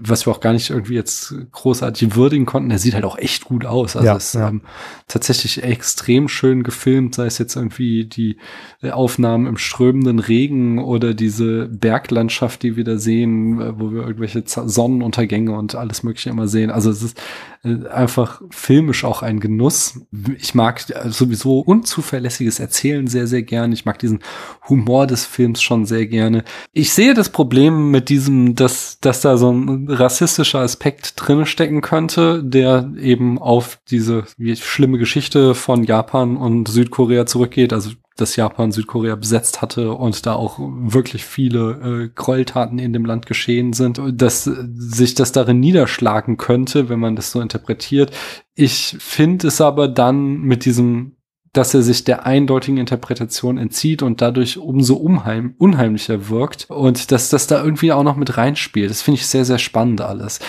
[0.00, 3.46] was wir auch gar nicht irgendwie jetzt großartig würdigen konnten, er sieht halt auch echt
[3.46, 3.96] gut aus.
[3.96, 4.48] Also ja, ist ja.
[4.48, 4.60] ähm,
[5.06, 8.36] tatsächlich echt extrem schön gefilmt, sei es jetzt irgendwie die
[8.82, 14.02] äh, Aufnahmen im strömenden Regen oder diese Berglandschaft, die wir da sehen, äh, wo wir
[14.02, 16.70] irgendwelche Sonnenuntergänge und alles Mögliche immer sehen.
[16.70, 17.22] Also es ist
[17.62, 20.00] einfach filmisch auch ein Genuss.
[20.38, 23.72] Ich mag sowieso unzuverlässiges Erzählen sehr, sehr gern.
[23.72, 24.20] Ich mag diesen
[24.68, 26.44] Humor des Films schon sehr gerne.
[26.72, 31.80] Ich sehe das Problem mit diesem, dass, dass da so ein rassistischer Aspekt drin stecken
[31.80, 34.24] könnte, der eben auf diese
[34.54, 37.90] schlimme Geschichte von Japan und Südkorea zurückgeht, also
[38.20, 41.70] dass Japan Südkorea besetzt hatte und da auch wirklich viele
[42.04, 47.16] äh, Gräueltaten in dem Land geschehen sind, dass sich das darin niederschlagen könnte, wenn man
[47.16, 48.10] das so interpretiert.
[48.54, 51.17] Ich finde es aber dann mit diesem
[51.52, 57.30] dass er sich der eindeutigen Interpretation entzieht und dadurch umso unheim unheimlicher wirkt und dass
[57.30, 58.90] das da irgendwie auch noch mit reinspielt.
[58.90, 60.40] Das finde ich sehr, sehr spannend alles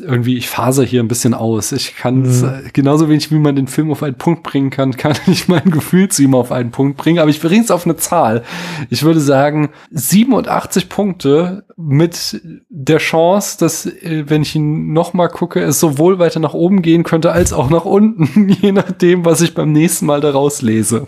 [0.00, 1.72] irgendwie, ich faser hier ein bisschen aus.
[1.72, 2.44] Ich kann mhm.
[2.44, 5.70] Äh, genauso wenig, wie man den Film auf einen Punkt bringen kann, kann ich mein
[5.70, 7.18] Gefühl zu ihm auf einen Punkt bringen.
[7.18, 8.42] Aber ich bringe es auf eine Zahl.
[8.90, 15.28] Ich würde sagen, 87 Punkte mit der Chance, dass, äh, wenn ich ihn noch mal
[15.28, 19.40] gucke, es sowohl weiter nach oben gehen könnte, als auch nach unten, je nachdem, was
[19.40, 21.06] ich beim nächsten Mal daraus lese.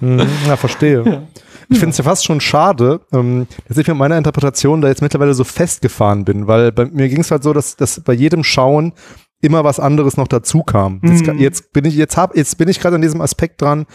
[0.00, 1.04] Mhm, ja, verstehe.
[1.70, 1.74] Ja.
[1.74, 5.02] Ich finde es ja fast schon schade, ähm, dass ich mit meiner Interpretation da jetzt
[5.02, 8.42] mittlerweile so festgefahren bin, weil bei mir ging es halt so, dass, dass bei jedem
[8.42, 8.92] Schauen
[9.40, 10.98] immer was anderes noch dazu kam.
[11.00, 11.12] Mhm.
[11.12, 13.86] Jetzt, jetzt, bin ich jetzt hab jetzt bin ich gerade an diesem Aspekt dran,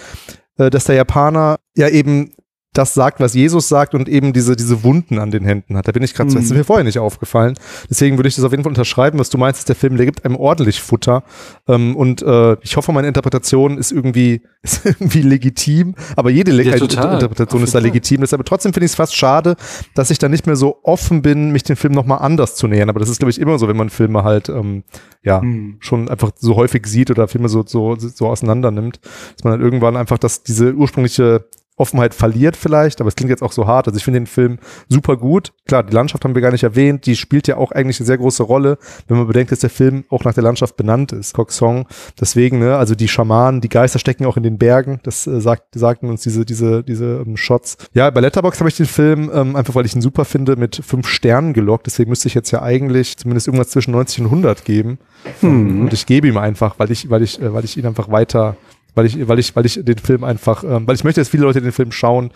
[0.57, 2.31] äh, dass der Japaner ja eben
[2.77, 5.87] das sagt, was Jesus sagt und eben diese, diese Wunden an den Händen hat.
[5.87, 6.35] Da bin ich gerade, mhm.
[6.35, 7.55] das ist mir vorher nicht aufgefallen.
[7.89, 10.25] Deswegen würde ich das auf jeden Fall unterschreiben, was du meinst, der Film, der gibt
[10.25, 11.23] einem ordentlich Futter.
[11.67, 16.63] Ähm, und äh, ich hoffe, meine Interpretation ist irgendwie, ist irgendwie legitim, aber jede Le
[16.63, 18.21] ja, Interpretation ist da legitim.
[18.21, 19.55] Deshalb trotzdem finde ich es fast schade,
[19.93, 22.89] dass ich da nicht mehr so offen bin, mich dem Film nochmal anders zu nähern.
[22.89, 24.83] Aber das ist, glaube ich, immer so, wenn man Filme halt ähm,
[25.23, 25.77] ja mhm.
[25.79, 28.99] schon einfach so häufig sieht oder Filme so, so, so auseinander nimmt,
[29.35, 31.45] dass man dann irgendwann einfach das, diese ursprüngliche
[31.77, 33.87] Offenheit verliert vielleicht, aber es klingt jetzt auch so hart.
[33.87, 35.51] Also ich finde den Film super gut.
[35.67, 37.05] Klar, die Landschaft haben wir gar nicht erwähnt.
[37.05, 38.77] Die spielt ja auch eigentlich eine sehr große Rolle,
[39.07, 41.33] wenn man bedenkt, dass der Film auch nach der Landschaft benannt ist.
[41.33, 41.85] Kok Song.
[42.19, 45.01] Deswegen, ne, also die Schamanen, die Geister stecken auch in den Bergen.
[45.03, 47.77] Das äh, sagt, sagten uns diese, diese, diese ähm, Shots.
[47.93, 50.77] Ja, bei Letterbox habe ich den Film ähm, einfach, weil ich ihn super finde, mit
[50.77, 51.87] fünf Sternen gelockt.
[51.87, 54.97] Deswegen müsste ich jetzt ja eigentlich zumindest irgendwas zwischen 90 und 100 geben.
[55.41, 55.81] Hm.
[55.81, 58.55] Und ich gebe ihm einfach, weil ich, weil ich, äh, weil ich ihn einfach weiter
[58.95, 61.43] weil ich, weil ich, weil ich den Film einfach, ähm, weil ich möchte, dass viele
[61.43, 62.31] Leute den Film schauen,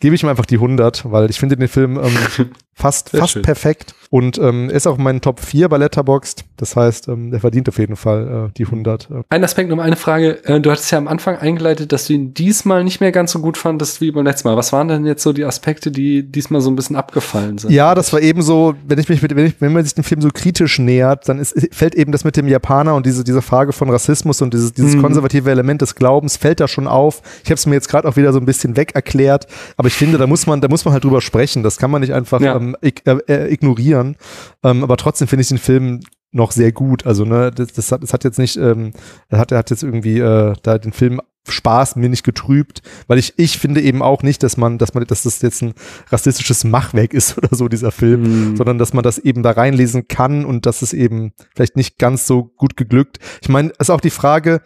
[0.00, 3.32] gebe ich ihm einfach die 100, weil ich finde den Film ähm, fast, Sehr fast
[3.34, 3.42] schön.
[3.42, 6.44] perfekt und ähm, ist auch in meinen Top 4 bei Letterboxd.
[6.56, 9.10] Das heißt, ähm, der verdient auf jeden Fall äh, die 100.
[9.10, 9.14] Äh.
[9.28, 10.44] Ein Aspekt, um eine Frage.
[10.44, 13.40] Äh, Du hattest ja am Anfang eingeleitet, dass du ihn diesmal nicht mehr ganz so
[13.40, 14.56] gut fandest wie beim letzten Mal.
[14.56, 17.70] Was waren denn jetzt so die Aspekte, die diesmal so ein bisschen abgefallen sind?
[17.72, 20.04] Ja, das war eben so, wenn ich mich mit, wenn, ich, wenn man sich dem
[20.04, 23.42] Film so kritisch nähert, dann ist, fällt eben das mit dem Japaner und diese, diese
[23.42, 25.02] Frage von Rassismus und dieses, dieses Mhm.
[25.02, 27.22] konservative Element des Glaubens fällt da schon auf.
[27.44, 29.46] Ich habe es mir jetzt gerade auch wieder so ein bisschen weg erklärt,
[29.78, 31.62] aber ich finde, da muss man, da muss man halt drüber sprechen.
[31.62, 32.56] Das kann man nicht einfach Ja.
[32.56, 32.90] ähm, äh,
[33.26, 34.16] äh, ignorieren.
[34.62, 36.00] Ähm, aber trotzdem finde ich den Film
[36.30, 37.06] noch sehr gut.
[37.06, 38.92] Also ne, das, das, hat, das hat jetzt nicht, ähm,
[39.30, 43.34] er hat, hat jetzt irgendwie äh, da den Film Spaß mir nicht getrübt, weil ich
[43.36, 45.74] ich finde eben auch nicht, dass man, dass man, dass das jetzt ein
[46.10, 48.22] rassistisches Machwerk ist oder so dieser Film,
[48.52, 48.56] Mhm.
[48.56, 52.26] sondern dass man das eben da reinlesen kann und das ist eben vielleicht nicht ganz
[52.26, 53.18] so gut geglückt.
[53.42, 54.60] Ich meine, es ist auch die Frage,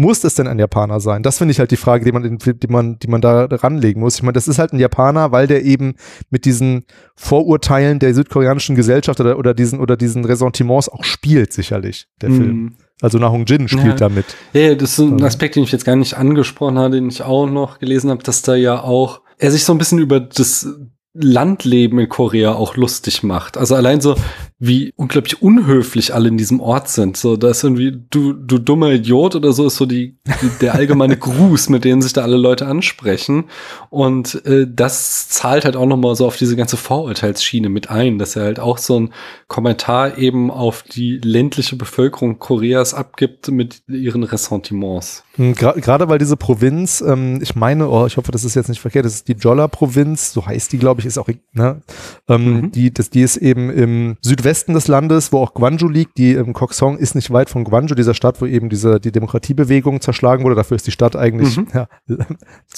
[0.00, 1.22] muss es denn ein Japaner sein?
[1.22, 4.00] Das finde ich halt die Frage, die man, Film- die man, die man da ranlegen
[4.00, 4.16] muss.
[4.16, 5.94] Ich meine, das ist halt ein Japaner, weil der eben
[6.30, 6.84] mit diesen
[7.16, 12.56] Vorurteilen der südkoreanischen Gesellschaft oder, oder diesen, oder diesen Ressentiments auch spielt, sicherlich, der Film.
[12.56, 12.74] Mhm.
[13.02, 13.94] Also Na Hong Jin spielt Ja.
[14.08, 14.26] damit.
[14.52, 15.24] Ja, ja, das ist ein Ähm.
[15.24, 18.42] Aspekt, den ich jetzt gar nicht angesprochen habe, den ich auch noch gelesen habe, dass
[18.42, 20.68] da ja auch er sich so ein bisschen über das
[21.14, 23.56] Landleben in Korea auch lustig macht.
[23.56, 24.16] Also allein so,
[24.62, 27.16] wie unglaublich unhöflich alle in diesem Ort sind.
[27.16, 30.74] So, da ist irgendwie, du, du dummer Idiot oder so ist so die, die der
[30.74, 33.44] allgemeine Gruß, mit denen sich da alle Leute ansprechen.
[33.88, 38.36] Und äh, das zahlt halt auch nochmal so auf diese ganze Vorurteilsschiene mit ein, dass
[38.36, 39.14] er halt auch so ein
[39.48, 45.24] Kommentar eben auf die ländliche Bevölkerung Koreas abgibt mit ihren Ressentiments.
[45.36, 48.80] Hm, Gerade weil diese Provinz, ähm, ich meine, oh, ich hoffe, das ist jetzt nicht
[48.80, 51.80] verkehrt, das ist die Jolla-Provinz, so heißt die, glaube ich, ist auch, ne?
[52.28, 52.72] Ähm, Mhm.
[52.72, 56.18] die, das, die ist eben im Südwesten des Landes, wo auch Gwangju liegt.
[56.18, 60.00] Die ähm, Koksong ist nicht weit von Gwangju, dieser Stadt, wo eben diese, die Demokratiebewegung
[60.00, 60.54] zerschlagen wurde.
[60.56, 61.66] Dafür ist die Stadt eigentlich, Mhm.
[61.74, 61.86] ja,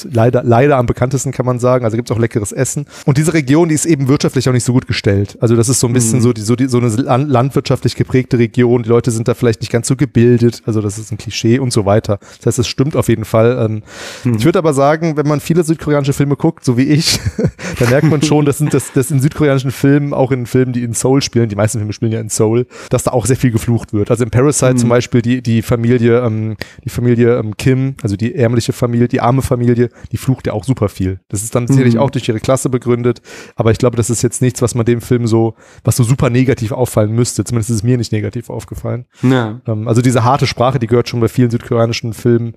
[0.05, 1.85] leider, leider am bekanntesten, kann man sagen.
[1.85, 2.87] Also gibt es auch leckeres Essen.
[3.07, 5.37] Und diese Region, die ist eben wirtschaftlich auch nicht so gut gestellt.
[5.41, 6.23] Also das ist so ein bisschen Mhm.
[6.23, 8.83] so, die, so, die, so eine lan- landwirtschaftlich geprägte Region.
[8.83, 10.63] Die Leute sind da vielleicht nicht ganz so gebildet.
[10.67, 12.19] Also das ist ein Klischee und so weiter.
[12.39, 13.59] Das heißt, es stimmt auf jeden Fall.
[13.65, 13.83] Ähm,
[14.25, 14.35] Mhm.
[14.35, 17.19] Ich würde aber sagen, wenn man viele südkoreanische Filme guckt, so wie ich,
[17.79, 20.83] dann merkt man schon, dass, sind das, dass in südkoreanischen Filmen, auch in Filmen, die
[20.83, 23.51] in Seoul spielen, die meisten Filme spielen ja in Seoul, dass da auch sehr viel
[23.51, 24.11] geflucht wird.
[24.11, 24.79] Also in Parasite Mhm.
[24.79, 29.21] zum Beispiel die, die Familie, ähm, die Familie ähm, Kim, also die ärmliche Familie, die
[29.21, 31.21] arme Familie, die flucht ja auch super viel.
[31.29, 32.01] Das ist dann sicherlich Mhm.
[32.01, 33.23] auch durch ihre Klasse begründet,
[33.57, 36.29] aber ich glaube, das ist jetzt nichts, was man dem Film so, was so super
[36.31, 37.45] negativ auffallen müsste.
[37.45, 39.07] Zumindest ist es mir nicht negativ aufgefallen.
[39.23, 39.61] Ja.
[39.67, 42.55] Ähm, also diese harte Sprache, die gehört schon bei vielen südkoreanischen Filmen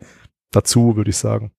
[0.52, 1.52] dazu, würde ich sagen.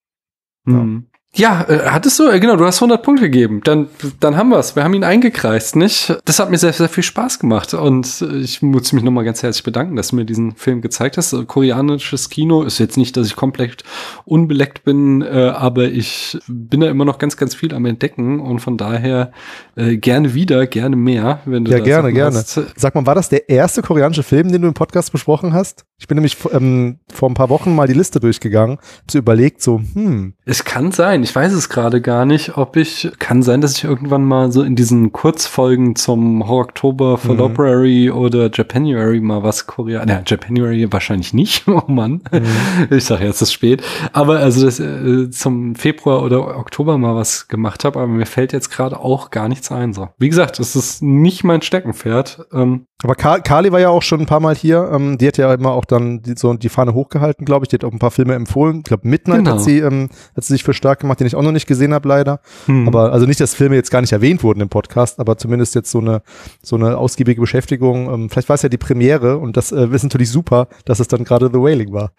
[0.65, 1.07] Mhm.
[1.37, 3.61] Ja, äh, hattest du, äh, genau, du hast 100 Punkte gegeben.
[3.63, 3.89] Dann,
[4.21, 4.75] dann haben wir's.
[4.75, 6.17] Wir haben ihn eingekreist, nicht?
[6.25, 7.75] Das hat mir sehr, sehr viel Spaß gemacht.
[7.75, 11.17] Und äh, ich muss mich nochmal ganz herzlich bedanken, dass du mir diesen Film gezeigt
[11.19, 11.33] hast.
[11.35, 13.85] Äh, Koreanisches Kino ist jetzt nicht, dass ich komplett
[14.25, 18.41] unbeleckt bin, äh, aber ich bin da immer noch ganz, ganz viel am Entdecken.
[18.41, 19.33] Und von daher
[19.77, 22.37] äh, gerne wieder, gerne mehr, wenn du Ja, gerne, gerne.
[22.39, 22.59] hast.
[22.77, 25.85] Sag mal, war das der erste koreanische Film, den du im Podcast besprochen hast?
[25.99, 29.63] Ich bin nämlich ähm, vor ein paar Wochen mal die Liste durchgegangen, hab so überlegt,
[29.63, 33.63] so, hm, Es kann sein, ich weiß es gerade gar nicht, ob ich, kann sein,
[33.63, 37.19] dass ich irgendwann mal so in diesen Kurzfolgen zum Horror-Oktober, Mhm.
[37.39, 42.95] February oder Japanuary mal was Korea, na, Japanuary wahrscheinlich nicht, oh Mann, Mhm.
[42.95, 43.83] ich sag jetzt, es ist spät,
[44.13, 48.53] aber also das, äh, zum Februar oder Oktober mal was gemacht habe, aber mir fällt
[48.53, 50.09] jetzt gerade auch gar nichts ein, so.
[50.19, 54.21] Wie gesagt, es ist nicht mein Steckenpferd, ähm, aber Ka Kali war ja auch schon
[54.21, 54.91] ein paar Mal hier.
[54.93, 57.69] Ähm, die hat ja immer auch dann die, so die Fahne hochgehalten, glaube ich.
[57.69, 58.79] Die hat auch ein paar Filme empfohlen.
[58.79, 59.53] Ich glaube, Midnight Genau.
[59.53, 61.95] hat sie, ähm, hat sie sich für stark gemacht, den ich auch noch nicht gesehen
[61.95, 62.41] habe, leider.
[62.67, 62.87] hm.
[62.89, 65.91] Aber also nicht, dass Filme jetzt gar nicht erwähnt wurden im Podcast, aber zumindest jetzt
[65.91, 66.23] so eine
[66.63, 68.13] so eine ausgiebige Beschäftigung.
[68.13, 71.09] Ähm, vielleicht war es ja die Premiere und das äh, ist natürlich super, dass es
[71.09, 72.13] dann gerade The Wailing war.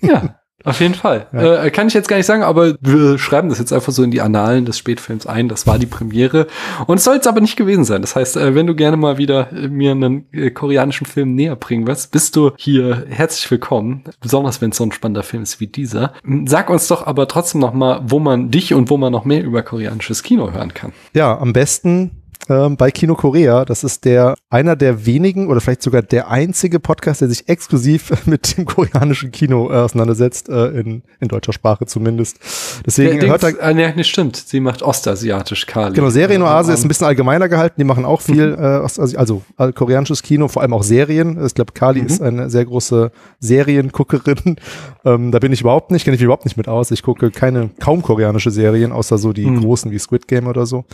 [0.00, 1.26] Ja, auf jeden Fall.
[1.32, 1.64] Ja.
[1.64, 4.10] Äh, kann ich jetzt gar nicht sagen, aber wir schreiben das jetzt einfach so in
[4.10, 5.48] die Annalen des Spätfilms ein.
[5.48, 6.46] Das war die Premiere.
[6.86, 8.00] Und es soll es aber nicht gewesen sein.
[8.00, 11.54] Das heißt, äh, wenn du gerne mal wieder äh, mir einen äh, koreanischen Film näher
[11.56, 14.04] bringen willst, bist du hier herzlich willkommen.
[14.20, 16.14] Besonders wenn es so ein spannender Film ist wie dieser.
[16.24, 19.26] M, Sag uns doch aber trotzdem noch mal, wo man dich und wo man noch
[19.26, 20.92] mehr über koreanisches Kino hören kann.
[21.14, 23.64] Ja, am besten ähm, bei Kino Korea.
[23.64, 28.12] Das ist der einer der wenigen oder vielleicht sogar der einzige Podcast, der sich exklusiv
[28.26, 32.38] mit dem koreanischen Kino äh, auseinandersetzt, äh, in, in deutscher Sprache zumindest.
[32.86, 34.36] Deswegen Der hört Dings- äh, nee, nicht stimmt.
[34.36, 35.94] Sie macht ostasiatisch, Kali.
[35.94, 37.76] Genau, Serienoase ist ein bisschen allgemeiner gehalten.
[37.78, 41.44] Die machen auch viel, äh, aus- also, also äh, koreanisches Kino, vor allem auch Serien.
[41.44, 42.06] Ich glaube, Kali Mhm.
[42.06, 44.56] ist eine sehr große Serienguckerin.
[45.06, 46.90] Ähm, da bin ich überhaupt nicht, kenne ich überhaupt nicht mit aus.
[46.90, 49.60] Ich gucke keine, kaum koreanische Serien, außer so die Mhm.
[49.60, 50.86] großen wie Squid Game oder so.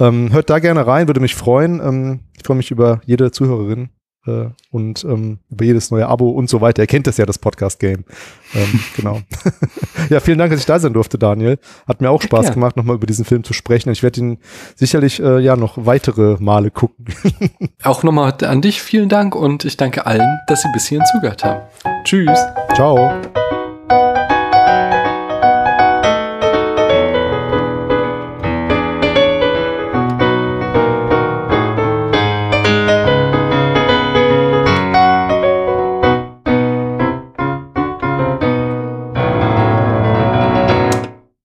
[0.00, 1.80] Ähm, hört da gerne rein, würde mich freuen.
[1.80, 3.90] Ähm, ich freue mich über jede Zuhörerin.
[4.26, 6.82] äh, und ähm, über jedes neue Abo und so weiter.
[6.82, 8.04] Ihr kennt das ja, das Podcast-Game.
[8.54, 9.20] Ähm, genau.
[10.10, 11.58] ja, vielen Dank, dass ich da sein durfte, Daniel.
[11.86, 12.54] Hat mir auch Spaß Ja.
[12.54, 13.90] gemacht, nochmal über diesen Film zu sprechen.
[13.90, 14.38] Ich werde ihn
[14.76, 17.04] sicherlich äh, ja noch weitere Male gucken.
[17.84, 21.44] Auch nochmal an dich vielen Dank und ich danke allen, dass sie bis hierhin zugehört
[21.44, 21.60] haben.
[22.04, 22.38] Tschüss.
[22.74, 23.20] Ciao.